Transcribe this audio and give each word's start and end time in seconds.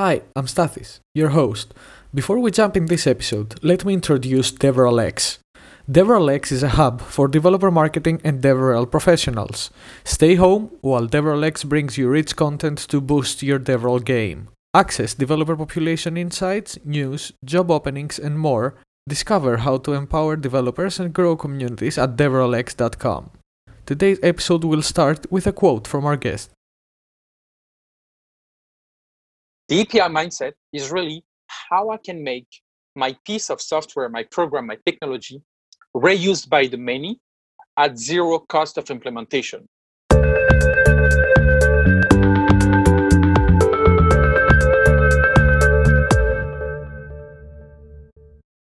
Hi, 0.00 0.22
I'm 0.34 0.46
Stathis, 0.46 1.00
your 1.14 1.28
host. 1.28 1.74
Before 2.14 2.38
we 2.38 2.50
jump 2.50 2.74
in 2.74 2.86
this 2.86 3.06
episode, 3.06 3.62
let 3.62 3.84
me 3.84 3.92
introduce 3.92 4.50
DevRel 4.50 4.98
X. 4.98 5.40
DevRel 5.92 6.32
X 6.32 6.50
is 6.50 6.62
a 6.62 6.70
hub 6.80 7.02
for 7.02 7.28
developer 7.28 7.70
marketing 7.70 8.18
and 8.24 8.40
DevRel 8.40 8.90
professionals. 8.90 9.70
Stay 10.02 10.36
home 10.36 10.70
while 10.80 11.06
DevRel 11.06 11.44
X 11.44 11.64
brings 11.64 11.98
you 11.98 12.08
rich 12.08 12.34
content 12.34 12.78
to 12.88 12.98
boost 12.98 13.42
your 13.42 13.58
DevRel 13.58 14.02
game. 14.02 14.48
Access 14.72 15.12
developer 15.12 15.54
population 15.54 16.16
insights, 16.16 16.78
news, 16.82 17.34
job 17.44 17.70
openings, 17.70 18.18
and 18.18 18.38
more. 18.38 18.76
Discover 19.06 19.58
how 19.58 19.76
to 19.76 19.92
empower 19.92 20.34
developers 20.34 20.98
and 20.98 21.12
grow 21.12 21.36
communities 21.36 21.98
at 21.98 22.16
devrelx.com. 22.16 23.32
Today's 23.84 24.18
episode 24.22 24.64
will 24.64 24.80
start 24.80 25.30
with 25.30 25.46
a 25.46 25.52
quote 25.52 25.86
from 25.86 26.06
our 26.06 26.16
guest. 26.16 26.48
The 29.70 29.82
API 29.82 30.10
mindset 30.10 30.54
is 30.72 30.90
really 30.90 31.22
how 31.46 31.90
I 31.90 31.98
can 31.98 32.24
make 32.24 32.48
my 32.96 33.14
piece 33.24 33.50
of 33.50 33.60
software, 33.60 34.08
my 34.08 34.24
program, 34.24 34.66
my 34.66 34.76
technology 34.84 35.40
reused 35.94 36.48
by 36.48 36.66
the 36.66 36.76
many 36.76 37.20
at 37.76 37.96
zero 37.96 38.40
cost 38.40 38.78
of 38.78 38.90
implementation. 38.90 39.68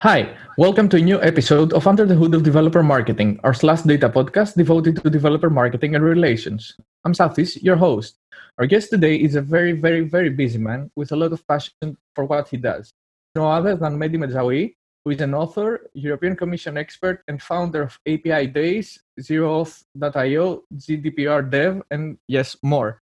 Hi, 0.02 0.36
welcome 0.58 0.90
to 0.90 0.98
a 0.98 1.02
new 1.02 1.22
episode 1.22 1.72
of 1.74 1.86
Under 1.86 2.08
the 2.08 2.16
Hood 2.16 2.34
of 2.34 2.42
Developer 2.42 2.82
Marketing, 2.82 3.40
our 3.44 3.54
SlashData 3.54 4.12
podcast 4.12 4.56
devoted 4.56 5.04
to 5.04 5.10
developer 5.12 5.52
marketing 5.52 5.94
and 5.94 6.04
relations. 6.04 6.76
I'm 7.06 7.14
Stathis, 7.14 7.62
your 7.62 7.76
host. 7.76 8.18
Our 8.58 8.68
guest 8.68 8.90
today 8.90 9.18
is 9.18 9.36
a 9.36 9.42
very, 9.42 9.74
very, 9.74 10.00
very 10.00 10.30
busy 10.30 10.58
man 10.58 10.90
with 10.96 11.12
a 11.12 11.16
lot 11.18 11.34
of 11.34 11.46
passion 11.46 11.98
for 12.16 12.24
what 12.24 12.48
he 12.48 12.56
does. 12.56 12.94
No 13.36 13.52
other 13.52 13.76
than 13.76 14.00
Mehdi 14.00 14.16
Medjaoui, 14.16 14.76
who 15.04 15.12
is 15.12 15.20
an 15.20 15.34
author, 15.34 15.90
European 15.94 16.38
Commission 16.38 16.78
expert, 16.78 17.22
and 17.28 17.42
founder 17.42 17.82
of 17.82 18.00
API 18.08 18.48
Days, 18.48 18.98
OAuth.io, 19.20 20.64
GDPR 20.74 21.52
Dev, 21.52 21.82
and 21.92 22.18
yes, 22.30 22.56
more. 22.64 23.02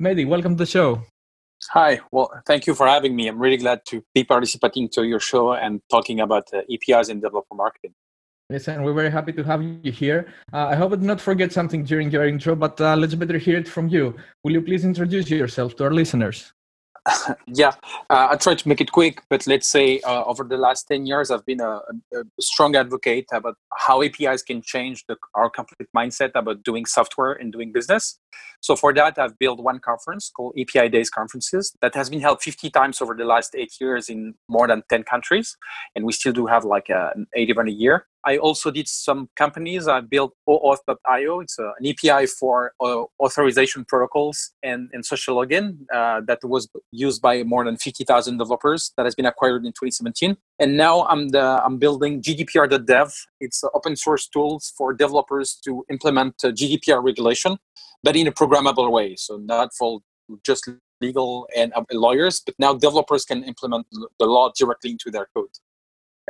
Mehdi, 0.00 0.26
welcome 0.26 0.56
to 0.56 0.64
the 0.64 0.70
show. 0.70 1.02
Hi, 1.72 2.00
well, 2.10 2.30
thank 2.46 2.66
you 2.66 2.74
for 2.74 2.86
having 2.86 3.14
me. 3.14 3.28
I'm 3.28 3.38
really 3.38 3.58
glad 3.58 3.84
to 3.88 4.02
be 4.14 4.24
participating 4.24 4.88
to 4.94 5.04
your 5.04 5.20
show 5.20 5.52
and 5.52 5.82
talking 5.90 6.20
about 6.20 6.48
uh, 6.54 6.62
APIs 6.72 7.10
in 7.10 7.20
developer 7.20 7.54
marketing. 7.54 7.92
And 8.50 8.84
we're 8.84 8.92
very 8.92 9.10
happy 9.10 9.32
to 9.32 9.42
have 9.44 9.62
you 9.62 9.90
here. 9.90 10.26
Uh, 10.52 10.66
I 10.66 10.74
hope 10.74 10.92
I 10.92 10.96
did 10.96 11.04
not 11.04 11.20
forget 11.20 11.50
something 11.50 11.82
during 11.82 12.10
your 12.10 12.26
intro, 12.26 12.54
but 12.54 12.78
uh, 12.78 12.94
let's 12.94 13.14
better 13.14 13.38
hear 13.38 13.56
it 13.56 13.66
from 13.66 13.88
you. 13.88 14.14
Will 14.42 14.52
you 14.52 14.60
please 14.60 14.84
introduce 14.84 15.30
yourself 15.30 15.76
to 15.76 15.84
our 15.84 15.90
listeners? 15.90 16.52
yeah, 17.46 17.72
uh, 18.10 18.28
I 18.30 18.36
try 18.36 18.54
to 18.54 18.68
make 18.68 18.80
it 18.80 18.92
quick, 18.92 19.22
but 19.28 19.46
let's 19.46 19.68
say 19.68 20.00
uh, 20.00 20.24
over 20.24 20.44
the 20.44 20.56
last 20.56 20.88
10 20.88 21.06
years, 21.06 21.30
I've 21.30 21.44
been 21.44 21.60
a, 21.60 21.80
a 22.14 22.22
strong 22.40 22.76
advocate 22.76 23.26
about 23.32 23.56
how 23.72 24.02
APIs 24.02 24.42
can 24.42 24.62
change 24.62 25.04
the, 25.06 25.16
our 25.34 25.48
complete 25.50 25.88
mindset 25.96 26.32
about 26.34 26.62
doing 26.64 26.86
software 26.86 27.32
and 27.32 27.52
doing 27.52 27.72
business. 27.72 28.18
So 28.60 28.74
for 28.76 28.94
that, 28.94 29.18
I've 29.18 29.38
built 29.38 29.60
one 29.60 29.78
conference 29.80 30.30
called 30.34 30.58
API 30.58 30.88
Days 30.88 31.10
Conferences 31.10 31.74
that 31.82 31.94
has 31.94 32.08
been 32.08 32.20
held 32.20 32.42
50 32.42 32.70
times 32.70 33.02
over 33.02 33.14
the 33.14 33.24
last 33.24 33.54
eight 33.54 33.74
years 33.80 34.08
in 34.08 34.34
more 34.48 34.66
than 34.66 34.82
10 34.88 35.02
countries. 35.04 35.56
And 35.94 36.06
we 36.06 36.12
still 36.12 36.32
do 36.32 36.46
have 36.46 36.64
like 36.64 36.88
a, 36.88 37.12
an 37.14 37.26
eight 37.34 37.50
event 37.50 37.68
a 37.68 37.72
year. 37.72 38.06
I 38.26 38.38
also 38.38 38.70
did 38.70 38.88
some 38.88 39.28
companies. 39.36 39.86
I 39.86 40.00
built 40.00 40.32
OAuth.io. 40.48 41.40
It's 41.40 41.58
an 41.58 41.86
API 41.86 42.26
for 42.26 42.72
uh, 42.80 43.04
authorization 43.20 43.84
protocols 43.84 44.52
and, 44.62 44.88
and 44.92 45.04
social 45.04 45.36
login 45.36 45.78
uh, 45.94 46.22
that 46.26 46.38
was 46.42 46.68
used 46.90 47.20
by 47.20 47.42
more 47.42 47.64
than 47.64 47.76
50,000 47.76 48.38
developers 48.38 48.92
that 48.96 49.04
has 49.04 49.14
been 49.14 49.26
acquired 49.26 49.64
in 49.64 49.72
2017. 49.72 50.36
And 50.58 50.76
now 50.76 51.04
I'm 51.06 51.28
the 51.28 51.62
I'm 51.64 51.78
building 51.78 52.22
GDPR.dev. 52.22 53.12
It's 53.40 53.62
open 53.74 53.96
source 53.96 54.28
tools 54.28 54.72
for 54.76 54.92
developers 54.92 55.58
to 55.64 55.84
implement 55.90 56.34
uh, 56.44 56.48
GDPR 56.48 57.02
regulation, 57.02 57.58
but 58.02 58.16
in 58.16 58.26
a 58.26 58.32
programmable 58.32 58.90
way. 58.90 59.16
So 59.16 59.36
not 59.36 59.70
for 59.78 60.00
just 60.46 60.68
legal 61.00 61.46
and 61.56 61.72
uh, 61.74 61.82
lawyers, 61.92 62.40
but 62.44 62.54
now 62.58 62.74
developers 62.74 63.24
can 63.24 63.44
implement 63.44 63.86
the 64.18 64.26
law 64.26 64.50
directly 64.58 64.92
into 64.92 65.10
their 65.10 65.28
code. 65.34 65.50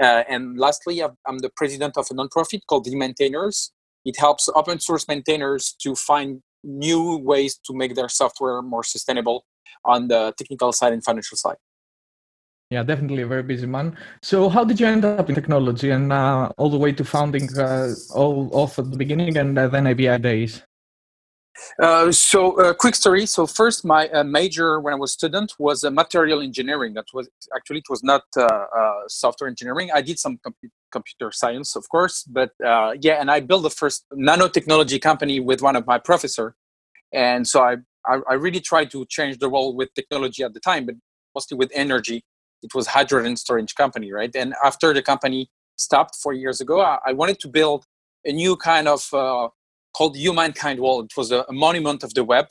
Uh, 0.01 0.25
and 0.29 0.59
lastly, 0.59 1.03
I'm 1.03 1.39
the 1.39 1.51
president 1.51 1.97
of 1.97 2.07
a 2.11 2.15
nonprofit 2.15 2.61
called 2.67 2.85
The 2.85 2.97
Maintainers. 2.97 3.73
It 4.05 4.19
helps 4.19 4.49
open 4.55 4.81
source 4.81 5.09
maintainers 5.09 5.75
to 5.83 5.95
find 5.95 6.43
new 6.63 7.19
ways 7.19 7.59
to 7.67 7.75
make 7.75 7.95
their 7.95 8.09
software 8.09 8.61
more 8.63 8.83
sustainable 8.83 9.45
on 9.85 10.09
the 10.09 10.33
technical 10.37 10.73
side 10.73 10.93
and 10.93 11.05
financial 11.05 11.37
side. 11.37 11.57
Yeah, 12.71 12.83
definitely 12.83 13.23
a 13.23 13.27
very 13.27 13.43
busy 13.43 13.67
man. 13.67 13.97
So, 14.23 14.49
how 14.49 14.65
did 14.65 14.81
you 14.81 14.87
end 14.87 15.05
up 15.05 15.29
in 15.29 15.35
technology 15.35 15.91
and 15.91 16.13
uh, 16.13 16.51
all 16.57 16.71
the 16.71 16.79
way 16.79 16.93
to 16.93 17.05
founding 17.05 17.45
uh, 17.57 17.93
OAuth 18.17 18.79
at 18.79 18.91
the 18.91 18.97
beginning 18.97 19.37
and 19.37 19.57
uh, 19.59 19.69
then 19.69 19.87
API 19.87 20.19
Days? 20.19 20.63
Uh, 21.81 22.11
so, 22.11 22.61
uh, 22.61 22.75
quick 22.75 22.95
story. 22.95 23.27
So, 23.27 23.47
first, 23.47 23.85
my 23.85 24.09
uh, 24.09 24.25
major 24.25 24.81
when 24.81 24.95
I 24.95 24.97
was 24.97 25.13
student 25.13 25.53
was 25.59 25.85
material 25.85 26.41
engineering. 26.41 26.95
That 26.95 27.07
was 27.13 27.29
actually 27.55 27.79
it 27.79 27.91
was 27.91 28.03
not 28.03 28.23
software 29.09 29.49
engineering. 29.49 29.91
I 29.95 30.03
did 30.03 30.19
some 30.19 30.39
com- 30.43 30.55
computer 30.93 31.31
science, 31.33 31.77
of 31.77 31.89
course, 31.89 32.25
but 32.25 32.51
yeah, 32.61 33.21
and 33.21 33.31
I 33.31 33.41
built 33.41 33.63
the 33.63 33.71
first 33.71 34.05
nanotechnology 34.13 35.01
company 35.01 35.41
with 35.41 35.63
one 35.63 35.77
of 35.77 35.87
my 35.87 35.99
professor, 35.99 36.55
and 37.13 37.47
so 37.47 37.63
I, 37.63 37.77
I 38.07 38.21
I 38.31 38.35
really 38.35 38.61
tried 38.61 38.91
to 38.93 39.07
change 39.07 39.39
the 39.39 39.49
world 39.49 39.77
with 39.77 39.95
technology 39.95 40.43
at 40.43 40.55
the 40.55 40.61
time, 40.61 40.87
but 40.87 40.97
mostly 41.35 41.57
with 41.57 41.71
energy. 41.75 42.25
It 42.63 42.75
was 42.75 42.87
hydrogen 42.87 43.37
storage 43.37 43.75
company, 43.75 44.11
right? 44.11 44.35
And 44.35 44.55
after 44.65 44.95
the 44.95 45.03
company 45.03 45.51
stopped 45.77 46.17
four 46.17 46.33
years 46.33 46.61
ago, 46.63 46.81
I, 46.81 46.99
I 47.07 47.13
wanted 47.13 47.39
to 47.41 47.49
build 47.49 47.85
a 48.25 48.33
new 48.33 48.57
kind 48.57 48.89
of 48.89 49.13
uh, 49.13 49.49
called 49.95 50.17
Humankind 50.17 50.81
Wall. 50.81 51.03
It 51.03 51.17
was 51.17 51.33
a, 51.33 51.45
monument 51.51 52.03
of 52.03 52.13
the 52.15 52.25
web, 52.25 52.47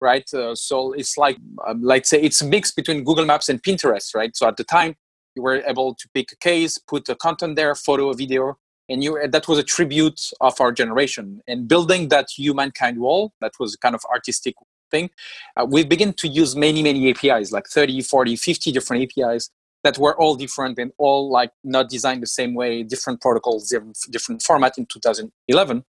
right? 0.00 0.28
Uh, 0.32 0.54
so 0.54 0.92
it's 0.92 1.16
like, 1.16 1.38
um, 1.66 1.82
let's 1.82 2.10
say, 2.10 2.20
it's 2.20 2.40
a 2.40 2.46
mix 2.46 2.70
between 2.70 3.04
Google 3.04 3.24
Maps 3.24 3.48
and 3.48 3.62
Pinterest, 3.62 4.14
right? 4.14 4.36
So 4.36 4.46
at 4.46 4.56
the 4.56 4.64
time, 4.64 4.94
you 5.34 5.42
were 5.42 5.62
able 5.66 5.94
to 5.94 6.08
pick 6.14 6.30
a 6.32 6.36
case, 6.36 6.78
put 6.78 7.08
a 7.08 7.16
content 7.16 7.56
there, 7.56 7.74
photo, 7.74 8.12
video, 8.12 8.56
and 8.88 9.02
you 9.02 9.18
that 9.26 9.48
was 9.48 9.58
a 9.58 9.62
tribute 9.62 10.20
of 10.40 10.60
our 10.60 10.70
generation. 10.70 11.40
And 11.48 11.66
building 11.66 12.08
that 12.08 12.28
Humankind 12.36 12.98
Wall, 12.98 13.32
that 13.40 13.52
was 13.58 13.76
kind 13.76 13.94
of 13.94 14.02
artistic 14.12 14.54
thing, 14.90 15.10
uh, 15.56 15.66
we 15.68 15.84
began 15.84 16.12
to 16.12 16.28
use 16.28 16.54
many, 16.54 16.82
many 16.82 17.10
APIs, 17.10 17.50
like 17.50 17.66
30, 17.66 18.02
40, 18.02 18.36
50 18.36 18.72
different 18.72 19.02
APIs 19.04 19.50
that 19.84 19.98
were 19.98 20.18
all 20.18 20.34
different 20.34 20.78
and 20.78 20.90
all 20.98 21.30
like 21.30 21.50
not 21.62 21.88
designed 21.88 22.22
the 22.22 22.26
same 22.26 22.54
way, 22.54 22.82
different 22.82 23.20
protocols, 23.20 23.72
different, 24.10 24.42
format 24.42 24.76
in 24.78 24.86
2011. 24.86 25.84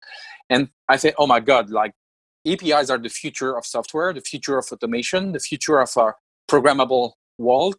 And 0.48 0.68
I 0.88 0.96
say, 0.96 1.12
oh 1.18 1.26
my 1.26 1.40
God, 1.40 1.70
like 1.70 1.92
APIs 2.46 2.88
are 2.88 2.98
the 2.98 3.08
future 3.08 3.58
of 3.58 3.66
software, 3.66 4.12
the 4.12 4.20
future 4.20 4.56
of 4.58 4.66
automation, 4.72 5.32
the 5.32 5.40
future 5.40 5.80
of 5.80 5.90
our 5.96 6.16
programmable 6.48 7.12
world. 7.36 7.76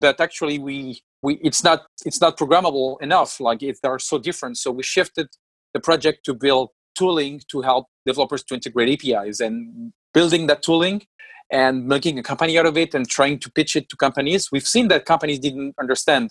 But 0.00 0.20
actually 0.20 0.58
we 0.58 1.00
we 1.22 1.34
it's 1.42 1.64
not 1.64 1.86
it's 2.04 2.20
not 2.20 2.36
programmable 2.36 3.00
enough. 3.00 3.40
Like 3.40 3.62
if 3.62 3.80
they 3.80 3.88
are 3.88 3.98
so 3.98 4.18
different, 4.18 4.58
so 4.58 4.70
we 4.70 4.82
shifted 4.82 5.28
the 5.72 5.80
project 5.80 6.24
to 6.26 6.34
build 6.34 6.70
tooling 6.96 7.40
to 7.50 7.62
help 7.62 7.86
developers 8.04 8.42
to 8.44 8.54
integrate 8.54 8.88
APIs 8.94 9.40
and 9.40 9.92
building 10.12 10.46
that 10.48 10.62
tooling 10.62 11.02
and 11.50 11.86
making 11.86 12.18
a 12.18 12.22
company 12.22 12.58
out 12.58 12.66
of 12.66 12.76
it 12.76 12.94
and 12.94 13.08
trying 13.08 13.38
to 13.38 13.50
pitch 13.50 13.76
it 13.76 13.88
to 13.88 13.96
companies. 13.96 14.50
We've 14.50 14.66
seen 14.66 14.88
that 14.88 15.04
companies 15.04 15.38
didn't 15.38 15.74
understand 15.80 16.30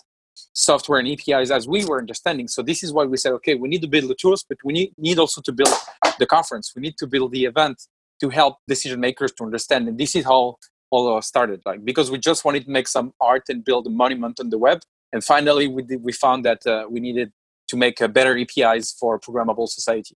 software 0.53 0.99
and 0.99 1.07
APIs 1.07 1.51
as 1.51 1.67
we 1.67 1.85
were 1.85 1.99
understanding. 1.99 2.47
So 2.47 2.61
this 2.61 2.83
is 2.83 2.91
why 2.91 3.05
we 3.05 3.17
said, 3.17 3.31
okay, 3.33 3.55
we 3.55 3.69
need 3.69 3.81
to 3.81 3.87
build 3.87 4.09
the 4.09 4.15
tools, 4.15 4.43
but 4.47 4.57
we 4.63 4.73
need, 4.73 4.93
need 4.97 5.19
also 5.19 5.41
to 5.41 5.51
build 5.51 5.73
the 6.19 6.25
conference. 6.25 6.73
We 6.75 6.81
need 6.81 6.97
to 6.97 7.07
build 7.07 7.31
the 7.31 7.45
event 7.45 7.81
to 8.21 8.29
help 8.29 8.57
decision 8.67 8.99
makers 8.99 9.31
to 9.33 9.43
understand. 9.43 9.87
And 9.87 9.97
this 9.97 10.15
is 10.15 10.25
how 10.25 10.57
all 10.91 11.21
started, 11.21 11.61
like 11.65 11.83
because 11.83 12.09
we 12.09 12.17
just 12.17 12.45
wanted 12.45 12.65
to 12.65 12.71
make 12.71 12.87
some 12.87 13.13
art 13.19 13.43
and 13.49 13.63
build 13.63 13.87
a 13.87 13.89
monument 13.89 14.39
on 14.39 14.49
the 14.49 14.57
web. 14.57 14.79
And 15.11 15.23
finally, 15.23 15.67
we 15.67 15.83
did, 15.83 16.03
we 16.03 16.11
found 16.11 16.45
that 16.45 16.65
uh, 16.65 16.85
we 16.89 16.99
needed 16.99 17.31
to 17.67 17.77
make 17.77 17.99
a 18.01 18.07
better 18.07 18.37
APIs 18.37 18.93
for 18.99 19.19
programmable 19.19 19.67
society. 19.67 20.15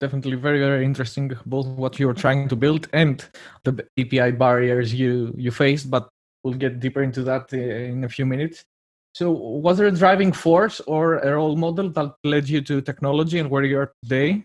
Definitely 0.00 0.36
very 0.36 0.58
very 0.58 0.84
interesting, 0.84 1.30
both 1.44 1.66
what 1.66 1.98
you 1.98 2.06
were 2.06 2.14
trying 2.14 2.48
to 2.48 2.56
build 2.56 2.88
and 2.92 3.22
the 3.64 3.86
API 3.98 4.32
barriers 4.32 4.94
you 4.94 5.34
you 5.36 5.50
faced. 5.50 5.90
But 5.90 6.08
we'll 6.42 6.54
get 6.54 6.80
deeper 6.80 7.02
into 7.02 7.22
that 7.24 7.52
uh, 7.52 7.56
in 7.56 8.04
a 8.04 8.08
few 8.08 8.24
minutes. 8.24 8.64
So, 9.12 9.30
was 9.30 9.78
there 9.78 9.88
a 9.88 9.92
driving 9.92 10.32
force 10.32 10.80
or 10.86 11.18
a 11.18 11.34
role 11.34 11.56
model 11.56 11.90
that 11.90 12.14
led 12.22 12.48
you 12.48 12.60
to 12.62 12.80
technology 12.80 13.38
and 13.38 13.50
where 13.50 13.64
you 13.64 13.78
are 13.78 13.92
today? 14.02 14.44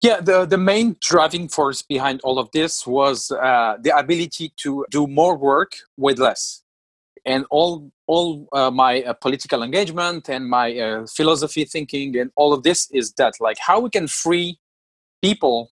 Yeah, 0.00 0.20
the, 0.20 0.46
the 0.46 0.58
main 0.58 0.96
driving 1.00 1.48
force 1.48 1.82
behind 1.82 2.20
all 2.22 2.38
of 2.38 2.50
this 2.52 2.86
was 2.86 3.30
uh, 3.30 3.76
the 3.80 3.96
ability 3.96 4.52
to 4.58 4.86
do 4.90 5.06
more 5.06 5.36
work 5.36 5.72
with 5.96 6.18
less. 6.18 6.62
And 7.24 7.44
all, 7.50 7.90
all 8.06 8.48
uh, 8.52 8.70
my 8.70 9.02
uh, 9.02 9.12
political 9.14 9.62
engagement 9.62 10.28
and 10.28 10.48
my 10.48 10.78
uh, 10.78 11.06
philosophy 11.06 11.64
thinking 11.64 12.16
and 12.16 12.30
all 12.36 12.52
of 12.52 12.62
this 12.62 12.88
is 12.92 13.12
that, 13.14 13.34
like, 13.40 13.58
how 13.58 13.80
we 13.80 13.90
can 13.90 14.08
free 14.08 14.58
people 15.22 15.70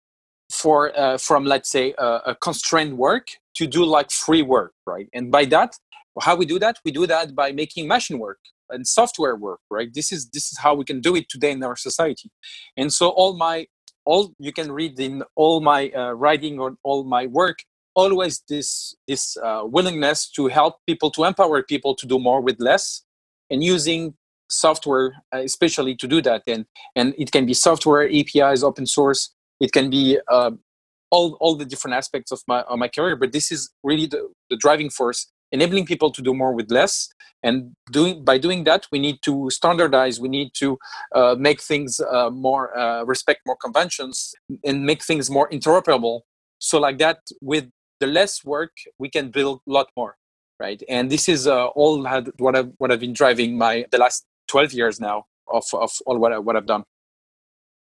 for 0.50 0.98
uh, 0.98 1.16
from, 1.16 1.44
let's 1.44 1.70
say, 1.70 1.94
a 1.98 2.34
constrained 2.40 2.98
work 2.98 3.28
to 3.54 3.66
do 3.66 3.84
like 3.84 4.10
free 4.10 4.42
work, 4.42 4.72
right? 4.86 5.08
And 5.14 5.30
by 5.30 5.44
that, 5.46 5.76
how 6.20 6.34
we 6.36 6.46
do 6.46 6.58
that? 6.58 6.78
We 6.84 6.90
do 6.90 7.06
that 7.06 7.34
by 7.34 7.52
making 7.52 7.86
machine 7.88 8.18
work 8.18 8.38
and 8.70 8.86
software 8.86 9.36
work, 9.36 9.60
right? 9.70 9.92
This 9.92 10.12
is 10.12 10.28
this 10.30 10.52
is 10.52 10.58
how 10.58 10.74
we 10.74 10.84
can 10.84 11.00
do 11.00 11.14
it 11.16 11.28
today 11.28 11.52
in 11.52 11.62
our 11.62 11.76
society. 11.76 12.30
And 12.76 12.92
so 12.92 13.08
all 13.10 13.36
my 13.36 13.66
all 14.04 14.32
you 14.38 14.52
can 14.52 14.72
read 14.72 14.98
in 14.98 15.22
all 15.36 15.60
my 15.60 15.90
uh, 15.90 16.12
writing 16.12 16.58
or 16.58 16.76
all 16.82 17.04
my 17.04 17.26
work 17.26 17.58
always 17.94 18.42
this 18.48 18.94
this 19.06 19.36
uh, 19.36 19.62
willingness 19.64 20.30
to 20.30 20.48
help 20.48 20.76
people 20.86 21.10
to 21.12 21.24
empower 21.24 21.62
people 21.62 21.94
to 21.94 22.06
do 22.06 22.18
more 22.18 22.40
with 22.40 22.60
less 22.60 23.02
and 23.50 23.62
using 23.64 24.14
software 24.48 25.14
uh, 25.34 25.38
especially 25.38 25.94
to 25.96 26.06
do 26.06 26.20
that. 26.22 26.42
And 26.46 26.66
and 26.96 27.14
it 27.18 27.32
can 27.32 27.46
be 27.46 27.54
software 27.54 28.08
apis 28.08 28.62
open 28.62 28.86
source. 28.86 29.32
It 29.60 29.72
can 29.72 29.90
be 29.90 30.18
uh, 30.30 30.52
all 31.10 31.36
all 31.40 31.56
the 31.56 31.64
different 31.64 31.96
aspects 31.96 32.30
of 32.32 32.40
my 32.46 32.60
of 32.62 32.78
my 32.78 32.88
career. 32.88 33.16
But 33.16 33.32
this 33.32 33.50
is 33.50 33.70
really 33.82 34.06
the, 34.06 34.28
the 34.48 34.56
driving 34.56 34.90
force 34.90 35.30
enabling 35.52 35.84
people 35.84 36.12
to 36.12 36.22
do 36.22 36.32
more 36.32 36.54
with 36.54 36.70
less. 36.70 37.08
And 37.42 37.74
doing 37.90 38.22
by 38.22 38.36
doing 38.36 38.64
that 38.64 38.86
we 38.92 38.98
need 38.98 39.20
to 39.22 39.48
standardize. 39.50 40.20
We 40.20 40.28
need 40.28 40.50
to 40.54 40.78
uh, 41.14 41.36
make 41.38 41.62
things 41.62 41.98
uh, 42.00 42.30
more 42.30 42.76
uh, 42.76 43.04
respect 43.04 43.40
more 43.46 43.56
conventions 43.56 44.34
and 44.62 44.84
make 44.84 45.02
things 45.02 45.30
more 45.30 45.48
interoperable. 45.48 46.20
So 46.58 46.78
like 46.78 46.98
that 46.98 47.20
with 47.40 47.70
the 48.00 48.06
less 48.06 48.44
work 48.44 48.72
we 48.98 49.08
can 49.08 49.30
build 49.30 49.60
a 49.68 49.70
lot 49.70 49.88
more 49.96 50.16
right? 50.60 50.80
And 50.88 51.10
this 51.10 51.28
is 51.28 51.48
uh, 51.48 51.66
all 51.68 52.04
had 52.04 52.30
what 52.38 52.54
I've, 52.54 52.70
what 52.76 52.92
I've 52.92 53.00
been 53.00 53.14
driving 53.14 53.58
my 53.58 53.86
the 53.90 53.98
last 53.98 54.26
12 54.48 54.72
years 54.74 55.00
now 55.00 55.24
of, 55.48 55.64
of 55.72 55.90
all 56.06 56.18
what, 56.18 56.32
I, 56.32 56.38
what 56.38 56.54
I've 56.54 56.66
done. 56.66 56.84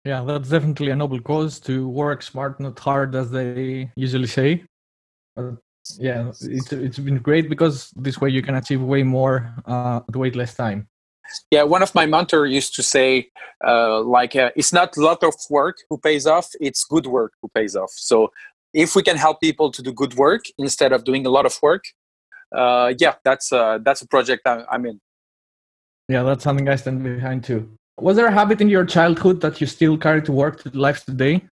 Yeah 0.05 0.23
that's 0.23 0.51
definitely 0.51 0.91
a 0.91 0.97
noble 0.97 1.21
cause 1.21 1.59
to 1.61 1.89
work 1.89 2.21
smart 2.23 2.61
not 2.61 2.79
hard 2.79 3.15
as 3.15 3.31
they 3.31 3.91
usually 3.97 4.27
say. 4.27 4.65
But 5.35 5.55
yeah 5.99 6.29
it's, 6.29 6.73
it's 6.73 6.99
been 6.99 7.19
great 7.19 7.49
because 7.49 7.91
this 7.97 8.21
way 8.21 8.29
you 8.31 8.43
can 8.43 8.55
achieve 8.57 8.83
way 8.83 9.03
more 9.03 9.55
uh, 9.67 10.01
at 10.07 10.17
way 10.17 10.31
less 10.31 10.55
time. 10.55 10.89
Yeah 11.51 11.63
one 11.63 11.83
of 11.83 11.95
my 11.95 12.05
mentors 12.05 12.53
used 12.53 12.75
to 12.75 12.83
say 12.83 13.29
uh, 13.67 14.03
like 14.03 14.37
uh, 14.37 14.51
it's 14.57 14.75
not 14.75 14.95
a 14.99 15.01
lot 15.01 15.23
of 15.23 15.35
work 15.49 15.79
who 15.89 15.97
pays 15.97 16.27
off 16.27 16.51
it's 16.61 16.85
good 16.85 17.07
work 17.07 17.33
who 17.41 17.49
pays 17.49 17.75
off. 17.75 17.93
So 17.95 18.31
if 18.75 18.95
we 18.97 19.03
can 19.03 19.17
help 19.17 19.41
people 19.41 19.71
to 19.71 19.83
do 19.83 19.93
good 19.93 20.15
work 20.15 20.45
instead 20.59 20.93
of 20.93 21.05
doing 21.05 21.25
a 21.25 21.31
lot 21.31 21.47
of 21.47 21.57
work 21.63 21.85
uh, 22.55 22.93
yeah 22.99 23.15
that's 23.25 23.53
uh, 23.53 23.79
that's 23.83 24.03
a 24.03 24.09
project 24.09 24.43
I, 24.47 24.65
i'm 24.71 24.85
in. 24.87 25.01
Yeah 26.09 26.23
that's 26.23 26.45
something 26.45 26.69
i 26.69 26.77
stand 26.77 27.03
behind 27.03 27.45
too. 27.45 27.61
Was 28.01 28.17
there 28.17 28.27
a 28.27 28.33
habit 28.33 28.61
in 28.61 28.69
your 28.69 28.85
childhood 28.85 29.41
that 29.41 29.61
you 29.61 29.67
still 29.67 29.97
carry 29.97 30.21
to 30.23 30.33
work 30.33 30.63
to 30.63 30.69
life 30.77 31.05
today? 31.05 31.45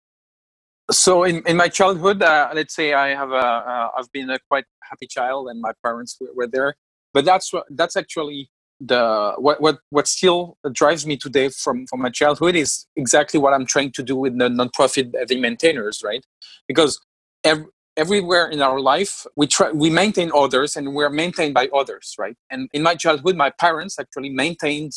So 0.91 1.25
in, 1.25 1.43
in 1.47 1.57
my 1.57 1.69
childhood 1.69 2.23
uh, 2.23 2.51
let's 2.55 2.75
say 2.75 2.95
i 2.95 3.09
have 3.09 3.31
a 3.31 3.47
uh, 3.73 3.89
i've 3.97 4.11
been 4.13 4.31
a 4.31 4.39
quite 4.51 4.65
happy 4.91 5.07
child 5.07 5.49
and 5.49 5.61
my 5.61 5.73
parents 5.85 6.17
were, 6.21 6.33
were 6.35 6.47
there. 6.47 6.75
But 7.13 7.25
that's 7.25 7.51
that's 7.71 7.97
actually 7.97 8.51
the 8.81 9.35
what, 9.37 9.61
what 9.61 9.79
what 9.91 10.07
still 10.09 10.57
drives 10.73 11.07
me 11.07 11.17
today 11.17 11.51
from 11.51 11.87
from 11.87 12.01
my 12.01 12.09
childhood 12.09 12.55
is 12.57 12.87
exactly 12.97 13.39
what 13.39 13.53
i'm 13.53 13.67
trying 13.67 13.93
to 13.93 14.03
do 14.03 14.17
with 14.17 14.39
the 14.39 14.49
nonprofit 14.49 15.13
the 15.29 15.39
maintainers 15.39 16.03
right? 16.03 16.25
Because 16.67 16.99
every, 17.45 17.67
everywhere 17.97 18.49
in 18.49 18.63
our 18.63 18.81
life 18.81 19.27
we 19.37 19.47
try 19.47 19.71
we 19.73 19.91
maintain 19.91 20.31
others 20.35 20.77
and 20.77 20.95
we're 20.95 21.11
maintained 21.11 21.55
by 21.55 21.69
others 21.75 22.15
right 22.19 22.37
and 22.51 22.69
in 22.73 22.83
my 22.83 22.95
childhood 22.95 23.37
my 23.37 23.51
parents 23.51 23.99
actually 23.99 24.31
maintained 24.31 24.93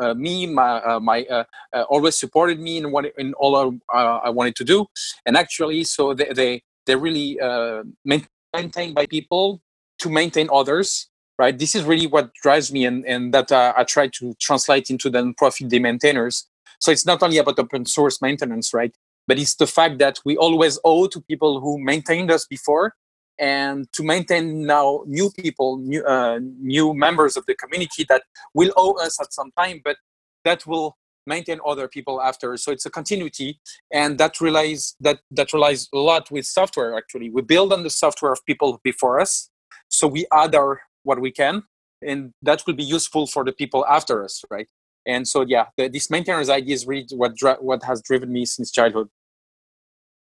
uh, 0.00 0.14
me, 0.14 0.46
my, 0.46 0.80
uh, 0.80 1.00
my 1.00 1.24
uh, 1.24 1.44
uh, 1.72 1.82
always 1.82 2.16
supported 2.16 2.58
me 2.60 2.78
in 2.78 2.90
what 2.92 3.06
in 3.18 3.34
all 3.34 3.56
I, 3.92 4.02
uh, 4.02 4.20
I, 4.24 4.30
wanted 4.30 4.56
to 4.56 4.64
do, 4.64 4.86
and 5.26 5.36
actually, 5.36 5.84
so 5.84 6.14
they 6.14 6.32
they 6.34 6.62
they 6.86 6.96
really 6.96 7.38
uh, 7.40 7.82
maintained 8.04 8.94
by 8.94 9.06
people 9.06 9.60
to 9.98 10.08
maintain 10.08 10.48
others. 10.52 11.08
Right, 11.38 11.58
this 11.58 11.74
is 11.74 11.84
really 11.84 12.06
what 12.06 12.32
drives 12.34 12.72
me, 12.72 12.84
and 12.84 13.04
and 13.06 13.34
that 13.34 13.52
I 13.52 13.84
try 13.84 14.08
to 14.18 14.34
translate 14.40 14.90
into 14.90 15.10
the 15.10 15.32
profit 15.36 15.70
the 15.70 15.78
maintainers. 15.78 16.48
So 16.78 16.90
it's 16.90 17.06
not 17.06 17.22
only 17.22 17.38
about 17.38 17.58
open 17.58 17.86
source 17.86 18.20
maintenance, 18.20 18.74
right? 18.74 18.94
But 19.28 19.38
it's 19.38 19.54
the 19.54 19.66
fact 19.66 19.98
that 19.98 20.18
we 20.24 20.36
always 20.36 20.78
owe 20.84 21.06
to 21.06 21.20
people 21.20 21.60
who 21.60 21.78
maintained 21.78 22.30
us 22.30 22.46
before, 22.46 22.94
and 23.38 23.90
to 23.92 24.02
maintain 24.02 24.66
now 24.66 25.04
new 25.06 25.30
people, 25.30 25.78
new, 25.78 26.04
uh, 26.04 26.38
new 26.60 26.94
members 26.94 27.36
of 27.36 27.46
the 27.46 27.54
community 27.54 28.04
that 28.08 28.22
will 28.54 28.72
owe 28.76 28.94
us 29.04 29.20
at 29.20 29.32
some 29.32 29.50
time, 29.58 29.80
but 29.84 29.96
that 30.44 30.66
will 30.66 30.96
maintain 31.26 31.58
other 31.64 31.88
people 31.88 32.20
after. 32.20 32.56
So 32.56 32.72
it's 32.72 32.86
a 32.86 32.90
continuity, 32.90 33.60
and 33.92 34.18
that 34.18 34.40
relies 34.40 34.94
that 35.00 35.20
that 35.30 35.52
relies 35.52 35.88
a 35.94 35.98
lot 35.98 36.30
with 36.30 36.46
software. 36.46 36.96
Actually, 36.96 37.30
we 37.30 37.42
build 37.42 37.72
on 37.72 37.82
the 37.82 37.90
software 37.90 38.32
of 38.32 38.44
people 38.44 38.80
before 38.82 39.20
us, 39.20 39.50
so 39.88 40.06
we 40.06 40.26
add 40.32 40.54
our 40.54 40.80
what 41.04 41.20
we 41.20 41.30
can, 41.30 41.62
and 42.06 42.32
that 42.42 42.62
will 42.66 42.74
be 42.74 42.84
useful 42.84 43.26
for 43.26 43.44
the 43.44 43.52
people 43.52 43.86
after 43.86 44.24
us, 44.24 44.44
right? 44.50 44.68
And 45.06 45.26
so, 45.26 45.42
yeah, 45.42 45.66
the, 45.76 45.88
this 45.88 46.10
maintenance 46.10 46.48
idea 46.48 46.74
is 46.74 46.86
really 46.86 47.06
what 47.12 47.34
what 47.62 47.82
has 47.84 48.02
driven 48.02 48.32
me 48.32 48.44
since 48.44 48.70
childhood. 48.70 49.08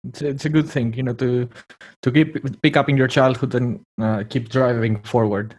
It's, 0.08 0.22
it's 0.22 0.44
a 0.44 0.48
good 0.48 0.68
thing 0.68 0.94
you 0.94 1.02
know 1.02 1.14
to 1.14 1.48
to 2.02 2.10
keep 2.12 2.62
pick 2.62 2.76
up 2.76 2.88
in 2.88 2.96
your 2.96 3.08
childhood 3.08 3.54
and 3.54 3.80
uh, 4.00 4.24
keep 4.28 4.48
driving 4.48 5.02
forward. 5.02 5.58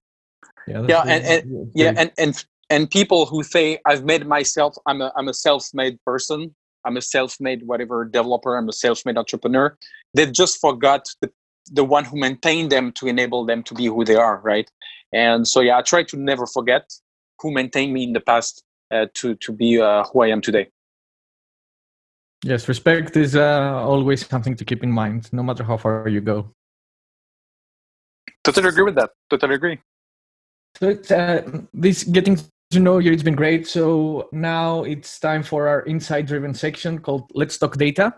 Yeah 0.67 0.85
yeah 0.87 1.03
and, 1.07 1.23
and 1.25 1.71
yeah 1.73 1.93
and 1.97 2.11
and 2.17 2.45
and 2.69 2.91
people 2.91 3.25
who 3.25 3.43
say 3.43 3.79
i've 3.85 4.03
made 4.03 4.27
myself 4.27 4.75
i'm 4.85 5.01
a 5.01 5.11
i'm 5.15 5.27
a 5.27 5.33
self-made 5.33 5.97
person 6.03 6.53
i'm 6.85 6.97
a 6.97 7.01
self-made 7.01 7.65
whatever 7.65 8.03
developer 8.05 8.57
i'm 8.57 8.67
a 8.67 8.73
self-made 8.73 9.17
entrepreneur 9.17 9.77
they've 10.13 10.33
just 10.33 10.59
forgot 10.59 11.05
the 11.21 11.31
the 11.71 11.83
one 11.83 12.05
who 12.05 12.17
maintained 12.17 12.71
them 12.71 12.91
to 12.93 13.07
enable 13.07 13.45
them 13.45 13.61
to 13.61 13.73
be 13.73 13.87
who 13.87 14.05
they 14.05 14.15
are 14.15 14.39
right? 14.41 14.71
And 15.13 15.47
so 15.47 15.61
yeah 15.61 15.77
i 15.77 15.81
try 15.81 16.03
to 16.03 16.17
never 16.17 16.45
forget 16.45 16.91
who 17.39 17.51
maintained 17.51 17.93
me 17.93 18.03
in 18.03 18.13
the 18.13 18.19
past 18.19 18.63
to 19.13 19.35
to 19.35 19.51
be 19.51 19.79
uh, 19.81 20.03
who 20.05 20.21
i 20.21 20.27
am 20.27 20.41
today 20.41 20.67
Yes, 22.43 22.67
respect 22.67 23.17
is 23.17 23.35
uh, 23.35 23.81
always 23.83 24.25
something 24.25 24.55
to 24.55 24.63
keep 24.63 24.83
in 24.83 24.91
mind, 24.91 25.29
no 25.33 25.41
matter 25.41 25.63
how 25.63 25.77
far 25.77 26.07
you 26.07 26.21
go. 26.21 26.53
Totally 28.43 28.69
agree 28.69 28.83
with 28.83 28.95
that. 28.95 29.11
Totally 29.29 29.55
agree. 29.55 29.79
So 30.79 30.89
it's, 30.89 31.11
uh, 31.11 31.61
this 31.73 32.03
getting 32.03 32.37
to 32.71 32.79
know 32.79 32.99
you, 32.99 33.11
it's 33.11 33.23
been 33.23 33.35
great. 33.35 33.67
So 33.67 34.29
now 34.31 34.83
it's 34.83 35.19
time 35.19 35.41
for 35.41 35.67
our 35.67 35.83
insight-driven 35.85 36.53
section 36.53 36.99
called 36.99 37.31
"Let's 37.33 37.57
Talk 37.57 37.75
Data." 37.75 38.13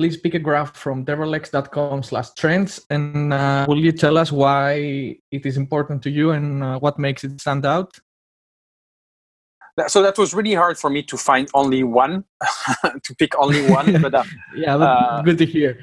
Please 0.00 0.16
pick 0.16 0.32
a 0.32 0.38
graph 0.38 0.74
from 0.74 1.04
devrelx.com 1.04 2.02
slash 2.02 2.30
trends 2.30 2.80
and 2.88 3.34
uh, 3.34 3.66
will 3.68 3.78
you 3.78 3.92
tell 3.92 4.16
us 4.16 4.32
why 4.32 5.18
it 5.30 5.44
is 5.44 5.58
important 5.58 6.02
to 6.04 6.08
you 6.08 6.30
and 6.30 6.64
uh, 6.64 6.78
what 6.78 6.98
makes 6.98 7.22
it 7.22 7.38
stand 7.38 7.66
out? 7.66 7.92
so 9.88 10.00
that 10.00 10.16
was 10.16 10.32
really 10.32 10.54
hard 10.54 10.78
for 10.78 10.88
me 10.88 11.02
to 11.02 11.18
find 11.18 11.50
only 11.52 11.82
one 11.82 12.24
to 13.04 13.14
pick 13.18 13.38
only 13.38 13.70
one 13.70 14.00
but 14.02 14.14
uh, 14.14 14.24
yeah 14.56 14.76
uh, 14.76 15.20
good 15.20 15.36
to 15.36 15.44
hear 15.44 15.78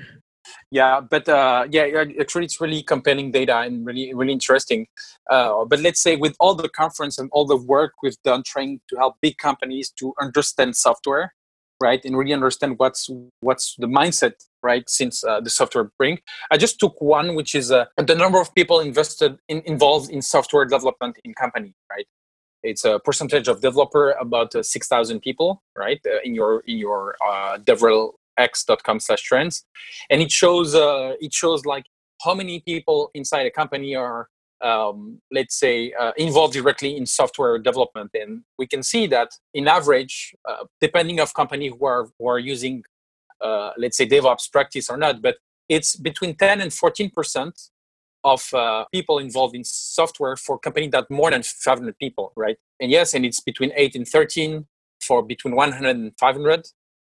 yeah 0.72 1.00
but 1.00 1.30
uh, 1.30 1.68
yeah 1.70 1.86
actually 2.20 2.46
it's 2.46 2.60
really 2.60 2.82
compelling 2.82 3.32
data 3.32 3.60
and 3.60 3.86
really 3.86 4.16
really 4.16 4.34
interesting 4.34 4.88
uh, 5.30 5.64
but 5.66 5.80
let's 5.80 6.02
say 6.02 6.16
with 6.16 6.36
all 6.40 6.56
the 6.56 6.70
conference 6.70 7.20
and 7.20 7.30
all 7.32 7.46
the 7.46 7.56
work 7.56 7.94
we've 8.02 8.22
done 8.24 8.42
trying 8.44 8.82
to 8.90 8.96
help 8.96 9.16
big 9.22 9.38
companies 9.38 9.92
to 9.92 10.14
understand 10.20 10.76
software 10.76 11.34
right 11.82 12.04
and 12.06 12.18
really 12.18 12.34
understand 12.34 12.78
what's 12.78 13.10
what's 13.42 13.76
the 13.78 13.88
mindset 13.88 14.34
right 14.64 14.90
since 14.90 15.24
uh, 15.24 15.40
the 15.40 15.50
software 15.50 15.92
bring 15.98 16.18
i 16.52 16.58
just 16.58 16.80
took 16.80 17.00
one 17.02 17.36
which 17.36 17.54
is 17.56 17.72
uh, 17.72 17.86
the 17.98 18.16
number 18.16 18.40
of 18.40 18.54
people 18.56 18.80
invested 18.80 19.38
in, 19.48 19.62
involved 19.66 20.10
in 20.10 20.22
software 20.22 20.66
development 20.66 21.18
in 21.24 21.34
company 21.34 21.74
right? 21.92 22.06
It's 22.64 22.86
a 22.86 23.00
percentage 23.00 23.48
of 23.48 23.62
developer 23.62 24.12
about 24.12 24.56
uh, 24.56 24.64
6000 24.64 25.22
people 25.22 25.64
right 25.78 26.00
uh, 26.06 26.20
in 26.24 26.34
your 26.36 26.62
in 26.68 26.78
your 26.78 27.16
uh, 27.26 27.58
devrelx.com 27.60 29.00
slash 29.00 29.22
trends. 29.22 29.66
And 30.10 30.22
it 30.22 30.32
shows 30.32 30.76
uh, 30.76 31.14
it 31.20 31.34
shows 31.34 31.66
like 31.66 31.86
how 32.24 32.34
many 32.34 32.60
people 32.60 33.12
inside 33.14 33.46
a 33.46 33.52
company 33.52 33.96
are 33.96 34.28
um, 34.62 35.22
let's 35.32 35.56
say 35.56 35.94
uh, 36.00 36.12
involved 36.18 36.54
directly 36.54 36.98
in 36.98 37.06
software 37.06 37.58
development 37.60 38.12
and 38.14 38.44
we 38.58 38.66
can 38.66 38.84
see 38.84 39.08
that 39.08 39.30
in 39.54 39.68
average 39.68 40.36
uh, 40.50 40.64
depending 40.82 41.20
of 41.20 41.34
company 41.34 41.68
who 41.68 41.86
are 41.86 42.08
who 42.18 42.28
are 42.28 42.40
using 42.40 42.84
uh, 43.42 43.72
let's 43.78 43.98
say 43.98 44.08
devops 44.08 44.52
practice 44.52 44.90
or 44.90 44.98
not 44.98 45.22
but 45.22 45.38
it's 45.70 45.96
between 45.96 46.36
10 46.36 46.62
and 46.62 46.74
14 46.74 47.10
percent 47.12 47.70
of 48.24 48.54
uh, 48.54 48.86
people 48.92 49.20
involved 49.20 49.56
in 49.56 49.64
software 49.64 50.36
for 50.36 50.60
company 50.60 50.88
that 50.90 51.10
more 51.10 51.32
than 51.32 51.44
500 51.44 51.98
people, 51.98 52.34
right? 52.36 52.58
And 52.80 52.92
yes, 52.92 53.14
and 53.14 53.26
it's 53.26 53.40
between 53.40 53.72
8 53.76 53.96
and 53.96 54.08
13 54.08 54.66
for 55.02 55.24
between 55.24 55.56
100 55.56 55.96
and 55.96 56.12
500, 56.20 56.68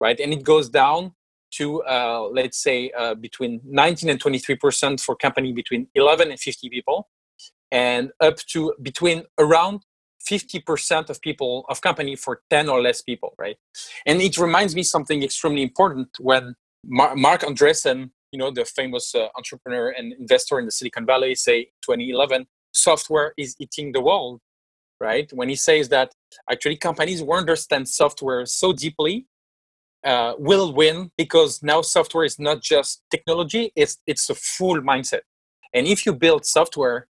right? 0.00 0.18
And 0.20 0.32
it 0.32 0.44
goes 0.44 0.68
down 0.68 1.12
to 1.52 1.82
uh, 1.82 2.28
let's 2.32 2.62
say 2.62 2.92
uh, 2.96 3.14
between 3.14 3.60
19 3.64 4.08
and 4.08 4.20
23 4.20 4.54
percent 4.56 5.00
for 5.00 5.16
company 5.16 5.52
between 5.52 5.88
11 5.94 6.30
and 6.30 6.38
50 6.38 6.68
people, 6.68 7.08
and 7.70 8.10
up 8.20 8.36
to 8.52 8.74
between 8.82 9.24
around 9.38 9.82
50 10.22 10.60
percent 10.60 11.10
of 11.10 11.20
people 11.20 11.64
of 11.68 11.80
company 11.80 12.16
for 12.16 12.42
10 12.50 12.68
or 12.68 12.80
less 12.80 13.02
people, 13.02 13.34
right? 13.38 13.56
And 14.06 14.20
it 14.20 14.38
reminds 14.38 14.74
me 14.74 14.82
something 14.82 15.22
extremely 15.22 15.62
important 15.62 16.08
when 16.18 16.54
Mar- 16.84 17.16
Marc 17.16 17.42
Andreessen, 17.42 18.10
you 18.32 18.38
know, 18.38 18.50
the 18.50 18.64
famous 18.64 19.14
uh, 19.14 19.28
entrepreneur 19.36 19.90
and 19.90 20.12
investor 20.12 20.58
in 20.58 20.66
the 20.66 20.72
Silicon 20.72 21.06
Valley, 21.06 21.34
say 21.34 21.64
2011, 21.82 22.46
software 22.72 23.34
is 23.36 23.56
eating 23.58 23.92
the 23.92 24.00
world, 24.00 24.40
right? 25.00 25.30
When 25.32 25.48
he 25.48 25.56
says 25.56 25.88
that 25.88 26.12
actually 26.50 26.76
companies 26.76 27.20
who 27.20 27.32
understand 27.32 27.88
software 27.88 28.46
so 28.46 28.72
deeply 28.72 29.26
uh, 30.04 30.34
will 30.38 30.72
win 30.72 31.10
because 31.16 31.62
now 31.62 31.82
software 31.82 32.24
is 32.24 32.38
not 32.38 32.62
just 32.62 33.02
technology; 33.10 33.72
it's 33.76 33.98
it's 34.06 34.30
a 34.30 34.34
full 34.34 34.80
mindset. 34.80 35.20
And 35.74 35.86
if 35.86 36.06
you 36.06 36.12
build 36.12 36.46
software 36.46 37.06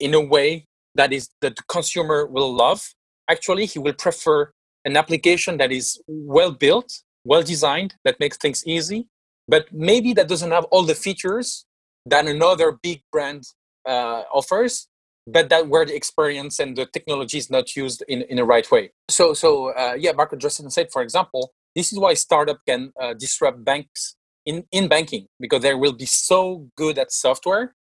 in 0.00 0.14
a 0.14 0.20
way 0.20 0.66
that 0.94 1.12
is 1.12 1.28
that 1.40 1.56
the 1.56 1.62
consumer 1.68 2.26
will 2.26 2.54
love, 2.54 2.94
actually 3.28 3.66
he 3.66 3.78
will 3.78 3.94
prefer 3.94 4.50
an 4.84 4.96
application 4.96 5.56
that 5.58 5.72
is 5.72 6.00
well 6.06 6.52
built, 6.52 7.02
well 7.24 7.42
designed, 7.42 7.94
that 8.04 8.20
makes 8.20 8.36
things 8.36 8.64
easy, 8.66 9.08
but 9.48 9.72
maybe 9.72 10.12
that 10.12 10.28
doesn't 10.28 10.50
have 10.50 10.64
all 10.64 10.82
the 10.82 10.94
features 10.94 11.64
that 12.06 12.26
another 12.26 12.78
big 12.82 13.02
brand 13.10 13.44
uh, 13.88 14.22
offers, 14.32 14.88
but 15.26 15.48
that 15.48 15.68
where 15.68 15.86
the 15.86 15.94
experience 15.94 16.58
and 16.58 16.76
the 16.76 16.86
technology 16.86 17.38
is 17.38 17.50
not 17.50 17.74
used 17.74 18.04
in, 18.08 18.22
in 18.22 18.36
the 18.36 18.44
right 18.44 18.70
way. 18.70 18.90
So, 19.08 19.32
so 19.32 19.72
uh, 19.72 19.94
yeah, 19.98 20.12
Marc 20.12 20.32
Andreessen 20.32 20.70
said, 20.70 20.88
for 20.92 21.02
example, 21.02 21.52
this 21.74 21.92
is 21.92 21.98
why 21.98 22.14
startup 22.14 22.60
can 22.66 22.92
uh, 23.00 23.14
disrupt 23.14 23.64
banks 23.64 24.16
in, 24.46 24.64
in 24.70 24.86
banking 24.88 25.26
because 25.40 25.62
they 25.62 25.74
will 25.74 25.92
be 25.94 26.06
so 26.06 26.68
good 26.76 26.98
at 26.98 27.10
software 27.10 27.74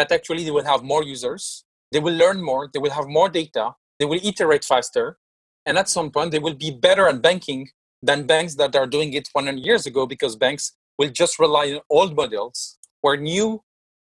that 0.00 0.10
actually 0.10 0.44
they 0.44 0.50
will 0.50 0.64
have 0.64 0.82
more 0.82 1.04
users, 1.04 1.64
they 1.92 2.00
will 2.00 2.14
learn 2.14 2.42
more, 2.42 2.70
they 2.72 2.78
will 2.78 2.96
have 2.98 3.06
more 3.06 3.28
data, 3.28 3.74
they 3.98 4.06
will 4.06 4.20
iterate 4.24 4.64
faster, 4.64 5.18
and 5.66 5.76
at 5.76 5.90
some 5.90 6.10
point 6.10 6.30
they 6.30 6.38
will 6.38 6.54
be 6.54 6.70
better 6.70 7.06
at 7.06 7.20
banking 7.20 7.68
than 8.02 8.26
banks 8.26 8.54
that 8.54 8.74
are 8.74 8.86
doing 8.86 9.12
it 9.12 9.28
100 9.32 9.60
years 9.60 9.84
ago 9.84 10.06
because 10.06 10.36
banks 10.36 10.72
will 10.98 11.10
just 11.10 11.38
rely 11.38 11.66
on 11.74 11.80
old 11.90 12.16
models 12.16 12.78
where 13.02 13.18
new 13.18 13.62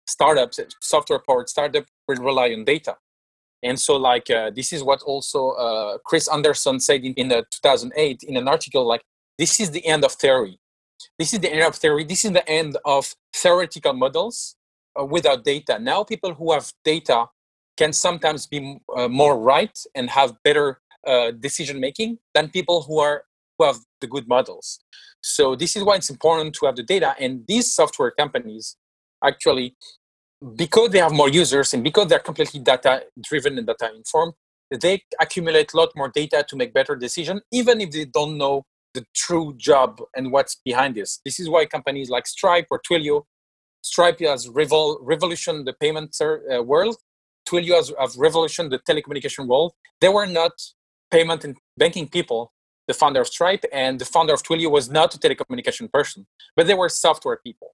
startups, 0.07 0.61
software 0.81 1.23
powered 1.27 1.49
startups, 1.49 1.89
will 2.07 2.23
rely 2.31 2.53
on 2.53 2.65
data. 2.65 2.95
And 3.65 3.79
so, 3.79 3.97
like, 3.97 4.31
uh, 4.31 4.51
this 4.55 4.73
is 4.73 4.83
what 4.85 5.03
also 5.03 5.51
uh, 5.51 5.99
Chris 6.05 6.29
Anderson 6.29 6.79
said 6.79 7.03
in, 7.03 7.15
in 7.15 7.33
uh, 7.33 7.43
2008 7.51 8.23
in 8.29 8.37
an 8.37 8.47
article 8.47 8.87
like, 8.87 9.03
this 9.39 9.59
is 9.59 9.73
the 9.73 9.85
end 9.85 10.05
of 10.05 10.13
theory. 10.13 10.61
This 11.19 11.33
is 11.35 11.41
the 11.41 11.53
end 11.53 11.65
of 11.65 11.75
theory. 11.75 12.05
This 12.05 12.25
is 12.25 12.33
the 12.33 12.49
end 12.49 12.79
of 12.85 13.13
theoretical 13.35 13.93
models 13.93 14.57
without 15.09 15.45
data. 15.45 15.79
Now, 15.79 16.05
people 16.05 16.35
who 16.35 16.53
have 16.53 16.73
data 16.85 17.27
can 17.77 17.93
sometimes 17.93 18.47
be 18.47 18.79
uh, 18.97 19.09
more 19.09 19.39
right 19.39 19.77
and 19.95 20.11
have 20.11 20.35
better 20.45 20.81
uh, 21.07 21.31
decision 21.31 21.81
making 21.81 22.19
than 22.35 22.49
people 22.51 22.83
who 22.83 22.99
are 22.99 23.25
who 23.59 23.67
have 23.67 23.79
the 24.01 24.07
good 24.07 24.27
models. 24.29 24.81
So 25.23 25.55
this 25.55 25.77
is 25.77 25.83
why 25.83 25.97
it's 25.97 26.11
important 26.11 26.55
to 26.57 26.67
have 26.67 26.77
the 26.77 26.83
data. 26.83 27.15
And 27.19 27.45
these 27.47 27.73
software 27.73 28.11
companies 28.11 28.77
actually, 29.23 29.77
because 30.57 30.91
they 30.91 30.99
have 30.99 31.13
more 31.13 31.29
users 31.29 31.75
and 31.75 31.85
because 31.85 32.09
they're 32.09 32.19
completely 32.19 32.61
data 32.61 33.05
driven 33.23 33.59
and 33.59 33.67
data 33.67 33.91
informed, 33.95 34.35
they 34.71 35.03
accumulate 35.21 35.73
a 35.73 35.77
lot 35.77 35.91
more 35.95 36.09
data 36.09 36.45
to 36.49 36.57
make 36.57 36.73
better 36.73 36.97
decisions, 36.97 37.41
even 37.53 37.81
if 37.81 37.91
they 37.91 38.05
don't 38.05 38.39
know 38.39 38.65
the 38.95 39.05
true 39.15 39.55
job 39.57 40.01
and 40.17 40.33
what's 40.33 40.57
behind 40.65 40.95
this. 40.95 41.21
This 41.25 41.39
is 41.39 41.49
why 41.49 41.67
companies 41.67 42.09
like 42.09 42.27
Stripe 42.27 42.67
or 42.71 42.81
Twilio, 42.81 43.25
Stripe 43.83 44.21
has 44.21 44.49
revol- 44.49 44.99
revolutioned 45.01 45.67
the 45.67 45.73
payment 45.73 46.17
uh, 46.21 46.63
world. 46.63 46.97
Twilio 47.49 47.77
has, 47.77 47.93
has 47.99 48.17
revolutioned 48.17 48.71
the 48.71 48.79
telecommunication 48.79 49.47
world. 49.47 49.73
They 50.01 50.09
were 50.09 50.27
not 50.27 50.53
payment 51.11 51.45
and 51.45 51.57
banking 51.77 52.09
people, 52.09 52.53
the 52.91 52.95
founder 52.95 53.21
of 53.21 53.29
Stripe 53.29 53.65
and 53.73 54.01
the 54.01 54.05
founder 54.05 54.35
of 54.35 54.43
Twilio 54.43 54.71
was 54.71 54.91
not 54.91 55.15
a 55.15 55.19
telecommunication 55.19 55.91
person, 55.93 56.27
but 56.57 56.67
they 56.67 56.75
were 56.75 56.89
software 56.89 57.39
people. 57.45 57.69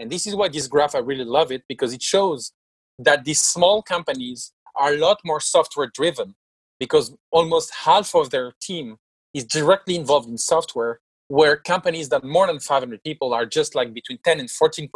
And 0.00 0.10
this 0.10 0.26
is 0.26 0.34
why 0.34 0.48
this 0.48 0.66
graph, 0.66 0.94
I 0.94 0.98
really 0.98 1.24
love 1.24 1.52
it 1.52 1.62
because 1.68 1.92
it 1.92 2.02
shows 2.02 2.52
that 2.98 3.24
these 3.24 3.40
small 3.40 3.82
companies 3.82 4.52
are 4.74 4.94
a 4.94 4.98
lot 4.98 5.18
more 5.24 5.40
software 5.40 5.90
driven 5.94 6.34
because 6.80 7.14
almost 7.30 7.72
half 7.84 8.14
of 8.14 8.30
their 8.30 8.54
team 8.60 8.96
is 9.34 9.44
directly 9.44 9.94
involved 9.94 10.28
in 10.28 10.38
software 10.38 11.00
where 11.28 11.56
companies 11.56 12.08
that 12.08 12.24
more 12.24 12.46
than 12.46 12.58
500 12.58 13.02
people 13.04 13.34
are 13.34 13.46
just 13.46 13.74
like 13.74 13.92
between 13.92 14.18
10 14.24 14.40
and 14.40 14.50
14 14.50 14.88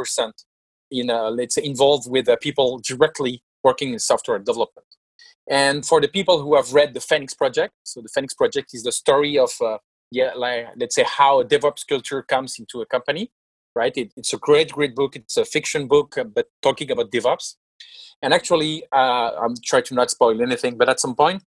in 0.91 1.11
uh, 1.11 1.31
let's 1.31 1.55
say 1.55 1.63
involved 1.65 2.11
with 2.11 2.29
uh, 2.29 2.37
people 2.41 2.79
directly 2.79 3.43
working 3.63 3.93
in 3.93 3.99
software 3.99 4.39
development 4.39 4.87
and 5.51 5.85
for 5.85 6.01
the 6.01 6.07
people 6.07 6.41
who 6.41 6.55
have 6.55 6.73
read 6.73 6.95
the 6.95 7.01
Phoenix 7.01 7.35
Project, 7.35 7.75
so 7.83 8.01
the 8.01 8.09
Phoenix 8.09 8.35
Project 8.35 8.71
is 8.73 8.85
the 8.85 8.93
story 8.93 9.37
of, 9.37 9.51
uh, 9.61 9.79
yeah, 10.13 10.31
like, 10.37 10.69
let's 10.77 10.95
say 10.95 11.05
how 11.05 11.41
a 11.41 11.45
DevOps 11.45 11.87
culture 11.89 12.23
comes 12.23 12.57
into 12.61 12.81
a 12.81 12.87
company, 12.87 13.33
right? 13.75 13.97
It, 13.97 14.13
it's 14.17 14.33
a 14.33 14.39
great, 14.39 14.71
great 14.71 14.95
book. 14.95 15.17
It's 15.17 15.37
a 15.37 15.45
fiction 15.45 15.89
book, 15.89 16.17
uh, 16.17 16.25
but 16.25 16.47
talking 16.63 16.91
about 16.93 17.11
DevOps. 17.11 17.57
And 18.23 18.33
actually, 18.33 18.85
uh, 18.93 19.33
I'm 19.43 19.55
trying 19.65 19.85
to 19.85 19.95
not 19.95 20.11
spoil 20.11 20.41
anything, 20.41 20.79
but 20.79 20.89
at 20.89 21.01
some 21.01 21.17
point, 21.17 21.43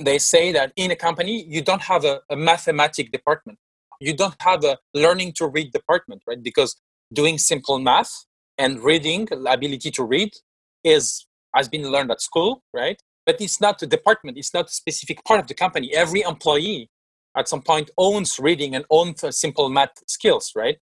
they 0.00 0.18
say 0.18 0.52
that 0.52 0.72
in 0.74 0.90
a 0.90 0.96
company, 0.96 1.44
you 1.46 1.60
don't 1.60 1.82
have 1.82 2.06
a, 2.06 2.22
a 2.30 2.36
mathematic 2.36 3.12
department. 3.12 3.58
You 4.00 4.16
don't 4.16 4.40
have 4.40 4.64
a 4.64 4.78
learning 4.94 5.34
to 5.34 5.46
read 5.46 5.72
department, 5.72 6.22
right? 6.26 6.42
Because 6.42 6.80
doing 7.12 7.36
simple 7.36 7.78
math 7.78 8.24
and 8.58 8.82
reading, 8.82 9.28
ability 9.46 9.90
to 9.92 10.04
read, 10.04 10.32
is 10.84 11.26
has 11.54 11.68
been 11.68 11.84
learned 11.84 12.10
at 12.10 12.20
school, 12.20 12.62
right? 12.72 13.00
But 13.26 13.40
it's 13.40 13.60
not 13.60 13.80
a 13.82 13.86
department, 13.86 14.36
it's 14.36 14.52
not 14.52 14.66
a 14.66 14.72
specific 14.72 15.24
part 15.24 15.40
of 15.40 15.46
the 15.46 15.54
company. 15.54 15.94
Every 15.94 16.22
employee 16.22 16.90
at 17.36 17.48
some 17.48 17.62
point 17.62 17.90
owns 17.96 18.38
reading 18.38 18.74
and 18.74 18.84
owns 18.90 19.24
simple 19.36 19.68
math 19.68 20.02
skills, 20.06 20.52
right? 20.54 20.78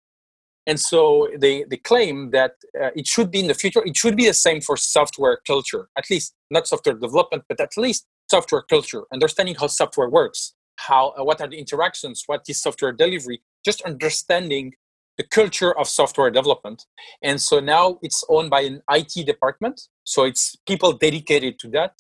And 0.67 0.79
so 0.79 1.29
they, 1.39 1.65
they 1.69 1.79
claim 1.79 2.31
that 2.31 2.53
uh, 2.81 2.91
it 2.95 3.07
should 3.07 3.31
be 3.31 3.41
in 3.41 3.49
the 3.49 3.55
future, 3.55 3.83
it 3.85 3.97
should 3.97 4.17
be 4.17 4.27
the 4.27 4.35
same 4.35 4.61
for 4.61 4.77
software 4.77 5.39
culture, 5.47 5.89
at 5.97 6.09
least 6.11 6.35
not 6.51 6.67
software 6.67 6.95
development, 6.95 7.45
but 7.49 7.61
at 7.61 7.77
least 7.77 8.07
software 8.31 8.63
culture, 8.63 9.03
understanding 9.13 9.57
how 9.59 9.67
software 9.67 10.09
works, 10.09 10.55
how 10.77 11.09
uh, 11.19 11.25
what 11.25 11.41
are 11.41 11.49
the 11.49 11.59
interactions, 11.59 12.25
what 12.27 12.43
is 12.49 12.61
software 12.61 12.93
delivery, 12.93 13.43
just 13.65 13.83
understanding 13.83 14.75
the 15.19 15.25
culture 15.25 15.77
of 15.79 15.89
software 15.89 16.31
development. 16.31 16.87
And 17.23 17.41
so 17.41 17.61
now 17.61 17.99
it's 18.03 18.25
owned 18.29 18.51
by 18.51 18.63
an 18.63 18.83
IT 18.91 19.27
department. 19.27 19.89
So 20.05 20.25
it's 20.25 20.57
people 20.67 20.93
dedicated 20.93 21.59
to 21.61 21.69
that. 21.71 21.93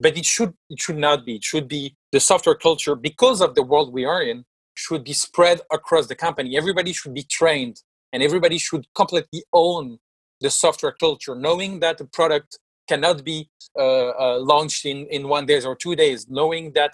But 0.00 0.16
it 0.16 0.24
should 0.24 0.54
it 0.70 0.80
should 0.80 0.98
not 0.98 1.26
be. 1.26 1.36
It 1.36 1.44
should 1.44 1.66
be 1.68 1.96
the 2.12 2.20
software 2.20 2.54
culture 2.54 2.94
because 2.94 3.40
of 3.40 3.54
the 3.54 3.64
world 3.64 3.92
we 3.92 4.04
are 4.04 4.22
in 4.22 4.44
should 4.74 5.02
be 5.02 5.12
spread 5.12 5.60
across 5.72 6.06
the 6.06 6.14
company. 6.14 6.56
Everybody 6.56 6.92
should 6.92 7.12
be 7.12 7.24
trained 7.24 7.82
and 8.12 8.22
everybody 8.22 8.58
should 8.58 8.86
completely 8.94 9.42
own 9.52 9.98
the 10.40 10.50
software 10.50 10.92
culture, 10.92 11.34
knowing 11.34 11.80
that 11.80 11.98
the 11.98 12.04
product 12.04 12.58
cannot 12.88 13.24
be 13.24 13.50
uh, 13.76 14.10
uh, 14.10 14.38
launched 14.38 14.86
in, 14.86 15.06
in 15.06 15.28
one 15.28 15.46
days 15.46 15.66
or 15.66 15.74
two 15.74 15.94
days, 15.96 16.26
knowing 16.28 16.72
that 16.72 16.92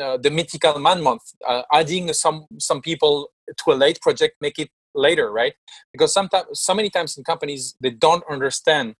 uh, 0.00 0.16
the 0.16 0.30
mythical 0.30 0.78
man 0.78 1.02
month, 1.02 1.22
uh, 1.46 1.62
adding 1.72 2.12
some 2.12 2.46
some 2.58 2.80
people 2.82 3.30
to 3.58 3.72
a 3.72 3.74
late 3.74 4.00
project 4.00 4.36
make 4.40 4.58
it 4.58 4.70
later, 4.96 5.30
right? 5.30 5.54
Because 5.92 6.12
sometimes, 6.12 6.46
so 6.54 6.74
many 6.74 6.90
times 6.90 7.16
in 7.16 7.24
companies, 7.24 7.76
they 7.80 7.90
don't 7.90 8.24
understand 8.30 8.94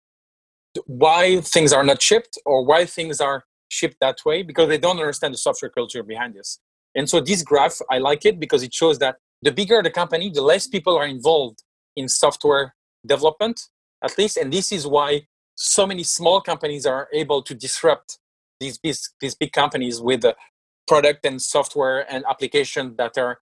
why 0.87 1.41
things 1.41 1.73
are 1.73 1.85
not 1.85 2.03
shipped 2.03 2.39
or 2.45 2.65
why 2.65 2.85
things 2.85 3.21
are 3.21 3.45
shipped 3.69 3.97
that 4.01 4.19
way 4.25 4.43
because 4.43 4.69
they 4.69 4.79
don't 4.79 4.99
understand 4.99 5.35
the 5.35 5.39
software 5.39 5.71
culture 5.71 6.03
behind 6.03 6.35
this. 6.35 6.61
And 6.95 7.09
so 7.09 7.21
this 7.21 7.43
graph, 7.43 7.79
I 7.91 7.99
like 7.99 8.25
it 8.25 8.39
because 8.39 8.63
it 8.63 8.73
shows 8.73 8.99
that 9.01 9.17
the 9.43 9.53
bigger 9.53 9.83
the 9.83 9.91
company, 9.91 10.31
the 10.31 10.43
less 10.43 10.67
people 10.67 10.97
are 10.97 11.07
involved 11.07 11.63
in 11.95 12.09
software 12.09 12.75
development, 13.05 13.61
at 14.03 14.17
least. 14.19 14.37
And 14.37 14.53
this 14.53 14.73
is 14.73 14.87
why 14.87 15.27
so 15.55 15.87
many 15.87 16.03
small 16.03 16.41
companies 16.41 16.87
are 16.87 17.09
able 17.13 17.43
to 17.43 17.55
disrupt 17.55 18.19
these, 18.61 18.79
these, 18.83 19.13
these 19.21 19.35
big 19.35 19.53
companies 19.53 20.01
with 20.01 20.23
the 20.23 20.35
product 20.87 21.27
and 21.27 21.41
software 21.41 22.11
and 22.13 22.25
application 22.29 22.95
that 22.97 23.19
are 23.19 23.41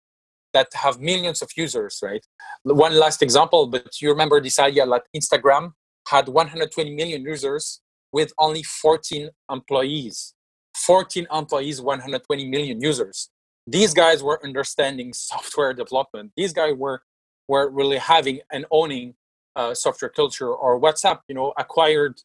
that 0.54 0.68
have 0.74 0.98
millions 1.00 1.42
of 1.42 1.50
users, 1.56 2.00
right? 2.02 2.24
One 2.64 2.94
last 2.98 3.22
example, 3.22 3.66
but 3.66 4.00
you 4.00 4.10
remember 4.10 4.40
this 4.40 4.58
idea 4.58 4.86
that 4.86 5.02
Instagram 5.14 5.72
had 6.08 6.28
120 6.28 6.94
million 6.94 7.22
users 7.22 7.80
with 8.12 8.32
only 8.38 8.62
14 8.62 9.30
employees. 9.50 10.34
14 10.76 11.26
employees, 11.32 11.80
120 11.80 12.48
million 12.48 12.80
users. 12.80 13.30
These 13.66 13.92
guys 13.92 14.22
were 14.22 14.40
understanding 14.44 15.12
software 15.14 15.74
development. 15.74 16.32
These 16.36 16.52
guys 16.52 16.74
were 16.76 17.02
were 17.48 17.70
really 17.70 17.96
having 17.96 18.40
and 18.52 18.66
owning 18.70 19.14
uh, 19.56 19.72
software 19.74 20.10
culture. 20.10 20.52
Or 20.52 20.78
WhatsApp, 20.80 21.20
you 21.28 21.34
know, 21.34 21.54
acquired 21.56 22.20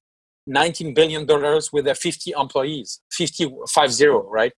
19 0.47 0.93
billion 0.93 1.25
dollars 1.25 1.71
with 1.71 1.87
a 1.87 1.95
50 1.95 2.33
employees, 2.37 2.99
50 3.11 3.55
five 3.69 3.91
zero, 3.91 4.27
right? 4.29 4.51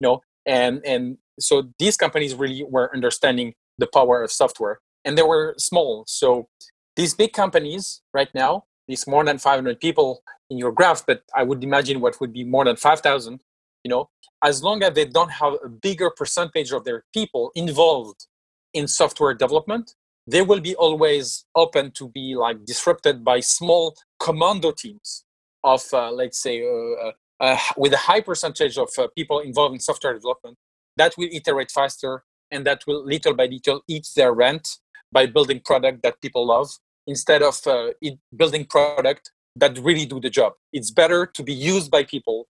You 0.00 0.08
know, 0.08 0.20
and 0.46 0.84
and 0.84 1.18
so 1.38 1.64
these 1.78 1.96
companies 1.96 2.34
really 2.34 2.64
were 2.64 2.90
understanding 2.94 3.54
the 3.78 3.86
power 3.86 4.22
of 4.22 4.32
software 4.32 4.80
and 5.04 5.16
they 5.16 5.22
were 5.22 5.54
small. 5.58 6.04
So 6.06 6.48
these 6.96 7.14
big 7.14 7.32
companies 7.32 8.02
right 8.12 8.28
now 8.34 8.64
these 8.88 9.06
more 9.06 9.24
than 9.24 9.38
500 9.38 9.80
people 9.80 10.22
in 10.50 10.58
your 10.58 10.72
graph 10.72 11.04
but 11.06 11.22
i 11.34 11.42
would 11.42 11.62
imagine 11.62 12.00
what 12.00 12.20
would 12.20 12.32
be 12.32 12.44
more 12.44 12.64
than 12.64 12.76
5000 12.76 13.40
you 13.84 13.88
know 13.88 14.08
as 14.44 14.62
long 14.62 14.82
as 14.82 14.94
they 14.94 15.04
don't 15.04 15.30
have 15.30 15.54
a 15.64 15.68
bigger 15.68 16.10
percentage 16.10 16.72
of 16.72 16.84
their 16.84 17.04
people 17.12 17.52
involved 17.54 18.26
in 18.74 18.88
software 18.88 19.34
development 19.34 19.94
they 20.26 20.42
will 20.42 20.60
be 20.60 20.74
always 20.74 21.44
open 21.54 21.92
to 21.92 22.08
be 22.08 22.34
like 22.34 22.64
disrupted 22.64 23.24
by 23.24 23.40
small 23.40 23.94
commando 24.18 24.72
teams 24.72 25.24
of 25.62 25.82
uh, 25.92 26.10
let's 26.10 26.40
say 26.40 26.62
uh, 26.62 27.08
uh, 27.08 27.12
uh 27.40 27.58
with 27.76 27.92
a 27.92 28.02
high 28.08 28.20
percentage 28.20 28.78
of 28.78 28.88
uh, 28.98 29.06
people 29.16 29.40
involved 29.40 29.74
in 29.74 29.80
software 29.80 30.14
development 30.14 30.56
that 30.96 31.14
will 31.16 31.28
iterate 31.32 31.70
faster 31.70 32.24
and 32.50 32.66
that 32.66 32.82
will 32.86 33.04
little 33.04 33.34
by 33.34 33.46
little 33.46 33.82
eat 33.88 34.08
their 34.16 34.32
rent 34.32 34.78
by 35.12 35.26
building 35.26 35.60
product 35.64 36.02
that 36.02 36.20
people 36.20 36.46
love 36.46 36.70
instead 37.06 37.42
of 37.42 37.60
uh, 37.66 37.88
building 38.36 38.64
product 38.64 39.30
that 39.54 39.78
really 39.78 40.06
do 40.06 40.20
the 40.20 40.30
job. 40.30 40.54
It's 40.72 40.90
better 40.90 41.26
to 41.26 41.42
be 41.42 41.52
used 41.52 41.90
by 41.90 42.04
people 42.04 42.48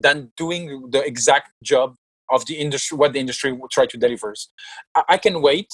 than 0.00 0.32
doing 0.36 0.90
the 0.90 1.04
exact 1.04 1.50
job 1.62 1.96
of 2.30 2.46
the 2.46 2.54
industry 2.54 2.98
what 2.98 3.12
the 3.12 3.20
industry 3.20 3.52
will 3.52 3.68
try 3.68 3.86
to 3.86 3.96
deliver. 3.96 4.34
I, 4.94 5.02
I 5.10 5.18
can 5.18 5.40
wait 5.42 5.68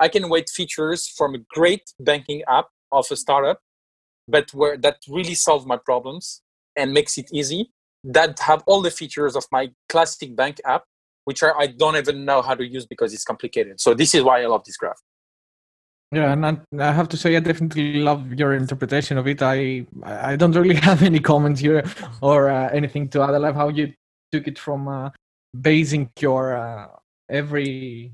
i 0.00 0.08
can 0.08 0.28
wait 0.28 0.48
features 0.48 1.06
from 1.06 1.34
a 1.34 1.38
great 1.50 1.92
banking 2.00 2.42
app 2.48 2.68
of 2.90 3.06
a 3.10 3.16
startup 3.16 3.60
but 4.26 4.52
where 4.52 4.76
that 4.76 4.96
really 5.08 5.34
solve 5.34 5.66
my 5.66 5.76
problems 5.76 6.42
and 6.76 6.92
makes 6.92 7.18
it 7.18 7.28
easy 7.32 7.70
that 8.02 8.38
have 8.40 8.62
all 8.66 8.80
the 8.80 8.90
features 8.90 9.36
of 9.36 9.44
my 9.52 9.70
classic 9.88 10.34
bank 10.34 10.60
app 10.64 10.84
which 11.30 11.42
are 11.46 11.54
i 11.64 11.66
don't 11.82 11.96
even 12.02 12.24
know 12.28 12.40
how 12.48 12.54
to 12.60 12.66
use 12.76 12.84
because 12.94 13.14
it's 13.14 13.26
complicated 13.32 13.80
so 13.84 13.94
this 14.02 14.10
is 14.16 14.22
why 14.28 14.36
i 14.42 14.46
love 14.54 14.64
this 14.68 14.78
graph 14.82 15.00
yeah, 16.12 16.32
and 16.32 16.44
I 16.82 16.92
have 16.92 17.08
to 17.10 17.16
say, 17.16 17.36
I 17.36 17.40
definitely 17.40 18.00
love 18.00 18.34
your 18.34 18.54
interpretation 18.54 19.16
of 19.16 19.28
it. 19.28 19.42
I 19.42 19.86
I 20.02 20.34
don't 20.34 20.56
really 20.56 20.74
have 20.90 21.04
any 21.04 21.20
comments 21.20 21.60
here 21.60 21.84
or 22.20 22.50
uh, 22.50 22.68
anything 22.70 23.08
to 23.10 23.22
add. 23.22 23.34
I 23.34 23.38
love 23.38 23.54
how 23.54 23.68
you 23.68 23.92
took 24.32 24.48
it 24.48 24.58
from 24.58 24.88
uh, 24.88 25.10
basing 25.58 26.10
your 26.18 26.56
uh, 26.56 26.88
every 27.28 28.12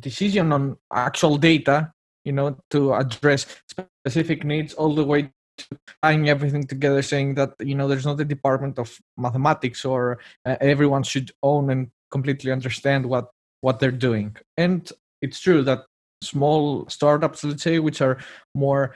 decision 0.00 0.52
on 0.52 0.78
actual 0.90 1.36
data, 1.36 1.92
you 2.24 2.32
know, 2.32 2.56
to 2.70 2.94
address 2.94 3.44
specific 3.68 4.44
needs, 4.44 4.72
all 4.72 4.94
the 4.94 5.04
way 5.04 5.30
to 5.58 5.78
tying 6.02 6.30
everything 6.30 6.66
together, 6.66 7.02
saying 7.02 7.34
that 7.34 7.52
you 7.60 7.74
know 7.74 7.88
there's 7.88 8.06
not 8.06 8.20
a 8.20 8.24
department 8.24 8.78
of 8.78 8.98
mathematics 9.18 9.84
or 9.84 10.18
uh, 10.46 10.56
everyone 10.62 11.02
should 11.02 11.30
own 11.42 11.68
and 11.68 11.90
completely 12.10 12.52
understand 12.52 13.06
what 13.06 13.30
what 13.60 13.80
they're 13.80 13.90
doing. 13.90 14.36
And 14.56 14.90
it's 15.20 15.40
true 15.40 15.62
that 15.64 15.80
small 16.22 16.88
startups, 16.88 17.44
let's 17.44 17.62
say, 17.62 17.78
which 17.78 18.00
are 18.00 18.18
more 18.54 18.94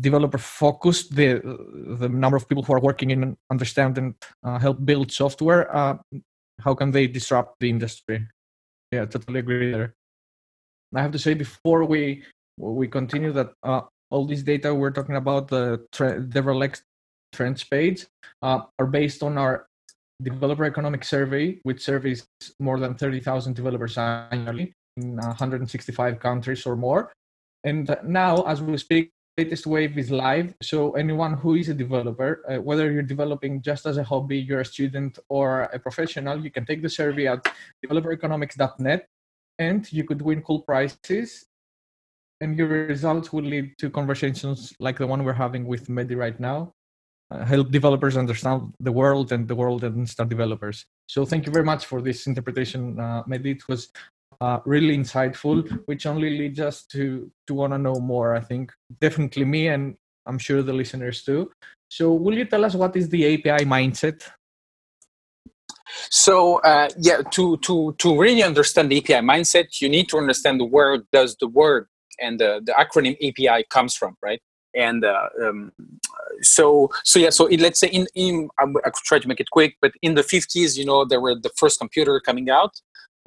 developer 0.00 0.38
focused 0.38 1.14
the 1.16 1.40
the 1.98 2.08
number 2.08 2.36
of 2.36 2.48
people 2.48 2.62
who 2.62 2.74
are 2.74 2.80
working 2.80 3.10
in 3.10 3.36
understand 3.50 3.96
and 3.96 4.14
uh, 4.44 4.58
help 4.58 4.84
build 4.84 5.10
software 5.10 5.74
uh, 5.74 5.96
how 6.60 6.74
can 6.74 6.90
they 6.90 7.06
disrupt 7.06 7.58
the 7.60 7.70
industry 7.70 8.26
yeah 8.92 9.06
totally 9.06 9.40
agree 9.40 9.72
there 9.72 9.94
i 10.94 11.00
have 11.00 11.10
to 11.10 11.18
say 11.18 11.32
before 11.32 11.84
we 11.84 12.22
we 12.58 12.86
continue 12.86 13.32
that 13.32 13.52
uh, 13.62 13.80
all 14.10 14.26
this 14.26 14.42
data 14.42 14.74
we're 14.74 14.90
talking 14.90 15.16
about 15.16 15.48
the 15.48 15.82
tre- 15.90 16.20
trends 17.32 17.64
page 17.64 18.06
uh, 18.42 18.60
are 18.78 18.86
based 18.86 19.22
on 19.22 19.38
our 19.38 19.68
developer 20.22 20.64
economic 20.64 21.04
survey 21.04 21.58
which 21.62 21.82
surveys 21.82 22.26
more 22.58 22.78
than 22.78 22.94
30000 22.94 23.54
developers 23.54 23.96
annually 23.98 24.74
in 24.96 25.16
165 25.16 26.18
countries 26.18 26.66
or 26.66 26.76
more. 26.76 27.12
And 27.64 27.96
now, 28.04 28.42
as 28.42 28.62
we 28.62 28.76
speak, 28.78 29.10
latest 29.36 29.66
wave 29.66 29.96
is 29.96 30.10
live. 30.10 30.54
So 30.62 30.92
anyone 30.92 31.34
who 31.34 31.54
is 31.54 31.68
a 31.68 31.74
developer, 31.74 32.42
uh, 32.48 32.60
whether 32.60 32.90
you're 32.90 33.02
developing 33.14 33.62
just 33.62 33.86
as 33.86 33.96
a 33.96 34.04
hobby, 34.04 34.38
you're 34.38 34.60
a 34.60 34.64
student 34.64 35.18
or 35.28 35.62
a 35.62 35.78
professional, 35.78 36.42
you 36.44 36.50
can 36.50 36.66
take 36.66 36.82
the 36.82 36.88
survey 36.88 37.28
at 37.28 37.46
developereconomics.net 37.84 39.06
and 39.58 39.92
you 39.92 40.04
could 40.04 40.22
win 40.22 40.42
cool 40.42 40.62
prizes. 40.62 41.46
And 42.40 42.56
your 42.56 42.68
results 42.68 43.32
will 43.32 43.44
lead 43.44 43.74
to 43.78 43.90
conversations 43.90 44.72
like 44.78 44.98
the 44.98 45.06
one 45.06 45.24
we're 45.24 45.32
having 45.32 45.66
with 45.66 45.88
Mehdi 45.88 46.16
right 46.16 46.38
now. 46.38 46.72
Uh, 47.30 47.44
help 47.44 47.70
developers 47.70 48.16
understand 48.16 48.72
the 48.80 48.90
world 48.90 49.32
and 49.32 49.48
the 49.48 49.54
world 49.54 49.84
understand 49.84 50.30
developers. 50.30 50.86
So 51.06 51.26
thank 51.26 51.44
you 51.44 51.52
very 51.52 51.64
much 51.64 51.84
for 51.84 52.00
this 52.00 52.26
interpretation, 52.26 52.98
uh, 52.98 53.22
Mehdi. 53.24 53.56
It 53.56 53.68
was 53.68 53.90
uh, 54.40 54.60
really 54.64 54.96
insightful, 54.96 55.68
which 55.86 56.06
only 56.06 56.30
leads 56.38 56.60
us 56.60 56.84
to 56.86 57.30
to 57.46 57.54
want 57.54 57.72
to 57.74 57.78
know 57.78 57.96
more. 57.96 58.34
I 58.34 58.40
think 58.40 58.72
definitely 59.00 59.44
me, 59.44 59.68
and 59.68 59.96
I'm 60.26 60.38
sure 60.38 60.62
the 60.62 60.72
listeners 60.72 61.22
too. 61.22 61.50
So, 61.90 62.12
will 62.12 62.34
you 62.34 62.46
tell 62.46 62.64
us 62.64 62.74
what 62.74 62.96
is 62.96 63.08
the 63.08 63.34
API 63.34 63.64
mindset? 63.66 64.22
So, 66.10 66.60
uh, 66.60 66.88
yeah, 66.98 67.22
to 67.32 67.56
to 67.58 67.94
to 67.98 68.18
really 68.18 68.42
understand 68.42 68.90
the 68.90 68.98
API 68.98 69.26
mindset, 69.26 69.80
you 69.80 69.88
need 69.88 70.08
to 70.10 70.18
understand 70.18 70.62
where 70.70 70.98
does 71.12 71.36
the 71.40 71.48
word 71.48 71.88
and 72.20 72.38
the, 72.40 72.60
the 72.64 72.72
acronym 72.72 73.16
API 73.22 73.64
comes 73.70 73.94
from, 73.94 74.16
right? 74.22 74.40
And 74.74 75.04
uh, 75.04 75.28
um, 75.42 75.72
so 76.42 76.90
so 77.04 77.18
yeah, 77.18 77.30
so 77.30 77.44
let's 77.46 77.80
say 77.80 77.88
in 77.88 78.06
in 78.14 78.48
I, 78.58 78.64
I 78.64 78.90
could 78.90 79.04
try 79.04 79.18
to 79.18 79.28
make 79.28 79.40
it 79.40 79.50
quick, 79.50 79.76
but 79.80 79.92
in 80.02 80.14
the 80.14 80.22
50s, 80.22 80.76
you 80.76 80.84
know, 80.84 81.04
there 81.04 81.20
were 81.20 81.34
the 81.34 81.50
first 81.56 81.78
computer 81.78 82.20
coming 82.20 82.50
out 82.50 82.74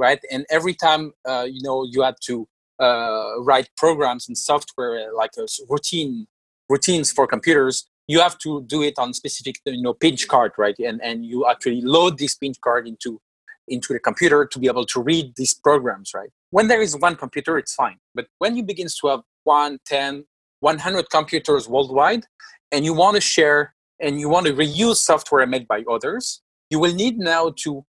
right? 0.01 0.19
And 0.31 0.45
every 0.49 0.73
time 0.73 1.13
uh, 1.29 1.45
you 1.55 1.61
know 1.61 1.77
you 1.93 2.01
had 2.01 2.15
to 2.27 2.47
uh, 2.79 3.39
write 3.47 3.69
programs 3.77 4.27
and 4.27 4.37
software 4.37 4.93
uh, 4.99 5.15
like 5.15 5.31
a 5.37 5.45
routine 5.69 6.27
routines 6.69 7.11
for 7.11 7.27
computers, 7.27 7.87
you 8.07 8.19
have 8.19 8.37
to 8.39 8.63
do 8.73 8.81
it 8.81 8.95
on 8.97 9.13
specific 9.13 9.55
you 9.65 9.83
know 9.85 9.93
punch 9.93 10.27
card, 10.27 10.53
right? 10.57 10.77
And 10.79 10.97
and 11.01 11.25
you 11.25 11.47
actually 11.51 11.81
load 11.81 12.17
this 12.17 12.35
punch 12.35 12.59
card 12.61 12.87
into 12.87 13.21
into 13.67 13.93
the 13.93 13.99
computer 13.99 14.39
to 14.45 14.59
be 14.59 14.67
able 14.67 14.87
to 14.93 14.99
read 15.01 15.33
these 15.37 15.53
programs, 15.53 16.09
right? 16.13 16.31
When 16.49 16.67
there 16.67 16.81
is 16.81 16.97
one 16.97 17.15
computer, 17.15 17.57
it's 17.57 17.75
fine. 17.75 17.97
But 18.15 18.25
when 18.39 18.57
you 18.57 18.63
begin 18.63 18.87
to 18.99 19.07
have 19.07 19.21
one, 19.43 19.79
10, 19.85 20.25
100 20.61 21.09
computers 21.09 21.67
worldwide, 21.67 22.25
and 22.71 22.85
you 22.85 22.93
want 22.93 23.15
to 23.15 23.21
share 23.21 23.75
and 23.99 24.19
you 24.19 24.29
want 24.29 24.47
to 24.47 24.53
reuse 24.53 24.95
software 24.95 25.45
made 25.45 25.67
by 25.67 25.83
others, 25.89 26.41
you 26.69 26.79
will 26.79 26.93
need 26.93 27.19
now 27.19 27.53
to 27.57 27.85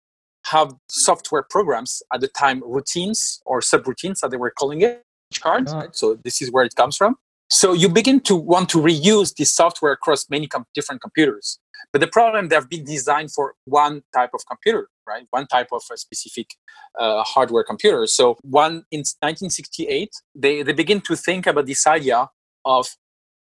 have 0.46 0.74
software 0.90 1.44
programs 1.48 2.02
at 2.14 2.22
the 2.22 2.28
time 2.30 2.64
routines 2.66 3.42
or 3.46 3.60
subroutines 3.60 4.22
that 4.22 4.32
they 4.32 4.38
were 4.38 4.50
calling 4.50 4.82
it 4.82 5.04
cards 5.42 5.72
right? 5.74 5.96
so 5.96 6.18
this 6.24 6.42
is 6.42 6.52
where 6.52 6.66
it 6.66 6.74
comes 6.76 6.98
from. 6.98 7.16
So 7.52 7.74
you 7.74 7.90
begin 7.90 8.20
to 8.22 8.36
want 8.36 8.70
to 8.70 8.80
reuse 8.80 9.36
this 9.36 9.54
software 9.54 9.92
across 9.92 10.28
many 10.30 10.48
com- 10.48 10.66
different 10.74 11.02
computers. 11.02 11.60
But 11.92 12.00
the 12.02 12.08
problem 12.08 12.48
they've 12.48 12.70
been 12.70 12.84
designed 12.84 13.32
for 13.32 13.56
one 13.66 14.02
type 14.14 14.32
of 14.34 14.42
computer 14.48 14.88
right? 15.10 15.26
One 15.32 15.48
type 15.48 15.70
of 15.72 15.82
a 15.92 15.98
specific 15.98 16.52
uh, 17.00 17.24
hardware 17.24 17.64
computer. 17.64 18.06
So 18.06 18.38
one 18.44 18.84
in 18.92 19.00
1968 19.00 20.12
they, 20.36 20.62
they 20.62 20.74
begin 20.74 21.02
to 21.02 21.16
think 21.16 21.48
about 21.48 21.66
this 21.66 21.86
idea 21.88 22.30
of 22.66 22.88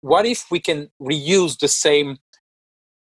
what 0.02 0.26
if 0.26 0.46
we 0.50 0.60
can 0.60 0.90
reuse 1.02 1.58
the 1.60 1.68
same 1.68 2.18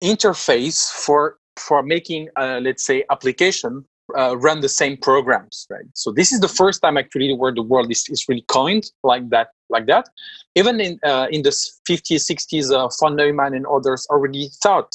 interface 0.03 0.91
for 0.91 1.39
for 1.57 1.83
making, 1.83 2.29
uh, 2.37 2.61
let's 2.63 2.85
say, 2.85 3.03
application 3.11 3.85
uh, 4.17 4.37
run 4.37 4.61
the 4.61 4.69
same 4.69 4.97
programs, 4.97 5.67
right? 5.71 5.87
So 5.95 6.13
this 6.13 6.33
is 6.33 6.41
the 6.41 6.49
first 6.49 6.83
time 6.83 6.97
actually 6.97 7.35
where 7.35 7.53
the 7.53 7.63
world 7.63 7.91
is, 7.91 8.05
is 8.09 8.25
really 8.29 8.45
coined 8.49 8.91
like 9.03 9.29
that, 9.31 9.49
like 9.69 9.87
that. 9.87 10.09
Even 10.55 10.81
in 10.81 10.99
uh, 11.05 11.27
in 11.31 11.43
the 11.43 11.51
50s, 11.51 12.31
60s, 12.31 12.73
uh, 12.73 12.89
von 13.01 13.17
Neumann 13.17 13.55
and 13.55 13.67
others 13.67 14.07
already 14.11 14.49
thought 14.63 14.93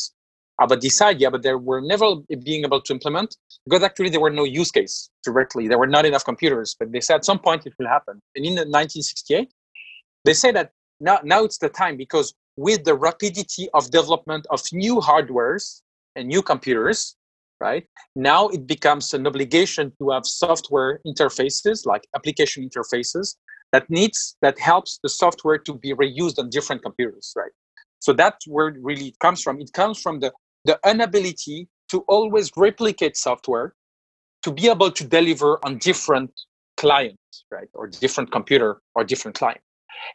about 0.62 0.82
this 0.82 1.02
idea, 1.02 1.32
but 1.32 1.42
they 1.42 1.56
were 1.56 1.82
never 1.82 2.16
being 2.44 2.64
able 2.64 2.82
to 2.82 2.94
implement 2.94 3.36
because 3.66 3.84
actually 3.84 4.10
there 4.10 4.20
were 4.20 4.30
no 4.30 4.44
use 4.44 4.72
case 4.72 5.10
directly. 5.24 5.68
There 5.68 5.78
were 5.80 5.88
not 5.88 6.06
enough 6.06 6.24
computers, 6.24 6.76
but 6.80 6.92
they 6.92 7.02
said 7.02 7.16
at 7.16 7.26
some 7.26 7.40
point 7.40 7.66
it 7.66 7.74
will 7.80 7.88
happen. 7.88 8.22
And 8.36 8.46
in 8.46 8.56
the 8.56 8.62
1968, 8.62 9.52
they 10.24 10.34
say 10.34 10.52
that 10.52 10.72
now 11.02 11.20
now 11.24 11.44
it's 11.44 11.58
the 11.58 11.70
time 11.70 11.98
because 11.98 12.34
with 12.56 12.84
the 12.84 12.96
rapidity 12.96 13.70
of 13.74 13.90
development 13.92 14.46
of 14.50 14.62
new 14.72 14.98
hardwares 14.98 15.82
and 16.16 16.28
new 16.28 16.42
computers, 16.42 17.16
right? 17.60 17.86
Now 18.16 18.50
it 18.50 18.68
becomes 18.68 19.14
an 19.14 19.26
obligation 19.26 19.92
to 20.00 20.10
have 20.12 20.26
software 20.26 21.00
interfaces 21.06 21.86
like 21.86 22.04
application 22.16 22.70
interfaces 22.70 23.36
that 23.72 23.90
needs 23.90 24.36
that 24.42 24.60
helps 24.60 25.00
the 25.02 25.10
software 25.10 25.58
to 25.58 25.74
be 25.74 25.94
reused 25.94 26.38
on 26.40 26.50
different 26.50 26.84
computers, 26.84 27.34
right? 27.36 27.52
So 28.00 28.14
that's 28.14 28.48
where 28.48 28.68
really 28.68 28.80
it 28.80 28.84
really 28.84 29.16
comes 29.22 29.42
from. 29.42 29.60
It 29.62 29.74
comes 29.74 30.00
from 30.00 30.20
the 30.20 30.32
the 30.66 30.80
inability 30.86 31.68
to 31.90 32.00
always 32.08 32.52
replicate 32.56 33.18
software 33.18 33.74
to 34.44 34.52
be 34.52 34.70
able 34.70 34.92
to 34.92 35.04
deliver 35.04 35.60
on 35.66 35.78
different 35.78 36.32
clients, 36.78 37.46
right, 37.52 37.68
or 37.74 37.88
different 37.88 38.32
computer 38.32 38.82
or 38.96 39.04
different 39.04 39.38
client. 39.38 39.62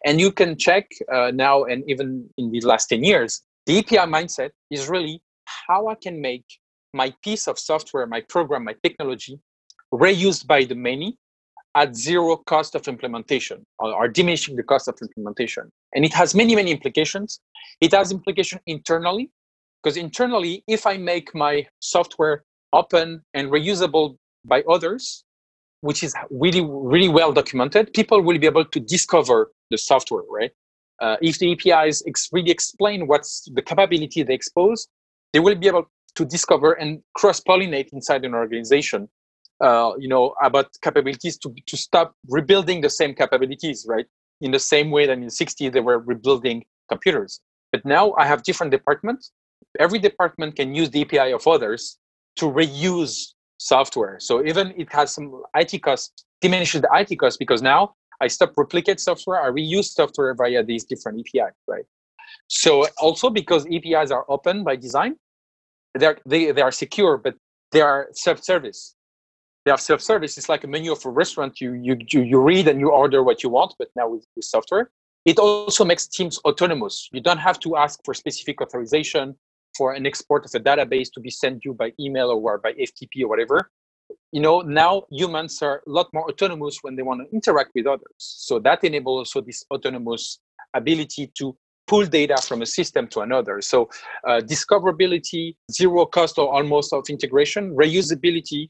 And 0.05 0.21
you 0.21 0.33
can 0.33 0.57
check 0.57 0.89
uh, 1.13 1.31
now, 1.35 1.65
and 1.65 1.83
even 1.89 2.29
in 2.39 2.51
the 2.51 2.61
last 2.61 2.87
10 2.87 3.05
years, 3.05 3.43
the 3.67 3.79
API 3.79 4.11
mindset 4.11 4.51
is 4.71 4.89
really 4.89 5.21
how 5.67 5.89
I 5.89 5.95
can 5.95 6.21
make 6.21 6.45
my 6.93 7.13
piece 7.23 7.47
of 7.47 7.59
software, 7.59 8.07
my 8.07 8.23
program, 8.23 8.65
my 8.65 8.75
technology 8.83 9.39
reused 9.93 10.47
by 10.47 10.65
the 10.65 10.75
many 10.75 11.17
at 11.75 11.95
zero 11.95 12.37
cost 12.37 12.75
of 12.75 12.89
implementation 12.89 13.65
or, 13.79 13.95
or, 13.95 14.09
diminishing 14.09 14.57
the 14.57 14.63
cost 14.63 14.89
of 14.89 14.99
implementation. 15.03 15.71
And 15.95 16.05
it 16.05 16.15
has 16.15 16.35
many, 16.35 16.55
many 16.57 16.71
implications. 16.71 17.41
It 17.83 17.93
has 17.93 18.11
implication 18.11 18.61
internally, 18.67 19.31
because 19.83 19.99
internally, 19.99 20.65
if 20.67 20.87
I 20.87 20.97
make 20.97 21.35
my 21.35 21.67
software 21.81 22.45
open 22.73 23.23
and 23.35 23.51
reusable 23.51 24.17
by 24.45 24.63
others, 24.63 25.25
which 25.83 26.03
is 26.03 26.15
really, 26.31 26.67
really 26.67 27.09
well 27.09 27.33
documented, 27.33 27.93
people 27.93 28.23
will 28.23 28.39
be 28.39 28.47
able 28.47 28.65
to 28.65 28.81
discover 28.81 29.53
the 29.71 29.79
software, 29.79 30.25
right? 30.31 30.51
Uh, 31.01 31.17
if 31.21 31.39
the 31.39 31.53
APIs 31.53 32.03
ex- 32.07 32.29
really 32.33 32.51
explain 32.51 33.07
what's 33.07 33.49
the 33.55 33.63
capability 33.63 34.23
they 34.23 34.35
expose, 34.35 34.89
they 35.33 35.41
will 35.41 35.55
be 35.55 35.67
able 35.67 35.91
to 36.15 36.25
discover 36.25 36.73
and 36.73 37.03
cross-pollinate 37.15 37.93
inside 37.93 38.25
an 38.25 38.35
organization. 38.35 39.09
Uh, 39.59 39.93
you 39.99 40.09
know 40.09 40.35
about 40.43 40.67
capabilities 40.83 41.39
to 41.39 41.55
to 41.67 41.79
stop 41.79 42.15
rebuilding 42.29 42.83
the 42.83 42.91
same 42.91 43.15
capabilities, 43.15 43.87
right? 43.89 44.07
In 44.43 44.51
the 44.51 44.59
same 44.59 44.91
way 44.91 45.07
that 45.07 45.15
in 45.15 45.25
the 45.25 45.31
60s 45.31 45.73
they 45.73 45.81
were 45.81 45.99
rebuilding 45.99 46.65
computers. 46.91 47.41
But 47.73 47.85
now 47.85 48.13
I 48.19 48.27
have 48.27 48.43
different 48.43 48.71
departments. 48.71 49.33
Every 49.79 49.99
department 49.99 50.57
can 50.57 50.75
use 50.75 50.91
the 50.91 51.03
API 51.03 51.33
of 51.33 51.47
others 51.47 51.99
to 52.37 52.47
reuse 52.47 53.33
software. 53.59 54.19
So 54.21 54.45
even 54.45 54.75
it 54.77 54.93
has 54.93 55.15
some 55.15 55.43
IT 55.55 55.83
cost, 55.83 56.25
diminishes 56.41 56.83
the 56.83 56.91
IT 56.93 57.19
cost 57.19 57.39
because 57.39 57.63
now 57.63 57.95
I 58.21 58.29
stop 58.29 58.53
replicate 58.57 59.01
software, 59.01 59.43
I 59.43 59.51
reuse 59.51 59.87
software 59.87 60.35
via 60.35 60.63
these 60.63 60.85
different 60.85 61.21
APIs, 61.21 61.55
right? 61.67 61.85
So 62.49 62.87
also 62.99 63.31
because 63.31 63.67
APIs 63.67 64.11
are 64.11 64.25
open 64.29 64.65
by 64.65 64.77
design, 64.77 65.17
they're, 65.95 66.19
they, 66.27 66.53
they 66.53 66.63
are 66.63 66.73
secure, 66.73 67.17
but 67.17 67.35
they 67.73 67.81
are 67.81 68.09
self-service. 68.13 68.95
They 69.65 69.71
are 69.73 69.79
self-service. 69.79 70.39
It's 70.39 70.49
like 70.49 70.65
a 70.65 70.69
menu 70.69 70.93
of 70.93 71.05
a 71.05 71.11
restaurant. 71.11 71.61
You, 71.61 71.73
you, 71.73 71.97
you, 72.09 72.41
read 72.41 72.69
and 72.69 72.79
you 72.79 72.91
order 72.91 73.23
what 73.23 73.43
you 73.43 73.51
want, 73.51 73.75
but 73.79 73.89
now 73.97 74.09
with, 74.09 74.25
with 74.37 74.45
software. 74.45 74.91
It 75.25 75.39
also 75.39 75.85
makes 75.85 76.07
teams 76.07 76.39
autonomous. 76.45 77.09
You 77.13 77.21
don't 77.21 77.39
have 77.39 77.59
to 77.61 77.77
ask 77.77 77.99
for 78.05 78.15
specific 78.15 78.63
authorization 78.63 79.35
for 79.77 79.93
an 79.93 80.07
export 80.07 80.45
of 80.45 80.53
a 80.55 80.61
database 80.61 81.11
to 81.15 81.21
be 81.21 81.31
sent 81.31 81.65
you 81.65 81.75
by 81.75 81.93
email 81.99 82.31
or 82.31 82.59
by 82.59 82.73
FTP 82.75 83.23
or 83.25 83.29
whatever. 83.29 83.71
You 84.37 84.43
know, 84.43 84.61
now 84.61 85.05
humans 85.11 85.63
are 85.63 85.83
a 85.87 85.91
lot 85.91 86.13
more 86.13 86.29
autonomous 86.29 86.81
when 86.83 86.95
they 86.95 87.03
want 87.03 87.23
to 87.23 87.35
interact 87.35 87.71
with 87.75 87.87
others. 87.87 88.11
So 88.19 88.59
that 88.59 88.85
enables 88.85 89.21
also 89.21 89.41
this 89.41 89.65
autonomous 89.71 90.41
ability 90.75 91.33
to 91.39 91.57
pull 91.87 92.05
data 92.05 92.37
from 92.43 92.61
a 92.61 92.67
system 92.67 93.09
to 93.13 93.21
another. 93.21 93.63
So 93.63 93.89
uh, 94.29 94.43
discoverability, 94.45 95.57
zero 95.73 96.05
cost 96.05 96.37
or 96.37 96.53
almost 96.53 96.93
of 96.93 97.09
integration, 97.09 97.75
reusability, 97.75 98.69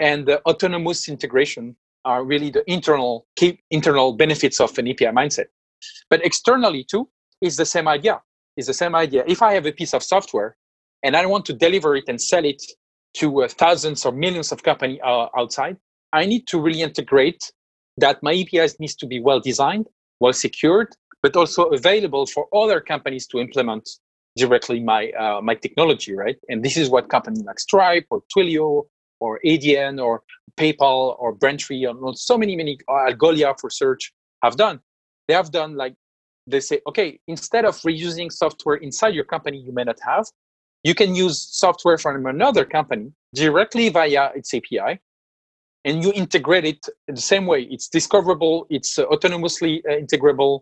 and 0.00 0.26
the 0.26 0.42
autonomous 0.44 1.08
integration 1.08 1.76
are 2.04 2.24
really 2.24 2.50
the 2.50 2.68
internal 2.68 3.28
key 3.36 3.60
internal 3.70 4.12
benefits 4.12 4.58
of 4.58 4.76
an 4.76 4.88
API 4.88 5.12
mindset. 5.20 5.46
But 6.10 6.26
externally 6.26 6.82
too 6.82 7.08
is 7.40 7.56
the 7.56 7.66
same 7.66 7.86
idea. 7.86 8.20
Is 8.56 8.66
the 8.66 8.74
same 8.74 8.96
idea. 8.96 9.22
If 9.28 9.40
I 9.40 9.52
have 9.52 9.66
a 9.66 9.72
piece 9.72 9.94
of 9.94 10.02
software 10.02 10.56
and 11.04 11.16
I 11.16 11.24
want 11.26 11.44
to 11.44 11.52
deliver 11.52 11.94
it 11.94 12.06
and 12.08 12.20
sell 12.20 12.44
it 12.44 12.60
to 13.16 13.42
uh, 13.42 13.48
thousands 13.48 14.04
or 14.04 14.12
millions 14.12 14.52
of 14.52 14.62
companies 14.62 15.00
uh, 15.04 15.26
outside, 15.36 15.76
I 16.12 16.26
need 16.26 16.46
to 16.48 16.60
really 16.60 16.82
integrate 16.82 17.52
that 17.98 18.22
my 18.22 18.32
APIs 18.32 18.78
needs 18.78 18.94
to 18.96 19.06
be 19.06 19.20
well 19.20 19.40
designed, 19.40 19.86
well 20.20 20.32
secured, 20.32 20.94
but 21.22 21.36
also 21.36 21.64
available 21.64 22.26
for 22.26 22.46
other 22.54 22.80
companies 22.80 23.26
to 23.28 23.38
implement 23.38 23.88
directly 24.36 24.80
my 24.80 25.10
uh, 25.12 25.40
my 25.40 25.54
technology, 25.54 26.14
right? 26.14 26.36
And 26.48 26.64
this 26.64 26.76
is 26.76 26.90
what 26.90 27.08
companies 27.08 27.42
like 27.42 27.58
Stripe 27.58 28.06
or 28.10 28.22
Twilio 28.34 28.84
or 29.20 29.40
Adyen 29.44 30.02
or 30.02 30.22
PayPal 30.56 31.16
or 31.18 31.32
Braintree 31.32 31.86
or 31.86 32.14
so 32.14 32.38
many 32.38 32.56
many 32.56 32.78
uh, 32.88 33.10
Algolia 33.10 33.58
for 33.60 33.70
search 33.70 34.12
have 34.42 34.56
done 34.56 34.80
they 35.28 35.34
have 35.34 35.50
done 35.50 35.76
like 35.76 35.94
they 36.46 36.60
say 36.60 36.80
okay 36.86 37.18
instead 37.26 37.64
of 37.64 37.74
reusing 37.80 38.30
software 38.30 38.76
inside 38.76 39.14
your 39.14 39.24
company 39.24 39.58
you 39.58 39.72
may 39.72 39.84
not 39.84 39.98
have 40.00 40.26
you 40.86 40.94
can 40.94 41.14
use 41.14 41.36
software 41.64 41.98
from 41.98 42.26
another 42.26 42.64
company 42.64 43.06
directly 43.34 43.88
via 43.88 44.24
its 44.38 44.54
api 44.54 44.92
and 45.84 45.94
you 46.04 46.10
integrate 46.12 46.64
it 46.64 46.82
the 47.08 47.26
same 47.32 47.46
way. 47.52 47.62
It's 47.74 47.88
discoverable 47.88 48.66
it's 48.76 48.92
uh, 48.98 49.06
autonomously 49.06 49.72
uh, 49.88 49.96
integrable 50.04 50.54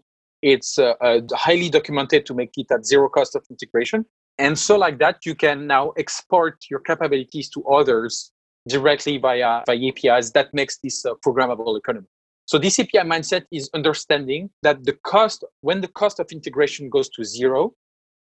it's 0.54 0.78
uh, 0.78 0.92
uh, 1.00 1.20
highly 1.32 1.68
documented 1.70 2.26
to 2.26 2.34
make 2.34 2.52
it 2.58 2.70
at 2.70 2.84
zero 2.84 3.08
cost 3.08 3.34
of 3.34 3.42
integration. 3.48 4.04
And 4.38 4.58
so 4.58 4.76
like 4.76 4.98
that 4.98 5.16
you 5.24 5.34
can 5.34 5.66
now 5.66 5.92
export 5.96 6.56
your 6.70 6.80
capabilities 6.80 7.48
to 7.54 7.64
others 7.64 8.30
directly 8.68 9.16
via, 9.16 9.62
via 9.66 9.88
apis 9.88 10.32
that 10.32 10.52
makes 10.52 10.78
this 10.78 11.06
uh, 11.06 11.14
programmable 11.26 11.78
economy. 11.78 12.06
So 12.46 12.58
this 12.58 12.78
API 12.78 13.04
mindset 13.12 13.44
is 13.50 13.70
understanding 13.72 14.50
that 14.62 14.84
the 14.84 14.94
cost, 15.12 15.44
when 15.62 15.80
the 15.80 15.88
cost 15.88 16.20
of 16.20 16.26
integration 16.30 16.90
goes 16.90 17.08
to 17.10 17.24
zero, 17.24 17.72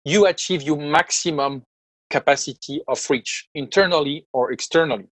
you 0.05 0.27
achieve 0.27 0.61
your 0.61 0.77
maximum 0.77 1.63
capacity 2.17 2.75
of 2.87 2.99
reach 3.09 3.31
internally 3.63 4.17
or 4.37 4.43
externally. 4.51 5.07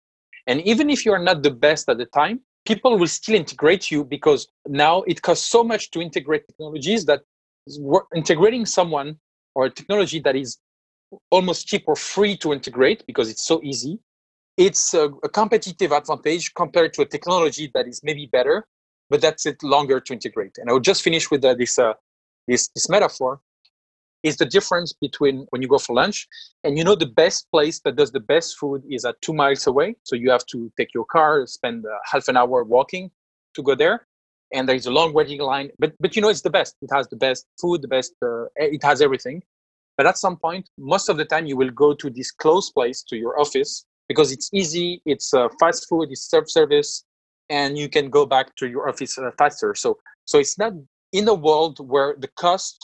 And 0.48 0.58
even 0.72 0.86
if 0.90 1.00
you 1.06 1.12
are 1.18 1.26
not 1.30 1.38
the 1.48 1.56
best 1.68 1.84
at 1.90 1.98
the 1.98 2.10
time, 2.22 2.38
people 2.66 2.92
will 3.00 3.14
still 3.20 3.36
integrate 3.44 3.86
you 3.94 4.00
because 4.16 4.42
now 4.68 4.96
it 5.12 5.22
costs 5.28 5.48
so 5.56 5.62
much 5.72 5.84
to 5.92 5.98
integrate 6.08 6.44
technologies 6.48 7.02
that 7.10 7.22
integrating 8.16 8.66
someone 8.66 9.10
or 9.56 9.62
a 9.66 9.72
technology 9.80 10.20
that 10.28 10.36
is 10.36 10.50
almost 11.38 11.68
cheap 11.70 11.84
or 11.92 11.96
free 11.96 12.36
to 12.44 12.48
integrate 12.58 13.00
because 13.10 13.28
it's 13.34 13.46
so 13.52 13.58
easy 13.72 14.00
it's 14.68 14.94
a, 14.94 15.06
a, 15.28 15.30
competitive 15.30 15.92
advantage 16.00 16.46
compared 16.54 16.92
to 16.96 17.02
a 17.02 17.06
technology 17.16 17.66
that 17.74 17.86
is 17.88 17.98
maybe 18.04 18.26
better 18.38 18.58
but 19.10 19.22
that's 19.22 19.46
it 19.46 19.62
longer 19.64 20.00
to 20.00 20.14
integrate. 20.14 20.58
And 20.58 20.70
I 20.70 20.74
will 20.74 20.80
just 20.80 21.02
finish 21.02 21.30
with 21.32 21.44
uh, 21.44 21.56
this, 21.56 21.78
uh, 21.80 21.94
this, 22.48 22.70
this 22.70 22.90
metaphor 22.90 23.42
is 24.24 24.38
the 24.38 24.46
difference 24.46 24.94
between 24.94 25.46
when 25.50 25.62
you 25.62 25.68
go 25.68 25.78
for 25.78 25.96
lunch 25.96 26.28
and 26.64 26.78
you 26.78 26.84
know 26.84 26.96
the 26.96 27.06
best 27.06 27.48
place 27.52 27.80
that 27.82 27.96
does 27.96 28.12
the 28.12 28.20
best 28.20 28.58
food 28.58 28.84
is 28.90 29.06
at 29.06 29.22
two 29.22 29.34
miles 29.34 29.66
away. 29.68 29.96
So 30.04 30.16
you 30.16 30.30
have 30.32 30.46
to 30.48 30.72
take 30.78 30.94
your 30.94 31.06
car, 31.06 31.46
spend 31.48 31.86
uh, 31.86 31.98
half 32.04 32.28
an 32.28 32.38
hour 32.38 32.64
walking 32.64 33.12
to 33.56 33.64
go 33.64 33.76
there. 33.76 34.08
And 34.54 34.68
there 34.68 34.76
is 34.76 34.88
a 34.88 34.92
long 34.92 35.14
waiting 35.14 35.40
line, 35.42 35.70
but 35.78 35.94
but 36.00 36.16
you 36.16 36.22
know 36.24 36.30
it's 36.30 36.42
the 36.42 36.50
best. 36.50 36.76
It 36.82 36.90
has 36.92 37.08
the 37.08 37.16
best 37.16 37.46
food, 37.62 37.84
the 37.84 37.88
best. 37.88 38.14
Uh, 38.22 38.46
it 38.56 38.84
has 38.84 39.00
everything. 39.00 39.44
But 39.96 40.08
at 40.08 40.18
some 40.18 40.38
point, 40.38 40.70
most 40.78 41.10
of 41.10 41.18
the 41.18 41.26
time, 41.26 41.46
you 41.46 41.56
will 41.56 41.70
go 41.70 41.94
to 41.94 42.10
this 42.10 42.32
close 42.32 42.72
place 42.72 43.04
to 43.10 43.16
your 43.16 43.40
office 43.40 43.86
because 44.08 44.32
it's 44.32 44.50
easy. 44.54 45.02
It's 45.06 45.34
uh, 45.34 45.50
fast 45.60 45.88
food. 45.88 46.08
It's 46.10 46.28
self 46.28 46.50
service 46.50 47.04
and 47.50 47.78
you 47.78 47.90
can 47.90 48.10
go 48.10 48.26
back 48.26 48.56
to 48.58 48.68
your 48.68 48.88
office 48.88 49.18
uh, 49.18 49.32
faster. 49.38 49.74
So, 49.76 49.98
so 50.26 50.40
it's 50.40 50.58
not 50.58 50.74
in 51.12 51.28
a 51.28 51.34
world 51.34 51.80
where 51.80 52.16
the 52.18 52.28
cost 52.28 52.78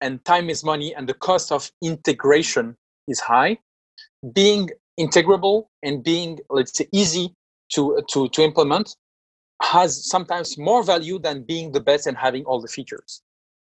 and 0.00 0.24
time 0.24 0.50
is 0.50 0.64
money 0.64 0.94
and 0.94 1.08
the 1.08 1.14
cost 1.14 1.52
of 1.52 1.70
integration 1.82 2.76
is 3.08 3.20
high. 3.20 3.58
Being 4.34 4.70
integrable 4.98 5.66
and 5.82 6.02
being, 6.02 6.38
let's 6.50 6.76
say, 6.76 6.86
easy 6.92 7.34
to 7.74 8.02
to 8.12 8.28
to 8.28 8.42
implement 8.42 8.96
has 9.62 10.08
sometimes 10.08 10.58
more 10.58 10.82
value 10.82 11.18
than 11.18 11.42
being 11.42 11.72
the 11.72 11.80
best 11.80 12.06
and 12.06 12.16
having 12.16 12.44
all 12.44 12.60
the 12.60 12.68
features, 12.68 13.22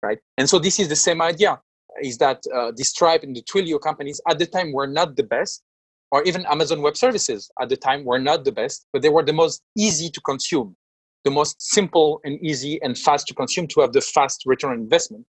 right? 0.02 0.18
And 0.38 0.48
so 0.48 0.58
this 0.58 0.78
is 0.78 0.88
the 0.88 0.96
same 0.96 1.20
idea: 1.20 1.60
is 2.02 2.18
that 2.18 2.42
uh, 2.54 2.72
the 2.76 2.84
Stripe 2.84 3.22
and 3.22 3.34
the 3.34 3.42
Twilio 3.42 3.80
companies 3.80 4.20
at 4.28 4.38
the 4.38 4.46
time 4.46 4.72
were 4.72 4.86
not 4.86 5.16
the 5.16 5.22
best, 5.22 5.62
or 6.10 6.22
even 6.24 6.46
Amazon 6.46 6.82
Web 6.82 6.96
Services 6.96 7.50
at 7.60 7.68
the 7.68 7.76
time 7.76 8.04
were 8.04 8.18
not 8.18 8.44
the 8.44 8.52
best, 8.52 8.86
but 8.92 9.02
they 9.02 9.08
were 9.08 9.24
the 9.24 9.32
most 9.32 9.62
easy 9.76 10.10
to 10.10 10.20
consume, 10.20 10.76
the 11.24 11.30
most 11.30 11.60
simple 11.60 12.20
and 12.24 12.38
easy 12.44 12.80
and 12.82 12.96
fast 12.96 13.26
to 13.28 13.34
consume 13.34 13.66
to 13.68 13.80
have 13.80 13.92
the 13.92 14.00
fast 14.00 14.42
return 14.46 14.72
on 14.72 14.78
investment. 14.78 15.24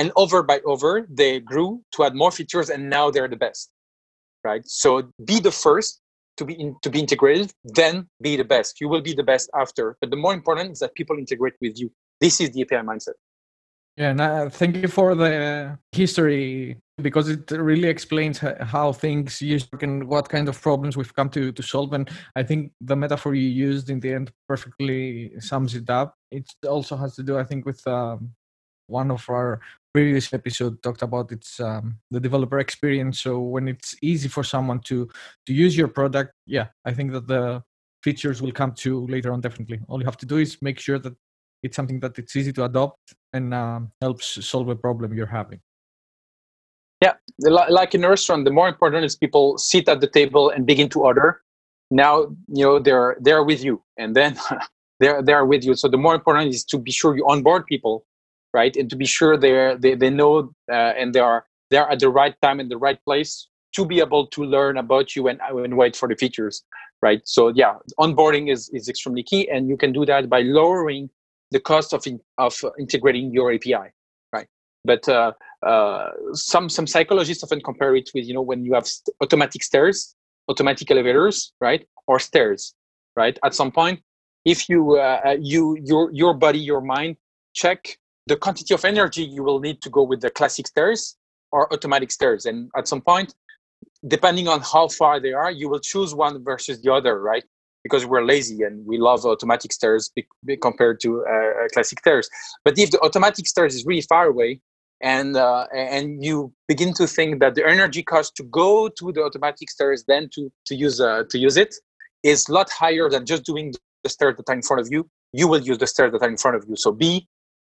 And 0.00 0.10
over 0.16 0.42
by 0.42 0.60
over, 0.64 1.06
they 1.10 1.40
grew 1.40 1.82
to 1.92 2.04
add 2.04 2.14
more 2.14 2.32
features, 2.32 2.70
and 2.70 2.88
now 2.88 3.10
they're 3.10 3.28
the 3.28 3.36
best, 3.36 3.70
right? 4.42 4.62
So 4.64 5.12
be 5.26 5.40
the 5.40 5.50
first 5.50 6.00
to 6.38 6.46
be 6.46 6.54
in, 6.54 6.74
to 6.80 6.88
be 6.88 7.00
integrated, 7.00 7.52
then 7.64 8.08
be 8.22 8.34
the 8.36 8.48
best. 8.54 8.80
You 8.80 8.88
will 8.88 9.02
be 9.02 9.12
the 9.12 9.22
best 9.32 9.50
after. 9.54 9.98
But 10.00 10.08
the 10.08 10.16
more 10.16 10.32
important 10.32 10.72
is 10.72 10.78
that 10.78 10.94
people 10.94 11.18
integrate 11.18 11.56
with 11.60 11.78
you. 11.78 11.92
This 12.18 12.40
is 12.40 12.50
the 12.52 12.62
API 12.62 12.82
mindset. 12.90 13.18
Yeah, 13.98 14.10
and 14.12 14.20
uh, 14.22 14.48
thank 14.48 14.76
you 14.76 14.88
for 14.88 15.14
the 15.14 15.78
history 15.92 16.78
because 17.02 17.28
it 17.28 17.50
really 17.50 17.88
explains 17.88 18.38
how 18.38 18.92
things 18.92 19.42
use 19.42 19.68
and 19.82 20.04
what 20.04 20.30
kind 20.30 20.48
of 20.48 20.58
problems 20.62 20.96
we've 20.96 21.14
come 21.14 21.28
to, 21.30 21.52
to 21.52 21.62
solve. 21.62 21.92
And 21.92 22.08
I 22.34 22.42
think 22.42 22.72
the 22.80 22.96
metaphor 22.96 23.34
you 23.34 23.48
used 23.48 23.90
in 23.90 24.00
the 24.00 24.14
end 24.14 24.32
perfectly 24.48 25.32
sums 25.40 25.74
it 25.74 25.90
up. 25.90 26.14
It 26.30 26.46
also 26.66 26.96
has 26.96 27.14
to 27.16 27.22
do, 27.22 27.36
I 27.36 27.44
think, 27.44 27.66
with 27.66 27.86
um, 27.86 28.30
one 28.90 29.10
of 29.10 29.24
our 29.28 29.60
previous 29.92 30.32
episode 30.32 30.82
talked 30.82 31.02
about 31.02 31.32
it's 31.32 31.60
um, 31.60 31.96
the 32.10 32.20
developer 32.20 32.58
experience. 32.58 33.20
So 33.20 33.40
when 33.40 33.68
it's 33.68 33.94
easy 34.02 34.28
for 34.28 34.44
someone 34.44 34.80
to 34.80 35.08
to 35.46 35.52
use 35.52 35.76
your 35.76 35.88
product, 35.88 36.32
yeah, 36.46 36.68
I 36.84 36.92
think 36.92 37.12
that 37.12 37.26
the 37.26 37.62
features 38.02 38.40
will 38.40 38.52
come 38.52 38.72
to 38.72 39.06
later 39.06 39.32
on. 39.32 39.40
Definitely, 39.40 39.80
all 39.88 39.98
you 39.98 40.06
have 40.06 40.18
to 40.18 40.26
do 40.26 40.38
is 40.38 40.58
make 40.62 40.78
sure 40.78 40.98
that 40.98 41.14
it's 41.62 41.76
something 41.76 42.00
that 42.00 42.18
it's 42.18 42.36
easy 42.36 42.52
to 42.52 42.64
adopt 42.64 43.14
and 43.32 43.52
um, 43.52 43.92
helps 44.00 44.44
solve 44.46 44.68
a 44.68 44.76
problem 44.76 45.12
you're 45.12 45.26
having. 45.26 45.60
Yeah, 47.02 47.14
like 47.38 47.94
in 47.94 48.04
a 48.04 48.10
restaurant, 48.10 48.44
the 48.44 48.50
more 48.50 48.68
important 48.68 49.04
is 49.04 49.16
people 49.16 49.56
sit 49.58 49.88
at 49.88 50.00
the 50.00 50.06
table 50.06 50.50
and 50.50 50.66
begin 50.66 50.88
to 50.90 51.00
order. 51.00 51.40
Now, 51.90 52.28
you 52.48 52.64
know, 52.64 52.78
they're 52.78 53.16
they're 53.20 53.42
with 53.42 53.64
you, 53.64 53.82
and 53.96 54.14
then 54.14 54.38
they're 55.00 55.22
they're 55.22 55.46
with 55.46 55.64
you. 55.64 55.74
So 55.74 55.88
the 55.88 55.96
more 55.96 56.14
important 56.14 56.54
is 56.54 56.64
to 56.66 56.78
be 56.78 56.92
sure 56.92 57.16
you 57.16 57.26
onboard 57.28 57.66
people, 57.66 58.04
right, 58.54 58.74
and 58.76 58.88
to 58.90 58.96
be 58.96 59.06
sure 59.06 59.36
they're 59.36 59.76
they 59.76 59.94
they 59.94 60.10
know 60.10 60.52
uh, 60.70 60.92
and 60.98 61.14
they 61.14 61.20
are 61.20 61.46
they're 61.70 61.88
at 61.88 62.00
the 62.00 62.08
right 62.08 62.34
time 62.42 62.60
in 62.60 62.68
the 62.68 62.76
right 62.78 63.02
place 63.04 63.48
to 63.74 63.86
be 63.86 64.00
able 64.00 64.26
to 64.26 64.44
learn 64.44 64.76
about 64.76 65.14
you 65.14 65.28
and, 65.28 65.40
and 65.40 65.76
wait 65.76 65.94
for 65.94 66.08
the 66.08 66.16
features, 66.16 66.64
right? 67.02 67.22
So 67.24 67.48
yeah, 67.48 67.74
onboarding 67.98 68.50
is 68.50 68.68
is 68.70 68.88
extremely 68.88 69.22
key, 69.22 69.48
and 69.48 69.68
you 69.68 69.76
can 69.76 69.92
do 69.92 70.04
that 70.06 70.28
by 70.28 70.42
lowering 70.42 71.10
the 71.50 71.60
cost 71.60 71.92
of 71.92 72.06
in, 72.06 72.20
of 72.38 72.54
integrating 72.78 73.32
your 73.32 73.52
API, 73.52 73.92
right? 74.32 74.46
But 74.84 75.08
uh, 75.08 75.32
uh, 75.64 76.10
some 76.32 76.68
some 76.68 76.86
psychologists 76.86 77.44
often 77.44 77.60
compare 77.60 77.94
it 77.96 78.10
with 78.14 78.24
you 78.26 78.34
know 78.34 78.42
when 78.42 78.64
you 78.64 78.74
have 78.74 78.86
st- 78.86 79.14
automatic 79.20 79.62
stairs, 79.62 80.14
automatic 80.48 80.90
elevators, 80.90 81.52
right, 81.60 81.86
or 82.06 82.18
stairs, 82.18 82.74
right? 83.16 83.38
At 83.44 83.54
some 83.54 83.70
point, 83.70 84.00
if 84.44 84.68
you 84.68 84.96
uh, 84.96 85.20
uh 85.24 85.36
you 85.40 85.76
your 85.84 86.10
your 86.12 86.34
body 86.34 86.58
your 86.58 86.80
mind 86.80 87.16
check 87.52 87.98
the 88.26 88.36
quantity 88.36 88.74
of 88.74 88.84
energy 88.84 89.22
you 89.22 89.42
will 89.42 89.60
need 89.60 89.80
to 89.82 89.90
go 89.90 90.02
with 90.02 90.20
the 90.20 90.30
classic 90.30 90.66
stairs 90.66 91.16
or 91.52 91.72
automatic 91.72 92.10
stairs, 92.10 92.46
and 92.46 92.70
at 92.76 92.86
some 92.86 93.00
point, 93.00 93.34
depending 94.06 94.48
on 94.48 94.60
how 94.60 94.88
far 94.88 95.20
they 95.20 95.32
are, 95.32 95.50
you 95.50 95.68
will 95.68 95.80
choose 95.80 96.14
one 96.14 96.42
versus 96.44 96.80
the 96.82 96.92
other, 96.92 97.20
right? 97.20 97.44
because 97.82 98.04
we're 98.06 98.24
lazy 98.24 98.62
and 98.62 98.84
we 98.86 98.98
love 98.98 99.24
automatic 99.24 99.72
stairs 99.72 100.10
be, 100.14 100.26
be 100.44 100.56
compared 100.56 101.00
to 101.00 101.24
uh, 101.24 101.32
uh, 101.32 101.68
classic 101.72 102.00
stairs. 102.00 102.28
But 102.64 102.78
if 102.78 102.90
the 102.90 103.00
automatic 103.00 103.46
stairs 103.46 103.74
is 103.74 103.84
really 103.86 104.02
far 104.02 104.26
away, 104.26 104.60
and 105.02 105.34
uh, 105.34 105.66
and 105.74 106.22
you 106.22 106.52
begin 106.68 106.92
to 106.94 107.06
think 107.06 107.40
that 107.40 107.54
the 107.54 107.66
energy 107.66 108.02
cost 108.02 108.36
to 108.36 108.42
go 108.42 108.88
to 108.88 109.12
the 109.12 109.22
automatic 109.22 109.70
stairs 109.70 110.04
then 110.06 110.28
to 110.34 110.52
to 110.66 110.74
use 110.74 111.00
uh, 111.00 111.22
to 111.30 111.38
use 111.38 111.56
it 111.56 111.74
is 112.22 112.48
a 112.48 112.52
lot 112.52 112.68
higher 112.70 113.08
than 113.08 113.24
just 113.24 113.44
doing 113.44 113.72
the 114.04 114.10
stairs 114.10 114.36
that 114.36 114.46
are 114.50 114.54
in 114.54 114.60
front 114.60 114.80
of 114.80 114.88
you. 114.90 115.08
You 115.32 115.48
will 115.48 115.60
use 115.60 115.78
the 115.78 115.86
stairs 115.86 116.12
that 116.12 116.22
are 116.22 116.28
in 116.28 116.36
front 116.36 116.58
of 116.58 116.66
you. 116.68 116.76
So 116.76 116.92
be 116.92 117.26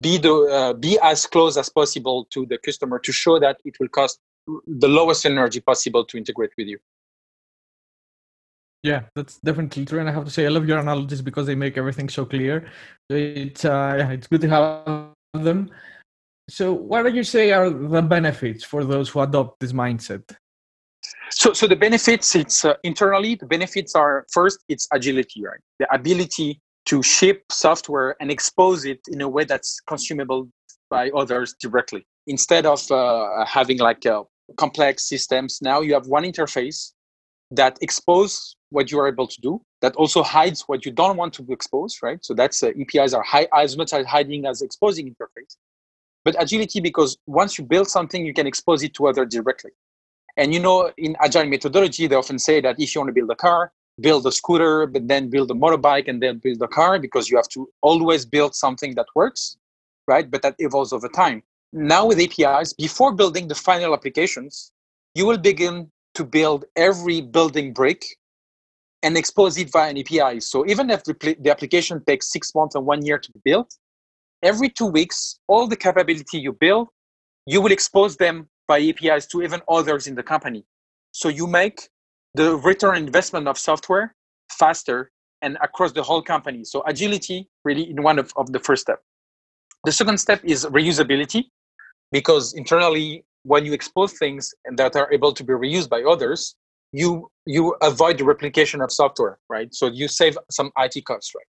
be 0.02 0.18
the 0.18 0.34
uh, 0.34 0.74
be 0.74 1.00
as 1.02 1.26
close 1.26 1.58
as 1.58 1.70
possible 1.70 2.28
to 2.32 2.46
the 2.46 2.58
customer 2.58 3.00
to 3.00 3.12
show 3.12 3.40
that 3.40 3.58
it 3.66 3.76
will 3.80 3.88
cost 3.88 4.20
the 4.68 4.88
lowest 4.88 5.26
energy 5.26 5.60
possible 5.60 6.06
to 6.06 6.18
integrate 6.18 6.52
with 6.58 6.68
you. 6.68 6.80
Yeah, 8.84 9.04
that's 9.16 9.40
definitely 9.40 9.86
true, 9.86 10.00
and 10.00 10.08
I 10.08 10.12
have 10.12 10.26
to 10.26 10.32
say 10.32 10.46
I 10.46 10.50
love 10.50 10.68
your 10.68 10.78
analogies 10.78 11.22
because 11.22 11.48
they 11.48 11.56
make 11.56 11.78
everything 11.78 12.08
so 12.08 12.26
clear. 12.26 12.68
It's 13.10 13.66
uh, 13.66 13.96
yeah, 13.98 14.12
it's 14.12 14.28
good 14.28 14.42
to 14.42 14.50
have 14.50 15.14
them. 15.34 15.72
So, 16.50 16.74
what 16.74 17.04
do 17.04 17.10
you 17.10 17.24
say 17.24 17.52
are 17.52 17.70
the 17.70 18.04
benefits 18.04 18.64
for 18.64 18.84
those 18.84 19.10
who 19.10 19.22
adopt 19.22 19.60
this 19.60 19.74
mindset? 19.74 20.24
So, 21.32 21.54
so 21.54 21.68
the 21.68 21.76
benefits 21.76 22.36
it's 22.36 22.64
uh, 22.64 22.76
internally. 22.84 23.36
The 23.36 23.48
benefits 23.48 23.96
are 23.96 24.26
first, 24.32 24.64
it's 24.70 24.88
agility, 24.94 25.44
right? 25.44 25.60
The 25.80 25.94
ability 25.94 26.62
to 26.86 27.02
ship 27.02 27.44
software 27.52 28.16
and 28.20 28.32
expose 28.32 28.86
it 28.86 29.00
in 29.08 29.22
a 29.22 29.30
way 29.30 29.44
that's 29.44 29.80
consumable 29.88 30.48
by 30.90 31.10
others 31.12 31.56
directly 31.60 32.06
instead 32.28 32.66
of 32.66 32.90
uh, 32.92 33.46
having 33.46 33.80
like 33.80 34.06
uh, 34.06 34.24
complex 34.58 35.08
systems. 35.08 35.60
Now 35.62 35.82
you 35.82 35.94
have 35.94 36.08
one 36.08 36.24
interface 36.24 36.92
that 37.52 37.78
expose 37.82 38.56
what 38.70 38.92
you 38.92 39.00
are 39.00 39.08
able 39.08 39.28
to 39.28 39.42
do 39.42 39.62
that 39.82 39.96
also 39.96 40.24
hides 40.24 40.64
what 40.68 40.86
you 40.86 40.92
don't 40.92 41.16
want 41.18 41.34
to 41.34 41.46
expose 41.50 42.00
right 42.02 42.24
so 42.26 42.34
that's 42.34 42.64
uh, 42.64 42.72
apis 42.82 43.14
are 43.14 43.24
high, 43.24 43.48
as 43.56 43.78
much 43.78 43.94
as 43.94 44.06
hiding 44.06 44.46
as 44.46 44.62
exposing 44.62 45.14
interface 45.14 45.56
but 46.24 46.36
agility 46.42 46.80
because 46.80 47.18
once 47.28 47.58
you 47.58 47.64
build 47.64 47.88
something 47.88 48.26
you 48.26 48.34
can 48.34 48.48
expose 48.48 48.84
it 48.84 48.94
to 48.94 49.08
other 49.08 49.26
directly 49.26 49.72
and 50.38 50.54
you 50.54 50.60
know 50.60 50.92
in 50.98 51.16
agile 51.22 51.46
methodology 51.46 52.08
they 52.08 52.16
often 52.16 52.40
say 52.40 52.60
that 52.60 52.76
if 52.80 52.96
you 52.96 53.02
want 53.02 53.10
to 53.10 53.14
build 53.14 53.30
a 53.30 53.36
car 53.36 53.72
build 54.02 54.26
a 54.26 54.32
scooter 54.32 54.86
but 54.86 55.08
then 55.08 55.30
build 55.30 55.50
a 55.52 55.54
motorbike 55.54 56.08
and 56.08 56.22
then 56.22 56.38
build 56.38 56.62
a 56.62 56.68
car 56.68 57.00
because 57.00 57.30
you 57.30 57.38
have 57.38 57.48
to 57.50 57.68
always 57.82 58.26
build 58.26 58.54
something 58.56 58.94
that 58.96 59.08
works 59.16 59.58
right 60.08 60.30
but 60.30 60.42
that 60.42 60.56
evolves 60.60 60.92
over 60.92 61.08
time 61.08 61.42
now 61.72 62.06
with 62.06 62.20
apis 62.20 62.74
before 62.74 63.14
building 63.14 63.48
the 63.48 63.56
final 63.56 63.94
applications 63.94 64.72
you 65.14 65.26
will 65.26 65.38
begin 65.38 65.90
to 66.14 66.24
build 66.24 66.66
every 66.76 67.22
building 67.22 67.74
brick 67.74 68.06
and 69.06 69.18
expose 69.18 69.56
it 69.58 69.72
via 69.72 69.92
an 69.92 70.00
API. 70.00 70.40
So 70.40 70.66
even 70.66 70.90
if 70.90 71.04
the, 71.04 71.38
the 71.40 71.52
application 71.52 72.04
takes 72.06 72.32
six 72.32 72.56
months 72.56 72.74
and 72.74 72.86
one 72.86 73.06
year 73.06 73.20
to 73.20 73.32
be 73.32 73.40
built, 73.46 73.76
every 74.42 74.68
two 74.68 74.88
weeks, 74.88 75.40
all 75.48 75.68
the 75.68 75.76
capability 75.76 76.40
you 76.40 76.54
build, 76.54 76.88
you 77.46 77.62
will 77.62 77.72
expose 77.72 78.18
them 78.18 78.50
by 78.68 78.80
APIs 78.82 79.28
to 79.28 79.44
even 79.44 79.62
others 79.70 80.08
in 80.08 80.16
the 80.16 80.24
company. 80.24 80.66
So 81.12 81.30
you 81.30 81.46
make 81.46 81.90
the 82.36 82.58
return 82.58 82.98
investment 82.98 83.48
of 83.48 83.58
software 83.58 84.14
faster 84.52 85.10
and 85.42 85.58
across 85.62 85.92
the 85.94 86.04
whole 86.04 86.22
company. 86.22 86.64
So 86.64 86.84
agility 86.86 87.48
really 87.64 87.90
in 87.90 88.04
one 88.04 88.20
of, 88.20 88.34
of 88.36 88.52
the 88.52 88.60
first 88.60 88.82
step. 88.82 89.02
The 89.86 89.92
second 89.92 90.18
step 90.18 90.42
is 90.44 90.66
reusability 90.66 91.46
because 92.12 92.54
internally 92.54 93.24
when 93.44 93.66
you 93.66 93.74
expose 93.74 94.14
things 94.14 94.54
that 94.76 94.96
are 94.96 95.12
able 95.14 95.32
to 95.34 95.44
be 95.44 95.54
reused 95.54 95.90
by 95.90 96.02
others, 96.02 96.56
you 96.92 97.30
you 97.46 97.76
avoid 97.82 98.18
the 98.18 98.24
replication 98.24 98.82
of 98.82 98.92
software, 98.92 99.38
right? 99.50 99.74
So 99.74 99.88
you 99.88 100.08
save 100.08 100.38
some 100.50 100.72
IT 100.78 101.06
costs, 101.06 101.32
right? 101.36 101.46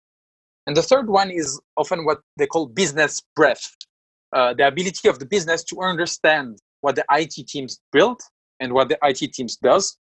And 0.67 0.77
the 0.77 0.83
third 0.83 1.09
one 1.09 1.31
is 1.31 1.61
often 1.77 2.05
what 2.05 2.21
they 2.37 2.47
call 2.47 2.67
business 2.67 3.23
breadth, 3.37 3.77
uh, 4.33 4.55
the 4.55 4.67
ability 4.67 5.09
of 5.09 5.19
the 5.19 5.27
business 5.27 5.63
to 5.65 5.81
understand 5.81 6.59
what 6.81 6.97
the 6.97 7.05
IT 7.11 7.47
teams 7.47 7.81
build 7.93 8.21
and 8.61 8.73
what 8.73 8.89
the 8.89 8.99
IT 9.03 9.33
teams 9.33 9.57
does. 9.57 9.97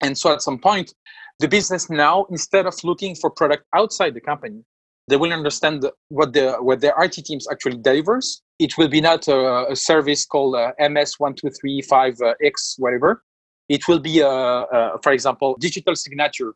And 0.00 0.16
so 0.16 0.32
at 0.32 0.42
some 0.42 0.58
point, 0.58 0.94
the 1.40 1.48
business 1.48 1.88
now, 1.88 2.26
instead 2.30 2.66
of 2.66 2.74
looking 2.84 3.14
for 3.14 3.30
product 3.30 3.64
outside 3.74 4.14
the 4.14 4.20
company, 4.20 4.64
they 5.08 5.16
will 5.16 5.32
understand 5.32 5.86
what 6.08 6.32
the 6.32 6.52
what 6.60 6.80
their 6.80 6.94
IT 7.00 7.12
teams 7.12 7.46
actually 7.50 7.78
delivers. 7.78 8.42
It 8.58 8.76
will 8.76 8.88
be 8.88 9.00
not 9.00 9.26
a, 9.28 9.70
a 9.70 9.76
service 9.76 10.26
called 10.26 10.54
uh, 10.54 10.72
MS 10.78 11.14
one 11.18 11.34
two 11.34 11.50
three 11.50 11.80
five 11.80 12.20
uh, 12.20 12.34
X 12.42 12.76
whatever. 12.78 13.22
It 13.68 13.86
will 13.88 13.98
be 13.98 14.20
a, 14.20 14.28
a, 14.28 14.98
for 15.02 15.12
example, 15.12 15.56
digital 15.60 15.94
signature 15.94 16.54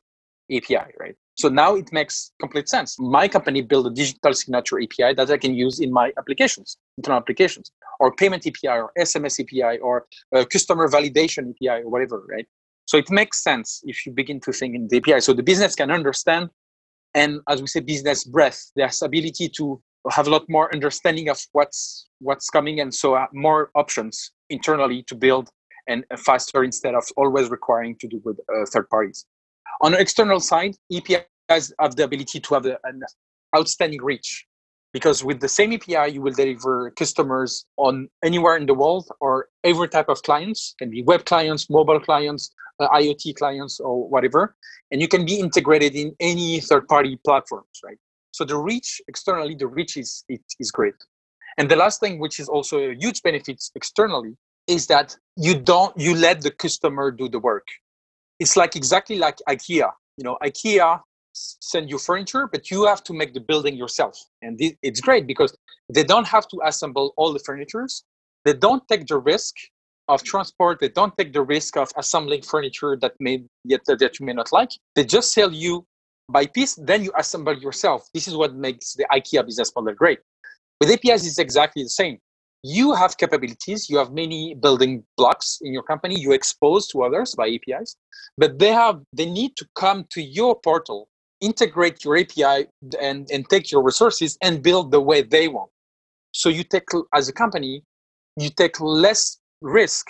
API, 0.50 0.92
right? 0.98 1.14
So 1.34 1.48
now 1.48 1.74
it 1.76 1.92
makes 1.92 2.32
complete 2.40 2.68
sense. 2.68 2.98
My 2.98 3.28
company 3.28 3.62
built 3.62 3.86
a 3.86 3.90
digital 3.90 4.34
signature 4.34 4.78
API 4.80 5.14
that 5.14 5.30
I 5.30 5.38
can 5.38 5.54
use 5.54 5.80
in 5.80 5.92
my 5.92 6.12
applications, 6.18 6.76
internal 6.98 7.18
applications, 7.18 7.70
or 8.00 8.14
payment 8.14 8.46
API, 8.46 8.68
or 8.68 8.92
SMS 8.98 9.40
API, 9.40 9.78
or 9.78 10.06
customer 10.50 10.88
validation 10.88 11.50
API, 11.50 11.82
or 11.84 11.90
whatever, 11.90 12.24
right? 12.28 12.46
So 12.92 12.98
it 12.98 13.10
makes 13.10 13.42
sense 13.42 13.80
if 13.86 14.04
you 14.04 14.12
begin 14.12 14.38
to 14.40 14.52
think 14.52 14.74
in 14.74 14.86
the 14.86 14.98
API. 14.98 15.22
So 15.22 15.32
the 15.32 15.42
business 15.42 15.74
can 15.74 15.90
understand 15.90 16.50
and 17.14 17.40
as 17.48 17.62
we 17.62 17.66
say 17.66 17.80
business 17.80 18.22
breadth 18.24 18.70
there's 18.76 19.00
ability 19.00 19.48
to 19.56 19.80
have 20.10 20.26
a 20.26 20.30
lot 20.30 20.44
more 20.50 20.70
understanding 20.74 21.30
of 21.30 21.40
what's 21.52 22.08
what's 22.18 22.50
coming 22.50 22.80
and 22.80 22.94
so 22.94 23.14
uh, 23.14 23.26
more 23.32 23.70
options 23.74 24.32
internally 24.50 25.02
to 25.04 25.14
build 25.14 25.48
and 25.88 26.04
faster 26.18 26.64
instead 26.64 26.94
of 26.94 27.04
always 27.16 27.48
requiring 27.48 27.96
to 27.96 28.06
do 28.06 28.20
with 28.24 28.38
uh, 28.40 28.66
third 28.66 28.86
parties 28.90 29.24
on 29.80 29.92
the 29.92 29.98
external 29.98 30.38
side 30.38 30.74
apis 30.94 31.72
have 31.80 31.96
the 31.96 32.04
ability 32.04 32.40
to 32.40 32.52
have 32.52 32.66
an 32.66 33.00
outstanding 33.56 34.02
reach 34.02 34.46
because 34.92 35.24
with 35.24 35.40
the 35.40 35.48
same 35.48 35.72
API, 35.72 36.12
you 36.12 36.20
will 36.20 36.34
deliver 36.34 36.90
customers 36.90 37.64
on 37.78 38.08
anywhere 38.22 38.56
in 38.56 38.66
the 38.66 38.74
world 38.74 39.08
or 39.20 39.48
every 39.64 39.88
type 39.88 40.08
of 40.08 40.22
clients, 40.22 40.74
can 40.78 40.90
be 40.90 41.02
web 41.02 41.24
clients, 41.24 41.70
mobile 41.70 41.98
clients, 41.98 42.52
Uh, 42.82 42.88
IoT 43.00 43.36
clients, 43.36 43.78
or 43.80 44.08
whatever, 44.08 44.56
and 44.90 45.00
you 45.00 45.08
can 45.08 45.24
be 45.24 45.36
integrated 45.46 45.94
in 45.94 46.08
any 46.18 46.60
third-party 46.60 47.18
platforms, 47.24 47.76
right? 47.84 47.98
So 48.32 48.44
the 48.44 48.56
reach 48.56 49.00
externally, 49.08 49.54
the 49.54 49.68
reach 49.78 49.96
is 49.96 50.24
it 50.28 50.42
is 50.58 50.70
great. 50.70 50.94
And 51.58 51.70
the 51.70 51.76
last 51.76 52.00
thing, 52.00 52.18
which 52.18 52.40
is 52.40 52.48
also 52.48 52.78
a 52.78 52.94
huge 52.94 53.22
benefit 53.22 53.62
externally, 53.74 54.36
is 54.66 54.86
that 54.88 55.16
you 55.36 55.54
don't 55.54 55.94
you 55.96 56.12
let 56.14 56.40
the 56.40 56.50
customer 56.50 57.10
do 57.10 57.28
the 57.28 57.38
work. 57.38 57.66
It's 58.40 58.56
like 58.56 58.74
exactly 58.74 59.18
like 59.26 59.38
IKEA. 59.48 59.90
You 60.16 60.24
know, 60.24 60.36
IKEA 60.42 61.00
send 61.34 61.90
you 61.90 61.98
furniture, 61.98 62.48
but 62.54 62.70
you 62.70 62.86
have 62.86 63.02
to 63.04 63.12
make 63.12 63.32
the 63.34 63.40
building 63.40 63.76
yourself. 63.76 64.18
And 64.42 64.58
it's 64.82 65.00
great 65.00 65.26
because 65.26 65.56
they 65.88 66.04
don't 66.04 66.26
have 66.26 66.46
to 66.48 66.60
assemble 66.64 67.06
all 67.16 67.32
the 67.32 67.42
furnitures. 67.48 68.04
They 68.44 68.54
don't 68.54 68.82
take 68.88 69.06
the 69.06 69.18
risk 69.18 69.54
of 70.08 70.22
transport. 70.22 70.80
They 70.80 70.88
don't 70.88 71.16
take 71.16 71.32
the 71.32 71.42
risk 71.42 71.76
of 71.76 71.90
assembling 71.96 72.42
furniture 72.42 72.96
that 73.00 73.14
may 73.20 73.44
yet 73.64 73.80
that 73.86 74.18
you 74.18 74.26
may 74.26 74.32
not 74.32 74.52
like. 74.52 74.70
They 74.94 75.04
just 75.04 75.32
sell 75.32 75.52
you 75.52 75.86
by 76.28 76.46
piece, 76.46 76.74
then 76.74 77.04
you 77.04 77.12
assemble 77.16 77.56
yourself. 77.58 78.08
This 78.14 78.26
is 78.28 78.36
what 78.36 78.54
makes 78.54 78.94
the 78.94 79.06
IKEA 79.12 79.44
business 79.44 79.72
model 79.74 79.94
great. 79.94 80.20
With 80.80 80.90
APIs, 80.90 81.26
it's 81.26 81.38
exactly 81.38 81.82
the 81.82 81.88
same. 81.88 82.18
You 82.62 82.94
have 82.94 83.16
capabilities, 83.16 83.90
you 83.90 83.98
have 83.98 84.12
many 84.12 84.54
building 84.54 85.04
blocks 85.16 85.58
in 85.62 85.72
your 85.72 85.82
company, 85.82 86.18
you 86.18 86.32
expose 86.32 86.86
to 86.88 87.02
others 87.02 87.34
by 87.34 87.48
APIs, 87.48 87.96
but 88.38 88.58
they 88.58 88.72
have 88.72 89.00
they 89.12 89.28
need 89.28 89.56
to 89.56 89.66
come 89.74 90.06
to 90.10 90.22
your 90.22 90.58
portal 90.60 91.08
integrate 91.42 92.04
your 92.04 92.16
API 92.16 92.68
and, 93.00 93.28
and 93.30 93.48
take 93.50 93.70
your 93.70 93.82
resources 93.82 94.38
and 94.40 94.62
build 94.62 94.92
the 94.92 95.00
way 95.00 95.22
they 95.22 95.48
want. 95.48 95.70
So 96.30 96.48
you 96.48 96.64
take, 96.64 96.84
as 97.14 97.28
a 97.28 97.32
company, 97.32 97.82
you 98.38 98.48
take 98.48 98.80
less 98.80 99.38
risk 99.62 100.06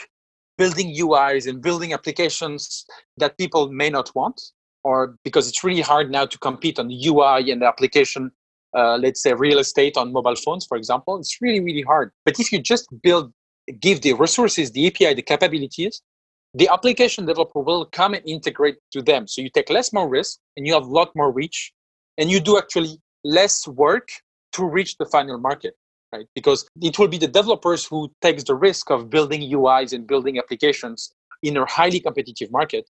building 0.58 0.94
UIs 0.94 1.48
and 1.48 1.62
building 1.62 1.92
applications 1.92 2.84
that 3.16 3.36
people 3.38 3.70
may 3.70 3.90
not 3.90 4.10
want, 4.14 4.40
or 4.84 5.16
because 5.24 5.48
it's 5.48 5.64
really 5.64 5.80
hard 5.80 6.10
now 6.10 6.26
to 6.26 6.38
compete 6.38 6.78
on 6.78 6.90
UI 6.90 7.50
and 7.50 7.62
application, 7.62 8.30
uh, 8.76 8.96
let's 8.96 9.22
say 9.22 9.32
real 9.32 9.58
estate 9.58 9.96
on 9.96 10.12
mobile 10.12 10.36
phones, 10.36 10.66
for 10.66 10.76
example. 10.76 11.18
It's 11.18 11.38
really, 11.40 11.60
really 11.60 11.82
hard. 11.82 12.12
But 12.24 12.38
if 12.38 12.52
you 12.52 12.58
just 12.60 12.86
build, 13.02 13.32
give 13.80 14.02
the 14.02 14.12
resources, 14.14 14.70
the 14.72 14.86
API, 14.88 15.14
the 15.14 15.22
capabilities, 15.22 16.02
the 16.54 16.68
application 16.68 17.24
developer 17.24 17.60
will 17.60 17.86
come 17.86 18.14
and 18.14 18.22
integrate 18.26 18.76
to 18.92 19.00
them. 19.00 19.26
So 19.26 19.40
you 19.40 19.48
take 19.48 19.70
less 19.70 19.92
more 19.92 20.08
risk 20.08 20.38
and 20.56 20.66
you 20.66 20.74
have 20.74 20.84
a 20.84 20.94
lot 21.00 21.10
more 21.16 21.32
reach 21.32 21.72
and 22.18 22.30
you 22.30 22.40
do 22.40 22.58
actually 22.58 23.00
less 23.24 23.66
work 23.66 24.08
to 24.52 24.64
reach 24.64 24.98
the 24.98 25.06
final 25.06 25.38
market 25.38 25.74
right? 26.12 26.26
Because 26.34 26.68
it 26.80 26.98
will 26.98 27.08
be 27.08 27.18
the 27.18 27.28
developers 27.28 27.86
who 27.86 28.12
takes 28.20 28.44
the 28.44 28.54
risk 28.54 28.90
of 28.90 29.10
building 29.10 29.40
uis 29.52 29.92
and 29.92 30.06
building 30.06 30.38
applications 30.38 31.12
in 31.42 31.56
a 31.56 31.64
highly 31.66 32.00
competitive 32.00 32.50
market 32.50 32.88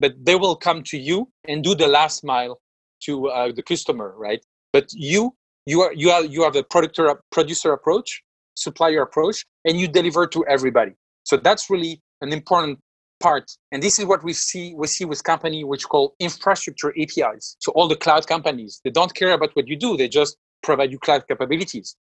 but 0.00 0.12
they 0.24 0.34
will 0.34 0.56
come 0.56 0.82
to 0.82 0.98
you 0.98 1.28
and 1.48 1.62
do 1.62 1.74
the 1.74 1.86
last 1.86 2.24
mile 2.24 2.60
to 3.00 3.28
uh, 3.28 3.52
the 3.52 3.62
customer 3.62 4.14
right? 4.16 4.44
But 4.72 4.92
you 4.92 5.34
you 5.66 5.82
are 5.82 5.92
you 5.92 6.10
are 6.10 6.24
you 6.24 6.42
have 6.42 6.56
a 6.56 6.62
producer 6.62 7.20
producer 7.30 7.72
approach 7.72 8.22
supplier 8.56 9.02
approach 9.02 9.44
and 9.64 9.80
you 9.80 9.88
deliver 9.88 10.26
to 10.28 10.44
everybody. 10.46 10.92
So 11.24 11.36
that's 11.36 11.70
really 11.70 12.00
an 12.20 12.32
important 12.32 12.78
part. 13.20 13.50
And 13.72 13.82
this 13.82 13.98
is 13.98 14.04
what 14.04 14.22
we 14.22 14.32
see 14.32 14.74
we 14.74 14.86
see 14.86 15.04
with 15.04 15.22
company 15.24 15.64
which 15.64 15.84
call 15.88 16.14
infrastructure 16.18 16.92
apis 17.00 17.56
so 17.58 17.72
all 17.72 17.88
the 17.88 17.96
cloud 17.96 18.26
companies 18.26 18.80
they 18.84 18.90
don't 18.90 19.14
care 19.14 19.32
about 19.32 19.50
what 19.54 19.68
you 19.68 19.76
do 19.76 19.96
they 19.96 20.08
just 20.08 20.36
provide 20.62 20.90
you 20.90 20.98
cloud 20.98 21.26
capabilities 21.28 21.96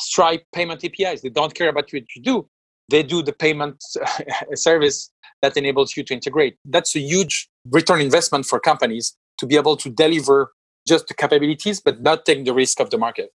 stripe 0.00 0.44
payment 0.54 0.84
apis 0.84 1.22
they 1.22 1.28
don't 1.28 1.54
care 1.54 1.68
about 1.68 1.88
what 1.92 2.14
you 2.14 2.22
do. 2.22 2.48
They 2.88 3.02
do 3.02 3.22
the 3.22 3.32
payment 3.32 3.82
service 4.54 5.10
that 5.42 5.56
enables 5.56 5.96
you 5.96 6.04
to 6.04 6.14
integrate. 6.14 6.56
That's 6.64 6.94
a 6.94 7.00
huge 7.00 7.48
return 7.70 8.00
investment 8.00 8.46
for 8.46 8.60
companies 8.60 9.16
to 9.38 9.46
be 9.46 9.56
able 9.56 9.76
to 9.78 9.90
deliver 9.90 10.52
just 10.86 11.08
the 11.08 11.14
capabilities 11.14 11.80
but 11.80 12.00
not 12.00 12.24
take 12.24 12.44
the 12.44 12.54
risk 12.54 12.80
of 12.80 12.90
the 12.90 12.98
market. 12.98 13.30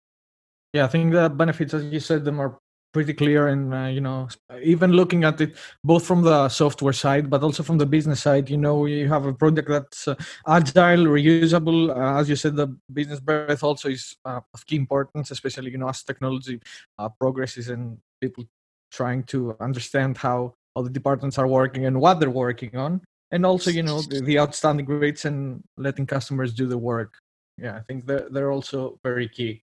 Yeah 0.72 0.84
i 0.84 0.88
think 0.88 1.12
the 1.12 1.28
benefits 1.30 1.72
as 1.74 1.84
you 1.84 2.00
said 2.00 2.24
them 2.24 2.40
are 2.40 2.58
pretty 2.96 3.12
clear 3.12 3.48
and 3.48 3.74
uh, 3.74 3.90
you 3.96 4.00
know 4.00 4.26
even 4.72 4.90
looking 5.00 5.22
at 5.30 5.38
it 5.44 5.52
both 5.84 6.04
from 6.10 6.22
the 6.22 6.48
software 6.48 6.98
side 7.04 7.28
but 7.28 7.42
also 7.42 7.62
from 7.62 7.76
the 7.82 7.84
business 7.96 8.20
side 8.26 8.48
you 8.48 8.56
know 8.56 8.86
you 8.86 9.06
have 9.06 9.26
a 9.26 9.34
project 9.42 9.68
that's 9.68 10.08
uh, 10.08 10.14
agile 10.58 11.04
reusable. 11.16 11.80
Uh, 11.94 12.18
as 12.20 12.26
you 12.30 12.36
said 12.36 12.56
the 12.56 12.68
business 12.98 13.20
breadth 13.20 13.62
also 13.62 13.90
is 13.90 14.16
uh, 14.24 14.40
of 14.54 14.64
key 14.64 14.78
importance 14.84 15.30
especially 15.30 15.70
you 15.70 15.76
know 15.76 15.90
as 15.90 16.02
technology 16.02 16.58
uh, 16.98 17.10
progresses 17.20 17.68
and 17.68 17.98
people 18.22 18.44
trying 18.90 19.22
to 19.24 19.54
understand 19.60 20.16
how 20.16 20.54
all 20.74 20.82
the 20.82 20.96
departments 21.00 21.36
are 21.36 21.48
working 21.60 21.84
and 21.84 22.00
what 22.00 22.18
they're 22.18 22.38
working 22.46 22.74
on. 22.76 23.02
And 23.30 23.44
also 23.44 23.70
you 23.70 23.82
know 23.82 24.00
the, 24.00 24.20
the 24.22 24.38
outstanding 24.38 24.86
rates 24.86 25.26
and 25.26 25.62
letting 25.76 26.06
customers 26.06 26.54
do 26.54 26.66
the 26.66 26.78
work. 26.78 27.12
Yeah 27.58 27.76
i 27.80 27.82
think 27.88 28.06
they're, 28.06 28.28
they're 28.32 28.52
also 28.56 28.98
very 29.02 29.28
key 29.28 29.62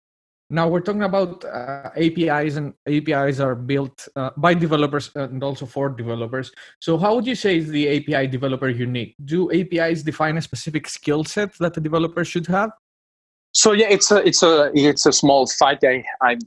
now 0.52 0.68
we're 0.68 0.82
talking 0.82 1.04
about 1.04 1.46
uh, 1.46 1.90
apis 1.96 2.58
and 2.58 2.74
apis 2.86 3.40
are 3.40 3.56
built 3.56 4.08
uh, 4.18 4.32
by 4.36 4.54
developers 4.54 5.10
and 5.16 5.42
also 5.42 5.66
for 5.66 5.90
developers. 5.90 6.52
So 6.80 6.98
how 6.98 7.16
would 7.16 7.26
you 7.26 7.36
say 7.36 7.58
is 7.58 7.70
the 7.70 7.88
api 7.88 8.28
developer 8.28 8.68
unique? 8.68 9.16
Do 9.24 9.50
apis 9.52 10.04
define 10.04 10.38
a 10.38 10.42
specific 10.42 10.90
skill 10.90 11.24
set 11.24 11.54
that 11.60 11.78
a 11.78 11.80
developer 11.80 12.26
should 12.26 12.48
have? 12.48 12.72
So 13.54 13.72
yeah 13.72 13.88
it's 13.90 14.12
a 14.12 14.18
it's 14.28 14.44
a 14.44 14.72
it's 14.74 15.06
a 15.06 15.12
small 15.12 15.46
fight 15.46 15.80
I, 15.84 16.04
I'm, 16.22 16.40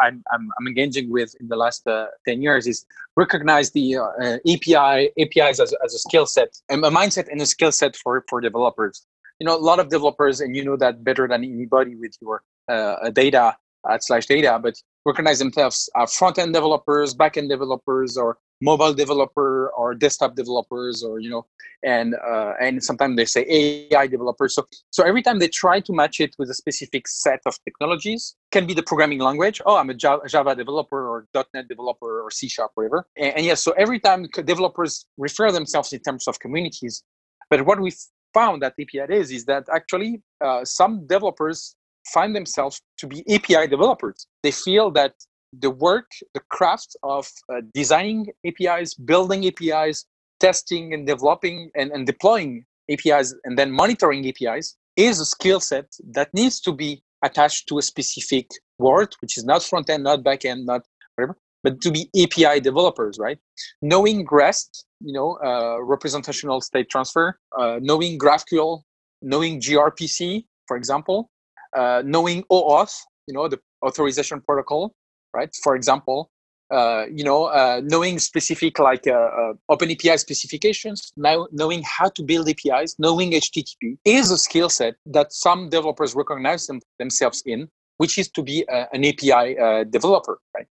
I'm 0.00 0.24
i'm 0.32 0.48
i'm 0.58 0.66
engaging 0.66 1.10
with 1.10 1.34
in 1.38 1.48
the 1.48 1.56
last 1.56 1.86
uh, 1.86 2.06
10 2.26 2.40
years 2.40 2.66
is 2.66 2.86
recognize 3.14 3.72
the 3.72 3.96
uh, 3.96 4.38
api 4.50 5.10
apis 5.18 5.60
as, 5.60 5.74
as 5.84 5.94
a 5.94 5.98
skill 5.98 6.24
set 6.24 6.56
a 6.70 6.76
mindset 6.76 7.28
and 7.30 7.42
a 7.42 7.46
skill 7.46 7.72
set 7.72 7.94
for 7.94 8.24
for 8.28 8.40
developers. 8.40 9.06
You 9.38 9.46
know 9.46 9.54
a 9.54 9.64
lot 9.70 9.80
of 9.80 9.90
developers 9.90 10.40
and 10.40 10.56
you 10.56 10.64
know 10.64 10.76
that 10.78 11.04
better 11.04 11.28
than 11.28 11.44
anybody 11.44 11.94
with 11.94 12.14
your 12.22 12.42
uh, 12.68 13.10
data 13.10 13.56
at 13.90 14.00
SlashData 14.00 14.60
but 14.62 14.74
recognize 15.04 15.38
themselves 15.38 15.88
as 15.96 16.14
front-end 16.14 16.52
developers 16.52 17.14
back-end 17.14 17.48
developers 17.48 18.16
or 18.16 18.38
mobile 18.62 18.94
developer 18.94 19.70
or 19.76 19.94
desktop 19.94 20.34
developers 20.34 21.04
or 21.04 21.20
you 21.20 21.28
know 21.28 21.44
and 21.84 22.14
uh, 22.14 22.54
and 22.60 22.82
sometimes 22.82 23.14
they 23.16 23.24
say 23.24 23.44
ai 23.92 24.06
developers. 24.06 24.54
So 24.54 24.66
so 24.90 25.04
every 25.04 25.22
time 25.22 25.38
they 25.38 25.48
try 25.48 25.80
to 25.80 25.92
match 25.92 26.20
it 26.20 26.34
with 26.38 26.48
a 26.50 26.54
specific 26.54 27.06
set 27.06 27.40
of 27.46 27.54
technologies 27.64 28.34
can 28.50 28.66
be 28.66 28.74
the 28.74 28.82
programming 28.82 29.20
language 29.20 29.60
oh 29.66 29.76
i'm 29.76 29.90
a 29.90 29.94
java 29.94 30.54
developer 30.54 31.08
or. 31.08 31.26
Net 31.54 31.68
developer 31.68 32.22
or 32.24 32.30
c 32.30 32.48
sharp 32.48 32.72
whatever. 32.74 33.06
And, 33.16 33.36
and 33.36 33.44
yes 33.46 33.62
so 33.62 33.72
every 33.72 34.00
time 34.00 34.26
developers 34.44 35.06
refer 35.16 35.52
themselves 35.52 35.92
in 35.92 36.00
terms 36.00 36.26
of 36.26 36.40
communities 36.40 37.04
but 37.50 37.64
what 37.66 37.78
we 37.80 37.92
found 38.34 38.64
at 38.64 38.74
API 38.80 39.14
is 39.14 39.30
is 39.30 39.44
that 39.44 39.64
actually 39.72 40.22
uh, 40.44 40.64
some 40.64 41.06
developers 41.06 41.76
find 42.12 42.34
themselves 42.34 42.80
to 42.98 43.06
be 43.06 43.24
API 43.32 43.66
developers. 43.66 44.26
They 44.42 44.50
feel 44.50 44.90
that 44.92 45.14
the 45.52 45.70
work, 45.70 46.10
the 46.34 46.40
craft 46.50 46.96
of 47.02 47.28
uh, 47.52 47.60
designing 47.72 48.26
APIs, 48.46 48.94
building 48.94 49.46
APIs, 49.46 50.06
testing 50.40 50.92
and 50.92 51.06
developing 51.06 51.70
and, 51.74 51.90
and 51.92 52.06
deploying 52.06 52.64
APIs, 52.90 53.34
and 53.44 53.58
then 53.58 53.70
monitoring 53.70 54.26
APIs 54.28 54.76
is 54.96 55.20
a 55.20 55.24
skill 55.24 55.60
set 55.60 55.86
that 56.12 56.32
needs 56.34 56.60
to 56.60 56.72
be 56.72 57.02
attached 57.24 57.68
to 57.68 57.78
a 57.78 57.82
specific 57.82 58.48
word, 58.78 59.14
which 59.20 59.38
is 59.38 59.44
not 59.44 59.62
front 59.62 59.88
end, 59.88 60.04
not 60.04 60.22
back 60.22 60.44
end, 60.44 60.66
not 60.66 60.82
whatever, 61.14 61.36
but 61.62 61.80
to 61.80 61.90
be 61.90 62.10
API 62.22 62.60
developers, 62.60 63.18
right? 63.18 63.38
Knowing 63.80 64.26
REST 64.30 64.86
you 65.00 65.12
know, 65.12 65.38
uh, 65.44 65.82
representational 65.82 66.60
state 66.60 66.88
transfer, 66.88 67.38
uh, 67.58 67.78
knowing 67.80 68.18
GraphQL, 68.18 68.82
knowing 69.22 69.60
gRPC, 69.60 70.44
for 70.66 70.76
example, 70.76 71.30
uh, 71.74 72.02
knowing 72.04 72.44
OAuth, 72.50 73.02
you 73.26 73.34
know, 73.34 73.48
the 73.48 73.58
authorization 73.84 74.40
protocol, 74.40 74.94
right? 75.34 75.54
For 75.62 75.74
example, 75.74 76.30
uh, 76.72 77.04
you 77.12 77.22
know, 77.22 77.44
uh, 77.44 77.80
knowing 77.84 78.18
specific 78.18 78.78
like 78.78 79.06
uh, 79.06 79.52
Open 79.68 79.90
API 79.90 80.16
specifications, 80.18 81.12
now 81.16 81.46
knowing 81.52 81.82
how 81.84 82.08
to 82.08 82.22
build 82.22 82.48
APIs, 82.48 82.96
knowing 82.98 83.30
HTTP 83.30 83.98
is 84.04 84.30
a 84.30 84.38
skill 84.38 84.68
set 84.68 84.94
that 85.06 85.32
some 85.32 85.68
developers 85.68 86.14
recognize 86.14 86.66
them, 86.66 86.80
themselves 86.98 87.42
in, 87.46 87.68
which 87.98 88.18
is 88.18 88.28
to 88.30 88.42
be 88.42 88.66
an 88.68 89.04
API 89.04 89.54
developer, 89.90 90.38
right? 90.56 90.66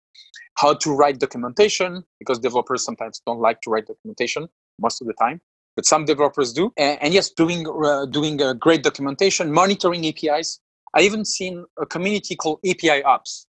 how 0.56 0.74
to 0.74 0.94
write 0.94 1.18
documentation 1.18 2.04
because 2.18 2.38
developers 2.38 2.84
sometimes 2.84 3.20
don't 3.26 3.40
like 3.40 3.60
to 3.62 3.70
write 3.70 3.86
documentation 3.86 4.48
most 4.80 5.00
of 5.00 5.06
the 5.06 5.14
time 5.14 5.40
but 5.76 5.84
some 5.84 6.04
developers 6.04 6.52
do 6.52 6.72
and, 6.76 6.98
and 7.02 7.14
yes 7.14 7.30
doing 7.30 7.66
uh, 7.84 8.06
doing 8.06 8.36
great 8.58 8.82
documentation 8.82 9.52
monitoring 9.52 10.04
apis 10.06 10.60
i 10.94 11.00
even 11.00 11.24
seen 11.24 11.64
a 11.80 11.86
community 11.86 12.36
called 12.36 12.58
api 12.68 13.02
ops 13.02 13.46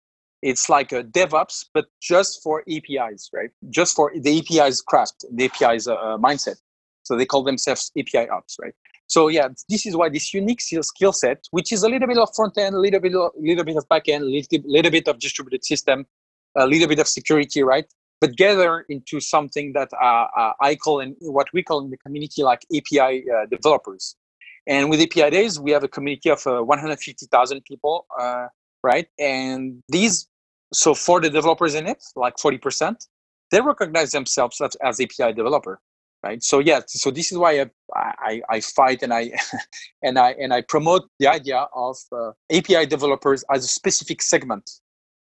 it's 0.41 0.69
like 0.69 0.91
a 0.91 1.03
devops 1.03 1.65
but 1.73 1.85
just 2.01 2.41
for 2.43 2.63
apis 2.69 3.29
right 3.33 3.51
just 3.69 3.95
for 3.95 4.11
the 4.21 4.39
apis 4.39 4.81
craft 4.81 5.25
the 5.31 5.45
apis 5.45 5.87
uh, 5.87 5.93
uh, 5.93 6.17
mindset 6.17 6.57
so 7.03 7.15
they 7.15 7.25
call 7.25 7.43
themselves 7.43 7.91
api 7.99 8.29
ops 8.29 8.57
right 8.61 8.73
so 9.07 9.27
yeah 9.27 9.47
this 9.67 9.85
is 9.85 9.95
why 9.95 10.07
this 10.07 10.33
unique 10.33 10.61
skill 10.61 11.13
set 11.13 11.43
which 11.51 11.71
is 11.71 11.83
a 11.83 11.89
little 11.89 12.07
bit 12.07 12.17
of 12.17 12.29
front 12.35 12.57
end 12.57 12.75
a 12.75 12.79
little 12.79 12.99
bit 12.99 13.15
of, 13.15 13.31
little 13.39 13.63
bit 13.63 13.75
of 13.75 13.87
back 13.89 14.07
end 14.07 14.23
a 14.23 14.27
little, 14.27 14.59
little 14.65 14.91
bit 14.91 15.07
of 15.07 15.19
distributed 15.19 15.63
system 15.65 16.05
a 16.57 16.67
little 16.67 16.87
bit 16.87 16.99
of 16.99 17.07
security, 17.07 17.63
right? 17.63 17.85
But 18.21 18.35
gather 18.35 18.85
into 18.89 19.19
something 19.19 19.73
that 19.73 19.89
uh, 19.93 20.27
uh, 20.37 20.53
I 20.61 20.75
call 20.75 20.99
and 20.99 21.15
what 21.21 21.47
we 21.53 21.63
call 21.63 21.83
in 21.83 21.89
the 21.89 21.97
community 21.97 22.43
like 22.43 22.65
API 22.75 23.23
uh, 23.29 23.45
developers. 23.49 24.15
And 24.69 24.89
with 24.89 25.01
API 25.01 25.31
Days, 25.31 25.59
we 25.59 25.71
have 25.71 25.83
a 25.83 25.89
community 25.89 26.29
of 26.29 26.47
uh, 26.47 26.61
150,000 26.61 27.65
people, 27.65 28.07
uh, 28.19 28.47
right? 28.83 29.07
And 29.19 29.83
these, 29.89 30.29
so 30.73 30.95
for 30.95 31.19
the 31.21 31.29
developers 31.29 31.75
in 31.75 31.87
it, 31.87 32.03
like 32.15 32.37
40%, 32.37 32.95
they 33.51 33.61
recognize 33.61 34.11
themselves 34.11 34.61
as, 34.61 34.75
as 34.77 35.01
API 35.01 35.33
developer, 35.33 35.81
right? 36.23 36.43
So 36.43 36.59
yeah, 36.59 36.81
so 36.87 37.11
this 37.11 37.31
is 37.31 37.39
why 37.39 37.61
I, 37.61 37.65
I, 37.95 38.41
I 38.49 38.61
fight 38.61 39.03
and 39.03 39.13
I 39.13 39.31
and 40.03 40.19
I 40.19 40.31
and 40.39 40.53
I 40.53 40.61
promote 40.61 41.09
the 41.19 41.27
idea 41.27 41.67
of 41.75 41.97
uh, 42.11 42.31
API 42.51 42.85
developers 42.85 43.43
as 43.51 43.65
a 43.65 43.67
specific 43.67 44.21
segment 44.21 44.69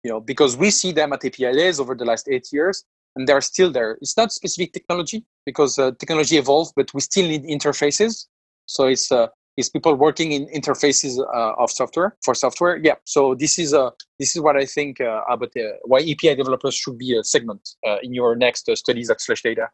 you 0.06 0.12
know, 0.12 0.20
because 0.20 0.56
we 0.56 0.70
see 0.70 0.92
them 0.92 1.12
at 1.12 1.24
API 1.24 1.52
Days 1.52 1.80
over 1.80 1.96
the 1.96 2.04
last 2.04 2.28
eight 2.30 2.46
years, 2.52 2.84
and 3.16 3.26
they're 3.26 3.40
still 3.40 3.72
there. 3.72 3.98
It's 4.00 4.16
not 4.16 4.32
specific 4.32 4.72
technology 4.72 5.24
because 5.44 5.80
uh, 5.80 5.90
technology 5.98 6.36
evolved, 6.36 6.74
but 6.76 6.94
we 6.94 7.00
still 7.00 7.26
need 7.26 7.42
interfaces. 7.42 8.26
So 8.66 8.86
it's 8.86 9.10
uh, 9.10 9.28
it's 9.56 9.70
people 9.70 9.94
working 9.94 10.32
in 10.32 10.46
interfaces 10.48 11.18
uh, 11.18 11.54
of 11.62 11.70
software 11.70 12.16
for 12.24 12.34
software. 12.34 12.76
Yeah. 12.76 12.96
So 13.04 13.34
this 13.34 13.58
is 13.58 13.72
uh, 13.72 13.90
this 14.18 14.36
is 14.36 14.42
what 14.42 14.56
I 14.56 14.66
think 14.66 15.00
uh, 15.00 15.22
about 15.30 15.52
uh, 15.56 15.76
why 15.84 15.98
API 16.00 16.34
developers 16.34 16.74
should 16.74 16.98
be 16.98 17.16
a 17.16 17.24
segment 17.24 17.68
uh, 17.86 17.96
in 18.02 18.12
your 18.12 18.36
next 18.36 18.68
uh, 18.68 18.76
studies 18.76 19.10
at 19.10 19.18
SlashData 19.18 19.68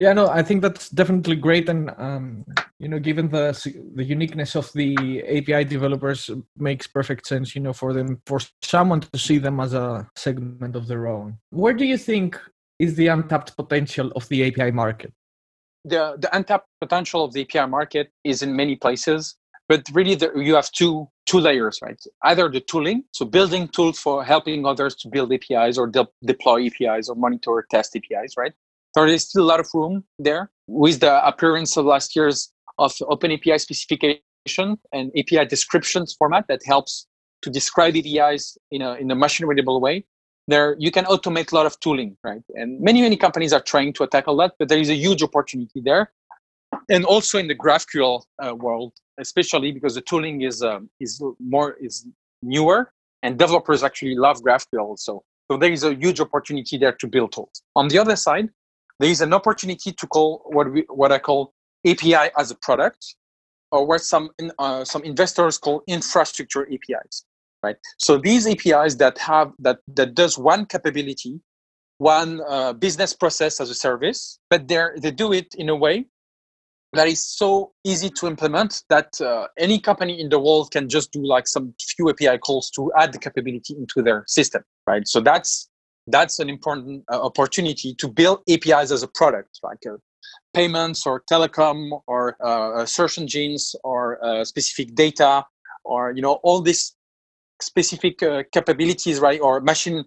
yeah 0.00 0.12
no 0.12 0.28
i 0.28 0.42
think 0.42 0.60
that's 0.62 0.88
definitely 0.90 1.36
great 1.36 1.68
and 1.68 1.90
um, 1.98 2.44
you 2.78 2.88
know 2.88 2.98
given 2.98 3.28
the 3.28 3.44
the 3.94 4.04
uniqueness 4.04 4.56
of 4.56 4.72
the 4.72 5.22
api 5.38 5.64
developers 5.64 6.30
makes 6.56 6.86
perfect 6.86 7.26
sense 7.26 7.54
you 7.54 7.60
know 7.60 7.72
for 7.72 7.92
them 7.92 8.20
for 8.26 8.40
someone 8.62 9.00
to 9.00 9.18
see 9.18 9.38
them 9.38 9.60
as 9.60 9.72
a 9.72 10.06
segment 10.16 10.74
of 10.76 10.86
their 10.88 11.06
own 11.06 11.38
where 11.50 11.72
do 11.74 11.84
you 11.84 11.96
think 11.96 12.38
is 12.78 12.96
the 12.96 13.06
untapped 13.06 13.56
potential 13.56 14.10
of 14.16 14.28
the 14.28 14.46
api 14.48 14.70
market 14.70 15.12
the 15.84 16.16
the 16.18 16.34
untapped 16.36 16.68
potential 16.80 17.24
of 17.24 17.32
the 17.32 17.42
api 17.42 17.66
market 17.70 18.10
is 18.24 18.42
in 18.42 18.54
many 18.56 18.76
places 18.76 19.36
but 19.68 19.82
really 19.92 20.14
the, 20.14 20.30
you 20.36 20.54
have 20.54 20.70
two 20.72 21.08
two 21.26 21.40
layers 21.40 21.78
right? 21.82 22.00
Either 22.24 22.48
the 22.48 22.60
tooling 22.60 23.04
so 23.12 23.24
building 23.24 23.68
tools 23.68 23.98
for 23.98 24.24
helping 24.24 24.66
others 24.66 24.94
to 24.94 25.08
build 25.08 25.32
apis 25.32 25.78
or 25.78 25.86
de- 25.86 26.08
deploy 26.24 26.66
apis 26.66 27.08
or 27.08 27.14
monitor 27.14 27.66
test 27.70 27.96
apis 27.96 28.34
right? 28.36 28.52
There 28.94 29.06
is 29.06 29.24
still 29.28 29.42
a 29.42 29.50
lot 29.52 29.60
of 29.60 29.68
room 29.74 30.04
there. 30.18 30.50
With 30.68 31.00
the 31.00 31.26
appearance 31.26 31.76
of 31.76 31.84
last 31.84 32.14
year's 32.14 32.52
of 32.78 32.94
open 33.08 33.32
API 33.32 33.58
specification 33.58 34.78
and 34.92 35.10
API 35.16 35.46
descriptions 35.46 36.14
format 36.18 36.46
that 36.48 36.60
helps 36.64 37.06
to 37.42 37.50
describe 37.50 37.96
APIs 37.96 38.56
in 38.70 38.82
a, 38.82 38.94
in 38.94 39.10
a 39.10 39.14
machine 39.14 39.46
readable 39.46 39.80
way, 39.80 40.04
there 40.46 40.76
you 40.78 40.90
can 40.90 41.04
automate 41.06 41.52
a 41.52 41.54
lot 41.54 41.66
of 41.66 41.78
tooling, 41.80 42.16
right? 42.22 42.42
And 42.54 42.80
many, 42.80 43.00
many 43.02 43.16
companies 43.16 43.52
are 43.52 43.60
trying 43.60 43.92
to 43.94 44.06
tackle 44.06 44.36
that, 44.38 44.54
but 44.58 44.68
there 44.68 44.78
is 44.78 44.90
a 44.90 44.94
huge 44.94 45.22
opportunity 45.22 45.80
there. 45.80 46.12
And 46.90 47.04
also 47.04 47.38
in 47.38 47.48
the 47.48 47.54
GraphQL 47.54 48.22
uh, 48.44 48.54
world, 48.54 48.92
especially 49.18 49.72
because 49.72 49.94
the 49.94 50.02
tooling 50.02 50.42
is 50.42 50.62
um, 50.62 50.90
is 51.00 51.22
more 51.38 51.76
is 51.80 52.06
newer 52.42 52.92
and 53.24 53.38
developers 53.38 53.82
actually 53.82 54.14
love 54.14 54.42
GraphQL. 54.42 54.98
So, 54.98 55.24
so 55.50 55.56
there 55.56 55.72
is 55.72 55.82
a 55.82 55.94
huge 55.94 56.20
opportunity 56.20 56.76
there 56.76 56.92
to 56.92 57.06
build 57.06 57.32
tools. 57.32 57.62
On 57.74 57.88
the 57.88 57.98
other 57.98 58.16
side, 58.16 58.50
there 59.00 59.10
is 59.10 59.22
an 59.22 59.32
opportunity 59.32 59.92
to 59.92 60.06
call 60.06 60.42
what 60.46 60.70
we 60.70 60.84
what 60.88 61.10
I 61.10 61.18
call 61.18 61.52
API 61.86 62.30
as 62.38 62.50
a 62.50 62.54
product, 62.56 63.16
or 63.72 63.86
what 63.86 64.02
some 64.02 64.30
uh, 64.58 64.84
some 64.84 65.02
investors 65.04 65.58
call 65.58 65.82
infrastructure 65.86 66.68
APIs. 66.72 67.24
Right. 67.64 67.76
So 67.98 68.18
these 68.18 68.46
APIs 68.46 68.96
that 68.96 69.16
have 69.18 69.52
that 69.60 69.78
that 69.98 70.14
does 70.14 70.36
one 70.36 70.66
capability, 70.66 71.40
one 71.96 72.42
uh, 72.46 72.74
business 72.74 73.14
process 73.14 73.58
as 73.58 73.70
a 73.70 73.74
service, 73.74 74.38
but 74.50 74.68
they 74.68 74.84
they 75.00 75.10
do 75.10 75.32
it 75.32 75.48
in 75.56 75.70
a 75.70 75.76
way 75.86 76.04
that 76.92 77.08
is 77.08 77.22
so 77.42 77.72
easy 77.82 78.10
to 78.18 78.26
implement 78.26 78.82
that 78.90 79.18
uh, 79.20 79.46
any 79.58 79.80
company 79.80 80.20
in 80.20 80.28
the 80.28 80.38
world 80.38 80.70
can 80.72 80.90
just 80.90 81.10
do 81.10 81.24
like 81.24 81.48
some 81.48 81.74
few 81.96 82.10
API 82.10 82.36
calls 82.36 82.70
to 82.76 82.92
add 82.98 83.14
the 83.14 83.18
capability 83.18 83.74
into 83.74 84.02
their 84.02 84.24
system, 84.26 84.62
right? 84.86 85.08
So 85.08 85.20
that's 85.20 85.70
that's 86.06 86.38
an 86.40 86.50
important 86.50 87.02
uh, 87.10 87.22
opportunity 87.22 87.94
to 87.94 88.08
build 88.08 88.40
APIs 88.46 88.90
as 88.90 89.02
a 89.02 89.08
product, 89.08 89.58
like 89.62 89.82
uh, 89.86 89.96
payments 90.52 91.06
or 91.06 91.22
telecom 91.32 91.98
or 92.06 92.36
uh, 92.44 92.84
search 92.84 93.16
engines 93.16 93.74
or 93.84 94.22
uh, 94.22 94.44
specific 94.44 94.94
data 94.94 95.46
or 95.84 96.12
you 96.12 96.22
know 96.22 96.34
all 96.42 96.60
these 96.60 96.94
specific 97.60 98.22
uh, 98.22 98.42
capabilities, 98.52 99.20
right? 99.20 99.40
Or 99.40 99.60
machine 99.60 100.04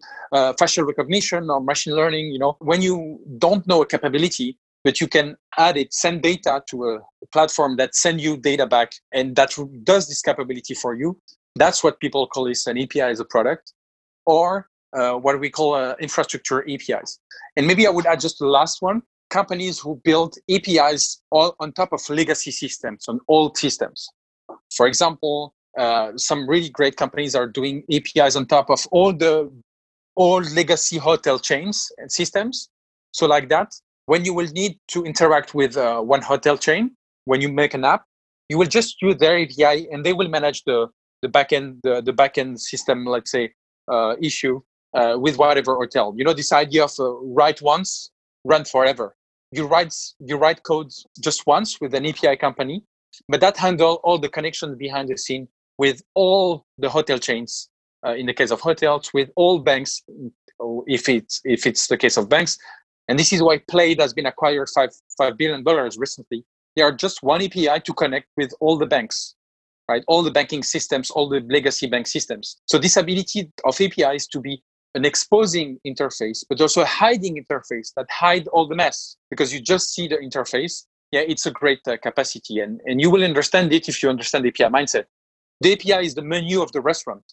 facial 0.59 0.85
recognition 0.85 1.49
or 1.49 1.61
machine 1.61 1.95
learning. 1.95 2.31
You 2.31 2.39
know, 2.39 2.57
when 2.59 2.81
you 2.81 3.19
don't 3.37 3.65
know 3.67 3.81
a 3.81 3.85
capability, 3.85 4.57
but 4.83 5.01
you 5.01 5.07
can 5.07 5.35
add 5.57 5.75
it, 5.75 5.93
send 5.93 6.21
data 6.21 6.63
to 6.69 6.85
a 6.85 6.99
platform 7.33 7.75
that 7.77 7.95
send 7.95 8.21
you 8.21 8.37
data 8.37 8.65
back 8.65 8.93
and 9.11 9.35
that 9.35 9.53
does 9.83 10.07
this 10.07 10.21
capability 10.21 10.73
for 10.73 10.95
you. 10.95 11.19
That's 11.55 11.83
what 11.83 11.99
people 11.99 12.27
call 12.27 12.45
this 12.45 12.67
an 12.67 12.77
API 12.77 13.01
as 13.01 13.19
a 13.19 13.25
product 13.25 13.73
or 14.25 14.69
uh, 14.93 15.13
what 15.13 15.39
we 15.39 15.49
call 15.49 15.73
uh, 15.73 15.95
infrastructure 15.99 16.63
APIs. 16.69 17.19
And 17.57 17.67
maybe 17.67 17.85
I 17.85 17.89
would 17.89 18.05
add 18.05 18.21
just 18.21 18.39
the 18.39 18.47
last 18.47 18.81
one, 18.81 19.01
companies 19.29 19.79
who 19.79 19.99
build 20.03 20.35
APIs 20.49 21.21
all 21.31 21.55
on 21.59 21.73
top 21.73 21.91
of 21.91 22.09
legacy 22.09 22.51
systems, 22.51 23.09
on 23.09 23.19
old 23.27 23.57
systems. 23.57 24.07
For 24.73 24.87
example, 24.87 25.53
uh, 25.77 26.11
some 26.17 26.49
really 26.49 26.69
great 26.69 26.95
companies 26.95 27.35
are 27.35 27.47
doing 27.47 27.83
APIs 27.91 28.35
on 28.35 28.45
top 28.45 28.69
of 28.69 28.85
all 28.91 29.13
the 29.13 29.51
old 30.15 30.51
legacy 30.51 30.97
hotel 30.97 31.37
chains 31.39 31.91
and 31.97 32.11
systems. 32.11 32.69
So 33.11 33.27
like 33.27 33.49
that, 33.49 33.71
when 34.07 34.25
you 34.25 34.33
will 34.33 34.47
need 34.47 34.79
to 34.89 35.05
interact 35.05 35.53
with 35.53 35.77
uh, 35.77 36.01
one 36.01 36.21
hotel 36.21 36.57
chain, 36.57 36.95
when 37.25 37.41
you 37.41 37.49
make 37.49 37.73
an 37.73 37.85
app, 37.85 38.05
you 38.49 38.57
will 38.57 38.67
just 38.67 39.01
use 39.01 39.17
their 39.17 39.37
API 39.37 39.87
and 39.91 40.05
they 40.05 40.13
will 40.13 40.29
manage 40.29 40.63
the, 40.63 40.87
the 41.21 41.27
backend 41.27 41.79
the, 41.83 42.01
the 42.01 42.13
backend 42.13 42.59
system, 42.59 43.05
let's 43.05 43.31
say, 43.31 43.53
uh, 43.91 44.15
issue 44.21 44.61
uh, 44.93 45.15
with 45.17 45.37
whatever 45.37 45.75
hotel. 45.75 46.13
You 46.17 46.23
know, 46.23 46.33
this 46.33 46.51
idea 46.51 46.85
of 46.85 46.93
uh, 46.99 47.11
write 47.19 47.61
once, 47.61 48.11
run 48.45 48.65
forever. 48.65 49.15
You 49.51 49.67
write 49.67 49.93
you 50.19 50.37
write 50.37 50.63
codes 50.63 51.05
just 51.21 51.45
once 51.45 51.79
with 51.79 51.93
an 51.93 52.05
API 52.05 52.35
company, 52.37 52.83
but 53.29 53.39
that 53.41 53.57
handle 53.57 53.99
all 54.03 54.17
the 54.17 54.29
connections 54.29 54.75
behind 54.77 55.09
the 55.09 55.17
scene 55.17 55.47
with 55.77 56.01
all 56.15 56.65
the 56.77 56.89
hotel 56.89 57.17
chains. 57.17 57.69
Uh, 58.05 58.13
in 58.13 58.27
the 58.27 58.33
case 58.33 58.51
of 58.51 58.61
hotels, 58.61 59.09
with 59.11 59.29
all 59.35 59.57
banks, 59.59 60.03
if 60.85 61.09
it's 61.09 61.41
if 61.43 61.65
it's 61.65 61.87
the 61.87 61.97
case 61.97 62.15
of 62.15 62.29
banks, 62.29 62.57
and 63.07 63.17
this 63.17 63.33
is 63.33 63.41
why 63.41 63.57
Plaid 63.69 63.99
has 63.99 64.13
been 64.13 64.25
acquired 64.25 64.69
five 64.69 64.91
five 65.17 65.37
billion 65.37 65.63
dollars 65.63 65.97
recently. 65.97 66.45
They 66.75 66.83
are 66.83 66.91
just 66.91 67.23
one 67.23 67.41
API 67.41 67.79
to 67.79 67.93
connect 67.93 68.27
with 68.37 68.53
all 68.59 68.77
the 68.77 68.85
banks, 68.85 69.35
right? 69.89 70.03
All 70.07 70.21
the 70.21 70.31
banking 70.31 70.61
systems, 70.61 71.09
all 71.09 71.27
the 71.27 71.39
legacy 71.49 71.87
bank 71.87 72.05
systems. 72.05 72.57
So 72.65 72.77
this 72.77 72.97
ability 72.97 73.51
of 73.65 73.81
APIs 73.81 74.27
to 74.27 74.39
be 74.39 74.61
an 74.93 75.03
exposing 75.03 75.79
interface, 75.85 76.45
but 76.47 76.61
also 76.61 76.81
a 76.81 76.85
hiding 76.85 77.43
interface 77.43 77.93
that 77.95 78.05
hide 78.11 78.47
all 78.49 78.67
the 78.67 78.75
mess 78.75 79.17
because 79.29 79.53
you 79.53 79.59
just 79.59 79.93
see 79.93 80.07
the 80.07 80.17
interface. 80.17 80.85
Yeah, 81.11 81.21
it's 81.21 81.45
a 81.45 81.51
great 81.51 81.79
uh, 81.87 81.97
capacity, 81.97 82.59
and 82.59 82.81
and 82.85 83.01
you 83.01 83.09
will 83.09 83.23
understand 83.23 83.73
it 83.73 83.87
if 83.87 84.03
you 84.03 84.09
understand 84.09 84.45
API 84.45 84.65
mindset. 84.65 85.05
The 85.61 85.73
API 85.73 86.05
is 86.05 86.15
the 86.15 86.21
menu 86.21 86.61
of 86.61 86.71
the 86.71 86.81
restaurant. 86.81 87.23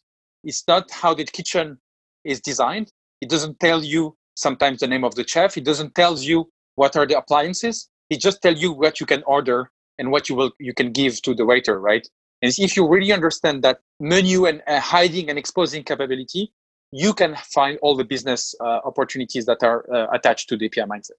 It's 0.42 0.64
not 0.66 0.90
how 0.90 1.14
the 1.14 1.24
kitchen 1.24 1.78
is 2.24 2.40
designed. 2.40 2.92
It 3.20 3.28
doesn't 3.28 3.60
tell 3.60 3.84
you 3.84 4.16
sometimes 4.34 4.80
the 4.80 4.86
name 4.86 5.04
of 5.04 5.14
the 5.14 5.26
chef. 5.26 5.56
it 5.56 5.64
doesn't 5.64 5.94
tell 5.94 6.18
you 6.18 6.50
what 6.74 6.96
are 6.96 7.06
the 7.06 7.18
appliances. 7.18 7.88
it 8.10 8.20
just 8.20 8.42
tells 8.42 8.60
you 8.60 8.72
what 8.72 9.00
you 9.00 9.06
can 9.06 9.22
order 9.26 9.70
and 9.98 10.10
what 10.10 10.28
you 10.28 10.34
will 10.34 10.52
you 10.58 10.74
can 10.74 10.92
give 10.92 11.22
to 11.22 11.34
the 11.34 11.44
waiter, 11.44 11.80
right? 11.80 12.06
And 12.42 12.52
if 12.58 12.76
you 12.76 12.86
really 12.86 13.12
understand 13.12 13.62
that 13.62 13.78
menu 14.00 14.44
and 14.46 14.62
uh, 14.66 14.80
hiding 14.80 15.30
and 15.30 15.38
exposing 15.38 15.82
capability, 15.84 16.52
you 16.92 17.14
can 17.14 17.36
find 17.36 17.78
all 17.80 17.96
the 17.96 18.04
business 18.04 18.54
uh, 18.60 18.80
opportunities 18.84 19.46
that 19.46 19.62
are 19.62 19.80
uh, 19.92 20.06
attached 20.12 20.48
to 20.50 20.56
the 20.56 20.66
API 20.66 20.82
mindset. 20.82 21.18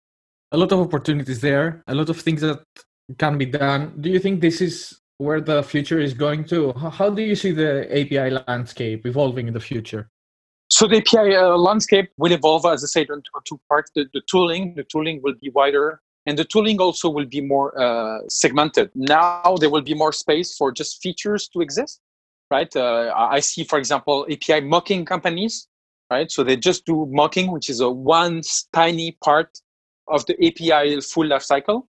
A 0.52 0.58
lot 0.58 0.72
of 0.72 0.80
opportunities 0.80 1.42
there, 1.42 1.84
a 1.88 1.96
lot 1.96 2.10
of 2.10 2.20
things 2.20 2.42
that 2.42 2.64
can 3.18 3.38
be 3.38 3.46
done. 3.46 3.94
Do 4.00 4.10
you 4.10 4.20
think 4.20 4.42
this 4.42 4.62
is 4.62 5.00
where 5.18 5.42
the 5.42 5.64
future 5.64 6.00
is 6.00 6.14
going 6.14 6.44
to? 6.46 6.74
How 6.74 7.10
do 7.10 7.22
you 7.22 7.36
see 7.36 7.52
the 7.52 7.88
API 7.92 8.38
landscape 8.48 9.06
evolving 9.06 9.48
in 9.48 9.54
the 9.54 9.60
future? 9.60 10.10
So 10.70 10.88
the 10.88 10.98
API 10.98 11.36
uh, 11.36 11.58
landscape 11.58 12.10
will 12.18 12.32
evolve, 12.32 12.66
as 12.66 12.84
I 12.84 12.88
said, 12.88 13.08
into 13.10 13.30
two 13.46 13.60
parts. 13.70 13.92
The, 13.96 14.06
the, 14.14 14.22
tooling, 14.30 14.74
the 14.76 14.84
tooling 14.84 15.22
will 15.24 15.36
be 15.42 15.50
wider, 15.52 16.02
and 16.26 16.38
the 16.38 16.44
tooling 16.44 16.82
also 16.82 17.10
will 17.10 17.28
be 17.28 17.40
more 17.40 17.80
uh, 17.80 18.20
segmented. 18.28 18.90
Now 18.96 19.56
there 19.60 19.70
will 19.70 19.84
be 19.84 19.94
more 19.94 20.12
space 20.12 20.56
for 20.58 20.72
just 20.72 21.02
features 21.02 21.48
to 21.50 21.62
exist, 21.62 22.02
right? 22.50 22.74
Uh, 22.76 23.14
I 23.16 23.40
see, 23.40 23.64
for 23.64 23.78
example, 23.78 24.26
API 24.30 24.62
mocking 24.62 25.06
companies, 25.06 25.68
right? 26.10 26.32
So 26.32 26.44
they 26.44 26.58
just 26.58 26.86
do 26.86 27.08
mocking, 27.12 27.52
which 27.52 27.70
is 27.70 27.80
a 27.80 27.90
one 27.90 28.42
tiny 28.74 29.18
part 29.24 29.50
of 30.08 30.26
the 30.26 30.34
API 30.46 31.00
full 31.02 31.28
life 31.28 31.44
cycle. 31.44 31.88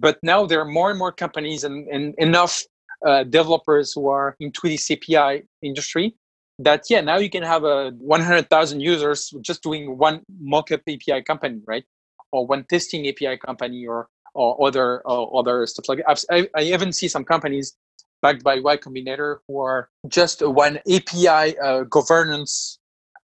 But 0.00 0.18
now 0.22 0.46
there 0.46 0.60
are 0.60 0.64
more 0.64 0.90
and 0.90 0.98
more 0.98 1.12
companies 1.12 1.64
and, 1.64 1.86
and 1.88 2.14
enough 2.18 2.62
uh, 3.06 3.24
developers 3.24 3.92
who 3.92 4.08
are 4.08 4.36
into 4.40 4.68
this 4.68 4.90
API 4.90 5.44
industry 5.62 6.16
that 6.60 6.82
yeah 6.90 7.00
now 7.00 7.16
you 7.16 7.30
can 7.30 7.44
have 7.44 7.62
a 7.62 7.92
100000 7.98 8.80
users 8.80 9.32
just 9.42 9.62
doing 9.62 9.96
one 9.96 10.20
mockup 10.42 10.80
api 10.92 11.22
company 11.22 11.60
right 11.68 11.84
or 12.32 12.44
one 12.44 12.64
testing 12.64 13.06
api 13.06 13.36
company 13.36 13.86
or 13.86 14.08
or 14.34 14.66
other 14.66 15.00
or 15.06 15.38
other 15.38 15.66
stuff 15.66 15.88
like 15.88 15.98
that. 15.98 16.24
I, 16.30 16.48
I 16.54 16.62
even 16.62 16.92
see 16.92 17.08
some 17.08 17.24
companies 17.24 17.76
backed 18.22 18.42
by 18.42 18.60
Y 18.60 18.76
Combinator 18.76 19.38
who 19.46 19.60
are 19.60 19.88
just 20.08 20.46
one 20.46 20.78
API 20.90 21.58
uh, 21.58 21.82
governance 21.84 22.77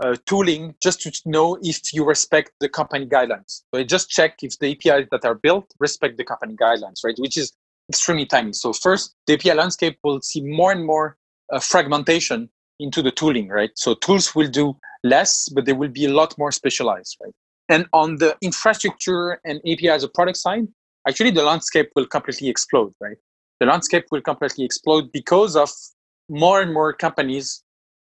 uh, 0.02 0.16
tooling 0.26 0.74
just 0.82 1.00
to 1.02 1.12
know 1.24 1.58
if 1.62 1.94
you 1.94 2.04
respect 2.04 2.52
the 2.60 2.68
company 2.68 3.06
guidelines. 3.06 3.62
So 3.74 3.82
just 3.84 4.10
check 4.10 4.38
if 4.42 4.58
the 4.58 4.72
APIs 4.72 5.08
that 5.12 5.24
are 5.24 5.36
built 5.36 5.72
respect 5.78 6.16
the 6.16 6.24
company 6.24 6.56
guidelines, 6.56 7.04
right? 7.04 7.14
Which 7.18 7.36
is 7.36 7.52
extremely 7.88 8.26
tiny. 8.26 8.52
So 8.52 8.72
first, 8.72 9.14
the 9.26 9.34
API 9.34 9.54
landscape 9.54 9.98
will 10.02 10.20
see 10.20 10.42
more 10.42 10.72
and 10.72 10.84
more 10.84 11.16
uh, 11.52 11.60
fragmentation 11.60 12.48
into 12.80 13.02
the 13.02 13.12
tooling, 13.12 13.48
right? 13.48 13.70
So 13.76 13.94
tools 13.94 14.34
will 14.34 14.48
do 14.48 14.76
less, 15.04 15.48
but 15.48 15.66
they 15.66 15.72
will 15.72 15.88
be 15.90 16.06
a 16.06 16.12
lot 16.12 16.36
more 16.36 16.50
specialized, 16.50 17.16
right? 17.22 17.34
And 17.68 17.86
on 17.92 18.16
the 18.16 18.36
infrastructure 18.42 19.40
and 19.44 19.60
API 19.60 19.90
as 19.90 20.02
a 20.02 20.08
product 20.08 20.38
side, 20.38 20.66
actually 21.06 21.30
the 21.30 21.44
landscape 21.44 21.90
will 21.94 22.06
completely 22.06 22.48
explode, 22.48 22.92
right? 23.00 23.16
The 23.60 23.66
landscape 23.66 24.06
will 24.10 24.20
completely 24.20 24.64
explode 24.64 25.12
because 25.12 25.54
of 25.54 25.70
more 26.28 26.60
and 26.60 26.72
more 26.72 26.92
companies 26.92 27.62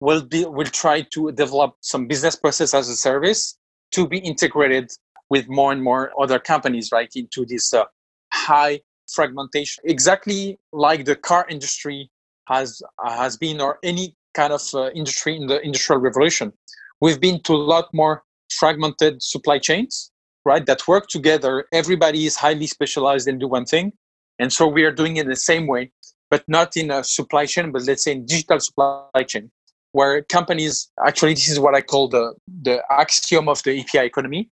will 0.04 0.22
be 0.22 0.44
will 0.44 0.74
try 0.84 1.02
to 1.16 1.32
develop 1.32 1.72
some 1.80 2.08
business 2.08 2.36
process 2.36 2.74
as 2.74 2.90
a 2.90 2.98
service 3.08 3.58
to 3.92 4.06
be 4.06 4.18
integrated 4.18 4.92
with 5.30 5.48
more 5.48 5.72
and 5.72 5.82
more 5.82 6.12
other 6.22 6.40
companies, 6.40 6.90
right, 6.92 7.12
into 7.16 7.46
this 7.46 7.74
uh, 7.74 7.86
high 8.34 8.82
fragmentation. 9.16 9.82
Exactly 9.86 10.60
like 10.74 11.06
the 11.06 11.16
car 11.16 11.46
industry 11.50 12.12
has 12.50 12.82
uh, 13.04 13.16
has 13.16 13.38
been, 13.38 13.62
or 13.62 13.80
any 13.82 14.14
kind 14.34 14.52
of 14.52 14.64
uh, 14.74 14.90
industry 14.92 15.38
in 15.38 15.48
the 15.48 15.62
industrial 15.62 16.02
revolution. 16.02 16.52
We've 17.00 17.22
been 17.22 17.40
to 17.44 17.54
a 17.54 17.64
lot 17.74 17.88
more 17.94 18.24
fragmented 18.60 19.24
supply 19.24 19.58
chains, 19.60 20.12
right? 20.44 20.66
That 20.66 20.86
work 20.86 21.08
together. 21.08 21.66
Everybody 21.72 22.26
is 22.26 22.36
highly 22.36 22.68
specialized 22.68 23.26
and 23.30 23.40
do 23.40 23.48
one 23.48 23.66
thing, 23.74 23.94
and 24.38 24.52
so 24.52 24.68
we 24.68 24.84
are 24.84 24.96
doing 25.02 25.16
it 25.16 25.28
the 25.28 25.44
same 25.52 25.66
way, 25.66 25.92
but 26.30 26.44
not 26.50 26.76
in 26.76 26.92
a 26.92 27.06
supply 27.06 27.46
chain, 27.46 27.72
but 27.72 27.84
let's 27.84 28.04
say 28.04 28.12
in 28.12 28.26
digital 28.26 28.60
supply 28.60 29.24
chain, 29.34 29.50
where 29.94 30.22
companies 30.24 30.92
actually 31.08 31.34
this 31.34 31.50
is 31.50 31.60
what 31.60 31.74
I 31.74 31.82
call 31.82 32.08
the 32.10 32.36
the 32.62 32.84
axiom 32.92 33.48
of 33.48 33.64
the 33.64 33.80
API 33.80 34.06
economy. 34.06 34.50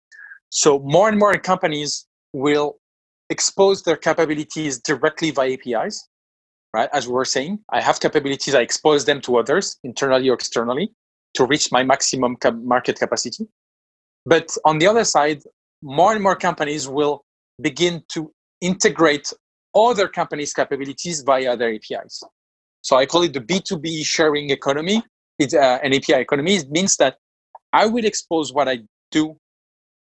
So 0.49 0.79
more 0.79 1.09
and 1.09 1.19
more 1.19 1.33
companies 1.37 2.05
will 2.33 2.77
expose 3.29 3.83
their 3.83 3.97
capabilities 3.97 4.79
directly 4.79 5.31
via 5.31 5.53
APIs 5.53 6.07
right? 6.73 6.89
As 6.93 7.07
we 7.07 7.13
were 7.13 7.25
saying, 7.25 7.59
I 7.71 7.81
have 7.81 7.99
capabilities, 7.99 8.55
I 8.55 8.61
expose 8.61 9.05
them 9.05 9.21
to 9.21 9.37
others, 9.37 9.77
internally 9.83 10.29
or 10.29 10.33
externally, 10.33 10.91
to 11.35 11.45
reach 11.45 11.71
my 11.71 11.83
maximum 11.83 12.37
market 12.63 12.99
capacity. 12.99 13.47
But 14.25 14.55
on 14.65 14.79
the 14.79 14.87
other 14.87 15.03
side, 15.03 15.41
more 15.81 16.13
and 16.13 16.21
more 16.21 16.35
companies 16.35 16.87
will 16.87 17.23
begin 17.61 18.03
to 18.09 18.31
integrate 18.61 19.31
other 19.75 20.07
companies' 20.07 20.53
capabilities 20.53 21.21
via 21.21 21.55
their 21.55 21.73
APIs. 21.73 22.21
So 22.81 22.97
I 22.97 23.05
call 23.05 23.23
it 23.23 23.33
the 23.33 23.41
B2B 23.41 24.05
sharing 24.05 24.49
economy. 24.49 25.03
It's 25.39 25.53
uh, 25.53 25.79
an 25.81 25.93
API 25.93 26.21
economy. 26.21 26.55
It 26.55 26.69
means 26.69 26.97
that 26.97 27.17
I 27.73 27.85
will 27.85 28.05
expose 28.05 28.53
what 28.53 28.67
I 28.67 28.79
do 29.11 29.37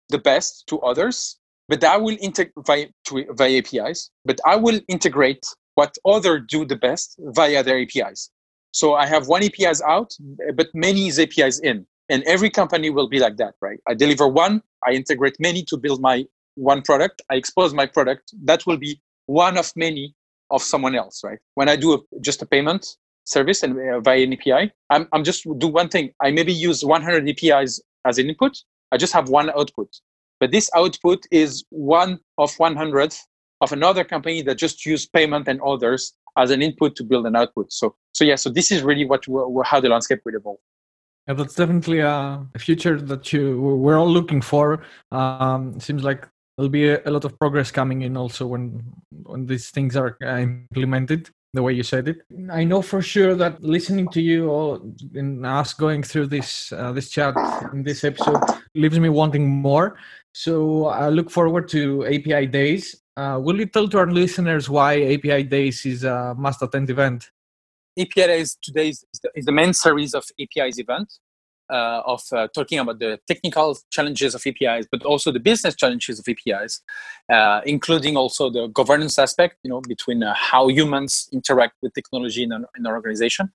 the 0.09 0.19
best 0.19 0.67
to 0.69 0.81
others, 0.81 1.39
but 1.69 1.85
I 1.85 1.97
will 1.97 2.17
integrate 2.21 2.53
via, 2.67 2.87
via 3.31 3.59
APIs, 3.59 4.11
but 4.25 4.41
I 4.45 4.57
will 4.57 4.81
integrate 4.89 5.45
what 5.75 5.97
others 6.05 6.43
do 6.49 6.65
the 6.65 6.77
best 6.77 7.17
via 7.19 7.63
their 7.63 7.81
APIs. 7.81 8.31
So 8.73 8.95
I 8.95 9.07
have 9.07 9.29
one 9.29 9.43
APIs 9.45 9.81
out, 9.83 10.13
but 10.55 10.69
many 10.75 11.09
APIs 11.09 11.61
in. 11.61 11.87
And 12.09 12.23
every 12.25 12.51
company 12.51 12.91
will 12.91 13.09
be 13.09 13.19
like 13.19 13.37
that, 13.37 13.55
right? 13.61 13.79
I 13.87 13.95
deliver 13.95 14.27
one, 14.27 14.63
I 14.87 14.93
integrate 14.93 15.37
many 15.39 15.63
to 15.65 15.77
build 15.77 16.01
my 16.01 16.25
one 16.55 16.83
product, 16.83 17.23
I 17.31 17.37
expose 17.37 17.75
my 17.75 17.87
product. 17.87 18.33
That 18.45 18.67
will 18.67 18.79
be 18.79 19.01
one 19.27 19.59
of 19.59 19.71
many 19.77 20.15
of 20.51 20.63
someone 20.63 20.95
else, 20.95 21.23
right? 21.23 21.39
When 21.55 21.69
I 21.69 21.77
do 21.77 21.95
a, 21.95 21.99
just 22.21 22.43
a 22.43 22.47
payment 22.47 22.97
service 23.29 23.63
and 23.63 23.79
uh, 23.79 24.01
via 24.01 24.23
an 24.25 24.33
API, 24.33 24.73
I'm, 24.91 25.07
I'm 25.13 25.25
just 25.25 25.47
do 25.59 25.69
one 25.69 25.89
thing. 25.89 26.13
I 26.23 26.31
maybe 26.31 26.53
use 26.53 26.85
100 26.85 27.29
APIs 27.29 27.81
as 28.05 28.19
an 28.19 28.29
input. 28.29 28.57
I 28.91 28.97
just 28.97 29.13
have 29.13 29.29
one 29.29 29.51
output. 29.51 29.91
But 30.41 30.51
this 30.51 30.71
output 30.75 31.25
is 31.31 31.65
one 31.71 32.21
of 32.39 32.51
100th 32.57 33.21
of 33.61 33.73
another 33.73 34.05
company 34.05 34.43
that 34.43 34.57
just 34.57 34.87
use 34.87 35.07
payment 35.07 35.49
and 35.49 35.61
others 35.61 36.15
as 36.37 36.51
an 36.51 36.63
input 36.63 36.95
to 36.97 37.05
build 37.05 37.27
an 37.27 37.37
output. 37.37 37.73
So, 37.73 37.97
so 38.13 38.25
yeah, 38.25 38.37
so 38.37 38.49
this 38.49 38.71
is 38.71 38.83
really 38.83 39.05
what 39.05 39.25
how 39.65 39.81
the 39.81 39.89
landscape 39.89 40.21
will 40.25 40.37
evolve. 40.37 40.59
Yeah, 41.27 41.35
that's 41.35 41.55
definitely 41.55 41.99
a, 41.99 42.47
future 42.59 42.99
that 43.01 43.33
you 43.33 43.61
we're 43.61 43.99
all 43.99 44.09
looking 44.09 44.41
for. 44.41 44.83
Um, 45.11 45.79
seems 45.81 46.03
like 46.03 46.27
there'll 46.57 46.71
be 46.71 46.89
a, 46.89 47.03
a, 47.05 47.11
lot 47.11 47.25
of 47.25 47.39
progress 47.39 47.71
coming 47.71 48.03
in 48.03 48.17
also 48.17 48.47
when 48.47 48.83
when 49.25 49.47
these 49.47 49.71
things 49.71 49.97
are 49.97 50.17
uh, 50.25 50.39
implemented 50.39 51.29
the 51.59 51.63
way 51.67 51.73
you 51.73 51.83
said 51.83 52.07
it. 52.13 52.19
I 52.61 52.63
know 52.71 52.81
for 52.83 53.03
sure 53.03 53.35
that 53.43 53.61
listening 53.77 54.07
to 54.17 54.21
you 54.21 54.49
or 54.49 54.81
in 55.23 55.45
us 55.45 55.75
going 55.75 56.03
through 56.11 56.29
this 56.37 56.73
uh, 56.73 56.93
this 56.93 57.09
chat 57.11 57.35
in 57.73 57.83
this 57.83 58.01
episode 58.11 58.43
leaves 58.83 58.99
me 59.05 59.11
wanting 59.21 59.45
more. 59.69 59.87
So 60.45 60.53
I 61.05 61.09
look 61.09 61.29
forward 61.39 61.65
to 61.77 61.81
API 62.15 62.47
Days. 62.47 62.85
Uh, 63.17 63.41
will 63.43 63.59
you 63.63 63.67
tell 63.67 63.89
to 63.89 63.99
our 64.03 64.11
listeners 64.23 64.71
why 64.77 64.91
API 65.15 65.43
Days 65.57 65.85
is 65.85 66.05
a 66.05 66.17
must 66.47 66.63
attend 66.63 66.89
event? 66.91 67.21
API 68.03 68.27
Days 68.35 68.57
today 68.63 68.91
is 68.91 69.05
the, 69.25 69.31
is 69.35 69.45
the 69.51 69.57
main 69.61 69.73
series 69.85 70.15
of 70.15 70.23
APIs 70.43 70.79
events 70.79 71.19
uh, 71.71 72.03
of 72.07 72.23
uh, 72.33 72.49
talking 72.55 72.79
about 72.79 72.99
the 72.99 73.19
technical 73.27 73.77
challenges 73.91 74.35
of 74.35 74.43
APIs, 74.47 74.87
but 74.91 75.03
also 75.05 75.31
the 75.31 75.41
business 75.41 75.75
challenges 75.75 76.19
of 76.19 76.27
APIs, 76.29 76.83
uh, 77.33 77.61
including 77.67 78.17
also 78.17 78.51
the 78.51 78.69
governance 78.69 79.19
aspect, 79.19 79.57
you 79.63 79.71
know, 79.71 79.81
between 79.83 80.23
uh, 80.23 80.35
how 80.35 80.69
humans 80.69 81.29
interact 81.33 81.75
with 81.83 81.93
technology 81.95 82.43
in 82.43 82.53
an, 82.53 82.65
in 82.77 82.87
an 82.87 82.93
organization. 82.93 83.53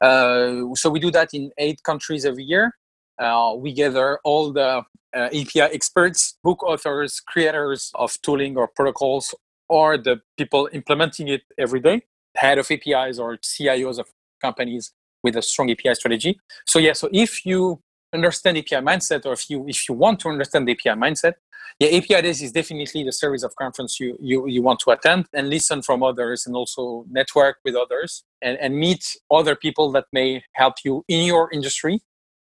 Uh, 0.00 0.74
so 0.74 0.90
we 0.90 1.00
do 1.00 1.10
that 1.10 1.34
in 1.34 1.50
eight 1.58 1.82
countries 1.82 2.24
every 2.24 2.44
year. 2.44 2.76
Uh, 3.18 3.54
we 3.56 3.72
gather 3.72 4.18
all 4.24 4.52
the 4.52 4.82
API 5.14 5.60
experts, 5.60 6.38
book 6.42 6.62
authors, 6.62 7.20
creators 7.20 7.90
of 7.94 8.18
tooling 8.22 8.56
or 8.56 8.66
protocols, 8.66 9.34
or 9.68 9.98
the 9.98 10.20
people 10.38 10.68
implementing 10.72 11.28
it 11.28 11.42
every 11.58 11.80
day, 11.80 12.02
head 12.36 12.58
of 12.58 12.70
APIs 12.70 13.18
or 13.18 13.36
CIOs 13.38 13.98
of 13.98 14.06
companies 14.40 14.92
with 15.22 15.36
a 15.36 15.42
strong 15.42 15.70
API 15.70 15.94
strategy. 15.94 16.40
So 16.66 16.78
yeah, 16.78 16.92
so 16.92 17.08
if 17.12 17.44
you 17.46 17.80
understand 18.12 18.58
API 18.58 18.76
mindset, 18.76 19.24
or 19.26 19.32
if 19.32 19.48
you 19.48 19.64
if 19.68 19.88
you 19.88 19.94
want 19.94 20.20
to 20.20 20.28
understand 20.28 20.68
the 20.68 20.72
API 20.72 20.98
mindset, 20.98 21.34
yeah, 21.78 21.88
API 21.96 22.22
Days 22.22 22.42
is 22.42 22.52
definitely 22.52 23.04
the 23.04 23.12
series 23.12 23.42
of 23.42 23.54
conference 23.56 23.98
you, 23.98 24.16
you 24.20 24.46
you 24.46 24.62
want 24.62 24.80
to 24.80 24.90
attend 24.90 25.26
and 25.32 25.48
listen 25.48 25.82
from 25.82 26.02
others, 26.02 26.46
and 26.46 26.54
also 26.54 27.04
network 27.10 27.56
with 27.64 27.74
others 27.74 28.24
and, 28.42 28.58
and 28.58 28.76
meet 28.76 29.16
other 29.30 29.56
people 29.56 29.90
that 29.92 30.06
may 30.12 30.42
help 30.54 30.74
you 30.84 31.04
in 31.08 31.24
your 31.24 31.50
industry 31.52 32.00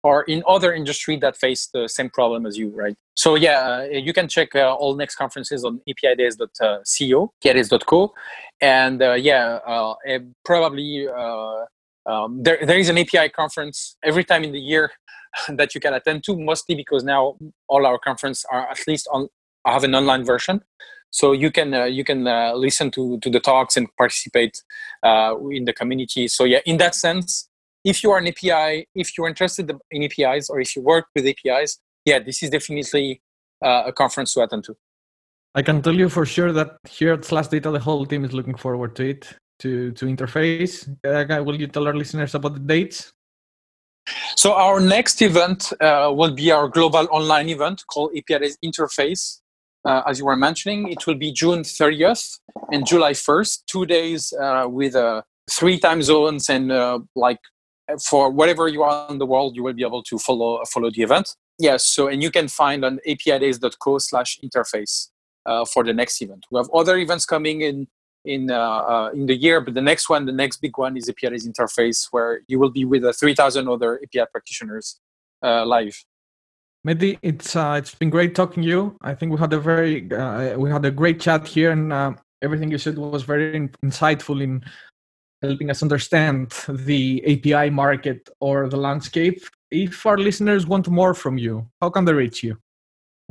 or 0.04 0.24
in 0.24 0.42
other 0.48 0.72
industry 0.72 1.16
that 1.16 1.36
face 1.36 1.68
the 1.72 1.88
same 1.88 2.10
problem 2.10 2.44
as 2.44 2.58
you, 2.58 2.70
right? 2.70 2.96
So 3.14 3.36
yeah, 3.36 3.60
uh, 3.60 3.82
you 3.82 4.12
can 4.12 4.26
check 4.26 4.54
uh, 4.54 4.74
all 4.74 4.96
next 4.96 5.14
conferences 5.14 5.64
on 5.64 5.80
apidays.co, 5.88 7.32
apidays.co, 7.44 8.14
and 8.60 9.02
uh, 9.02 9.12
yeah, 9.12 9.58
uh, 9.66 9.94
probably 10.44 11.06
uh, 11.08 11.64
um, 12.06 12.42
there, 12.42 12.58
there 12.64 12.78
is 12.78 12.88
an 12.88 12.98
API 12.98 13.28
conference 13.28 13.96
every 14.02 14.24
time 14.24 14.44
in 14.44 14.52
the 14.52 14.60
year 14.60 14.90
that 15.48 15.74
you 15.74 15.80
can 15.80 15.94
attend 15.94 16.24
to, 16.24 16.36
mostly 16.36 16.74
because 16.74 17.04
now 17.04 17.36
all 17.68 17.86
our 17.86 17.98
conference 17.98 18.44
are 18.50 18.68
at 18.68 18.80
least 18.86 19.08
on 19.12 19.28
have 19.64 19.84
an 19.84 19.94
online 19.94 20.24
version, 20.24 20.60
so 21.10 21.30
you 21.30 21.50
can 21.50 21.72
uh, 21.72 21.84
you 21.84 22.04
can 22.04 22.26
uh, 22.26 22.52
listen 22.54 22.90
to 22.90 23.18
to 23.20 23.30
the 23.30 23.38
talks 23.38 23.76
and 23.76 23.86
participate 23.96 24.60
uh, 25.04 25.34
in 25.50 25.64
the 25.64 25.72
community. 25.72 26.26
So 26.26 26.44
yeah, 26.44 26.60
in 26.66 26.78
that 26.78 26.94
sense, 26.96 27.48
if 27.84 28.02
you 28.02 28.10
are 28.10 28.18
an 28.18 28.26
API, 28.26 28.88
if 28.94 29.16
you're 29.16 29.28
interested 29.28 29.70
in 29.90 30.02
APIs 30.02 30.50
or 30.50 30.60
if 30.60 30.74
you 30.74 30.82
work 30.82 31.06
with 31.14 31.24
APIs, 31.26 31.78
yeah, 32.04 32.18
this 32.18 32.42
is 32.42 32.50
definitely 32.50 33.22
uh, 33.64 33.84
a 33.86 33.92
conference 33.92 34.34
to 34.34 34.42
attend 34.42 34.64
to. 34.64 34.76
I 35.54 35.62
can 35.62 35.82
tell 35.82 35.94
you 35.94 36.08
for 36.08 36.24
sure 36.24 36.50
that 36.52 36.78
here 36.88 37.12
at 37.12 37.20
SlashData, 37.20 37.70
the 37.72 37.78
whole 37.78 38.06
team 38.06 38.24
is 38.24 38.32
looking 38.32 38.56
forward 38.56 38.96
to 38.96 39.10
it 39.10 39.36
to 39.62 39.92
to 39.92 40.06
interface. 40.06 40.88
Uh, 41.04 41.42
will 41.42 41.58
you 41.58 41.66
tell 41.66 41.86
our 41.86 41.94
listeners 41.94 42.34
about 42.34 42.54
the 42.54 42.60
dates? 42.60 43.12
So 44.36 44.54
our 44.54 44.80
next 44.80 45.22
event 45.22 45.72
uh, 45.80 46.12
will 46.12 46.34
be 46.34 46.50
our 46.50 46.68
global 46.68 47.06
online 47.10 47.48
event 47.48 47.84
called 47.86 48.10
APIs 48.16 48.58
Interface. 48.64 49.40
Uh, 49.84 50.02
as 50.06 50.18
you 50.18 50.24
were 50.24 50.36
mentioning, 50.36 50.90
it 50.90 51.06
will 51.06 51.14
be 51.14 51.32
June 51.32 51.60
30th 51.60 52.38
and 52.72 52.86
July 52.86 53.12
1st, 53.12 53.64
two 53.66 53.86
days 53.86 54.32
uh, 54.40 54.66
with 54.68 54.94
uh, 54.94 55.22
three 55.50 55.78
time 55.78 56.02
zones 56.02 56.48
and 56.48 56.70
uh, 56.72 56.98
like 57.14 57.38
for 58.08 58.30
whatever 58.30 58.68
you 58.68 58.82
are 58.82 59.06
in 59.10 59.18
the 59.18 59.26
world, 59.26 59.54
you 59.56 59.62
will 59.62 59.72
be 59.72 59.82
able 59.82 60.02
to 60.02 60.18
follow 60.18 60.62
follow 60.64 60.90
the 60.90 61.02
event. 61.02 61.36
Yes, 61.58 61.84
so 61.84 62.08
and 62.08 62.22
you 62.22 62.30
can 62.30 62.48
find 62.48 62.84
on 62.84 62.98
apidays.co 63.06 63.98
slash 63.98 64.38
interface 64.42 65.08
for 65.72 65.84
the 65.84 65.92
next 65.92 66.22
event. 66.22 66.46
We 66.50 66.58
have 66.58 66.70
other 66.72 66.96
events 66.96 67.26
coming 67.26 67.60
in 67.60 67.88
in 68.24 68.50
uh, 68.50 68.58
uh, 68.58 69.10
in 69.12 69.26
the 69.26 69.36
year. 69.36 69.60
But 69.60 69.74
the 69.74 69.82
next 69.82 70.08
one, 70.08 70.26
the 70.26 70.32
next 70.32 70.58
big 70.58 70.76
one, 70.78 70.96
is 70.96 71.08
API's 71.08 71.46
interface, 71.46 72.08
where 72.10 72.40
you 72.46 72.58
will 72.58 72.70
be 72.70 72.84
with 72.84 73.04
uh, 73.04 73.12
3,000 73.12 73.68
other 73.68 74.00
API 74.02 74.26
practitioners 74.30 75.00
uh, 75.42 75.64
live. 75.64 75.96
Mehdi, 76.86 77.18
it's 77.22 77.54
it's 77.54 77.94
been 77.94 78.10
great 78.10 78.34
talking 78.34 78.62
to 78.62 78.68
you. 78.68 78.96
I 79.02 79.14
think 79.14 79.32
we 79.32 79.38
had 79.38 79.52
a 79.52 79.60
very 79.60 80.02
we 80.56 80.70
had 80.70 80.84
a 80.84 80.90
great 80.90 81.20
chat 81.20 81.46
here, 81.46 81.70
and 81.70 81.92
uh, 81.92 82.12
everything 82.42 82.70
you 82.70 82.78
said 82.78 82.98
was 82.98 83.22
very 83.22 83.54
in- 83.54 83.74
insightful 83.84 84.42
in 84.42 84.64
helping 85.42 85.70
us 85.70 85.82
understand 85.82 86.52
the 86.68 87.22
API 87.26 87.70
market 87.70 88.28
or 88.40 88.68
the 88.68 88.76
landscape. 88.76 89.42
If 89.70 90.06
our 90.06 90.18
listeners 90.18 90.66
want 90.66 90.88
more 90.88 91.14
from 91.14 91.38
you, 91.38 91.68
how 91.80 91.90
can 91.90 92.04
they 92.04 92.12
reach 92.12 92.42
you? 92.42 92.58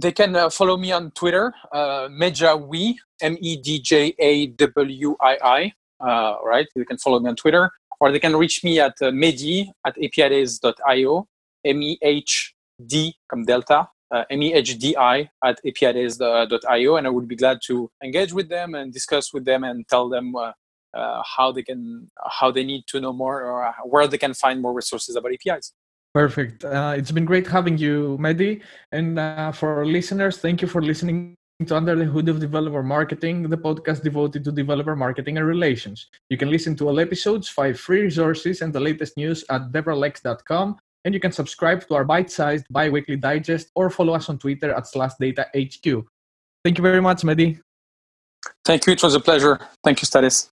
They 0.02 0.12
can 0.12 0.36
uh, 0.36 0.50
follow 0.50 0.78
me 0.78 0.92
on 0.92 1.12
Twitter, 1.12 1.54
uh, 1.72 2.08
Medjawii, 2.10 2.96
M 3.22 3.38
E 3.40 3.56
D 3.56 3.80
J 3.80 4.16
A 4.18 4.48
W 4.48 5.16
I 5.22 5.38
I. 5.44 5.74
Uh, 6.00 6.38
right, 6.44 6.68
you 6.76 6.86
can 6.86 6.98
follow 6.98 7.20
me 7.20 7.30
on 7.30 7.36
Twitter, 7.36 7.70
or 8.00 8.12
they 8.12 8.20
can 8.20 8.36
reach 8.36 8.64
me 8.64 8.80
at 8.80 8.96
uh, 9.00 9.12
Mehdi 9.12 9.68
at 9.86 9.96
apidays.io, 9.98 11.28
M 11.64 11.84
E 11.84 12.00
H 12.02 12.56
D 12.84 13.14
come 13.30 13.46
Delta, 13.46 13.90
uh, 14.10 14.24
M 14.32 14.42
E 14.42 14.56
H 14.56 14.80
D 14.80 14.98
I 14.98 15.30
at 15.46 15.60
apidays.io, 15.64 16.96
and 16.96 17.06
I 17.06 17.10
would 17.12 17.28
be 17.28 17.36
glad 17.36 17.60
to 17.68 17.92
engage 18.04 18.34
with 18.34 18.50
them 18.50 18.74
and 18.74 18.92
discuss 18.92 19.32
with 19.32 19.46
them 19.46 19.64
and 19.64 19.88
tell 19.88 20.10
them 20.10 20.36
uh, 20.36 20.54
uh, 20.96 21.22
how 21.24 21.52
they 21.52 21.62
can 21.62 22.10
how 22.40 22.50
they 22.50 22.64
need 22.64 22.86
to 22.88 23.00
know 23.00 23.14
more 23.14 23.44
or 23.44 23.72
where 23.84 24.08
they 24.08 24.18
can 24.18 24.34
find 24.34 24.64
more 24.64 24.74
resources 24.74 25.16
about 25.16 25.32
APIs. 25.32 25.74
Perfect. 26.14 26.66
Uh, 26.66 26.94
it's 26.98 27.12
been 27.12 27.26
great 27.26 27.48
having 27.48 27.78
you, 27.78 28.18
Mehdi. 28.20 28.62
And 28.92 29.18
uh, 29.18 29.52
for 29.54 29.86
listeners, 29.86 30.38
thank 30.38 30.62
you 30.62 30.68
for 30.68 30.82
listening 30.82 31.36
to 31.66 31.76
Under 31.76 31.96
the 31.96 32.06
Hood 32.06 32.28
of 32.28 32.40
Developer 32.40 32.84
Marketing, 32.84 33.44
the 33.44 33.58
podcast 33.58 34.04
devoted 34.04 34.44
to 34.44 34.52
developer 34.52 34.96
marketing 34.96 35.38
and 35.38 35.48
relations. 35.48 36.10
You 36.30 36.38
can 36.38 36.50
listen 36.50 36.76
to 36.78 36.90
all 36.90 37.00
episodes, 37.00 37.48
five 37.48 37.80
free 37.80 38.02
resources, 38.02 38.62
and 38.62 38.74
the 38.74 38.80
latest 38.80 39.16
news 39.16 39.46
at 39.50 39.72
devrelx.com. 39.72 40.78
And 41.06 41.14
you 41.14 41.20
can 41.20 41.32
subscribe 41.32 41.88
to 41.88 41.96
our 41.96 42.04
bite-sized 42.04 42.66
bi-weekly 42.70 43.16
digest 43.16 43.72
or 43.76 43.90
follow 43.90 44.14
us 44.14 44.30
on 44.30 44.38
Twitter 44.38 44.74
at 44.74 44.84
SlashData 44.84 45.46
HQ. 45.56 46.06
Thank 46.64 46.78
you 46.78 46.84
very 46.84 47.02
much, 47.02 47.22
Mehdi. 47.22 47.60
Thank 48.66 48.86
you. 48.86 48.94
It 48.94 49.02
was 49.02 49.16
a 49.16 49.20
pleasure. 49.20 49.60
Thank 49.84 50.02
you, 50.02 50.06
Statis. 50.06 50.51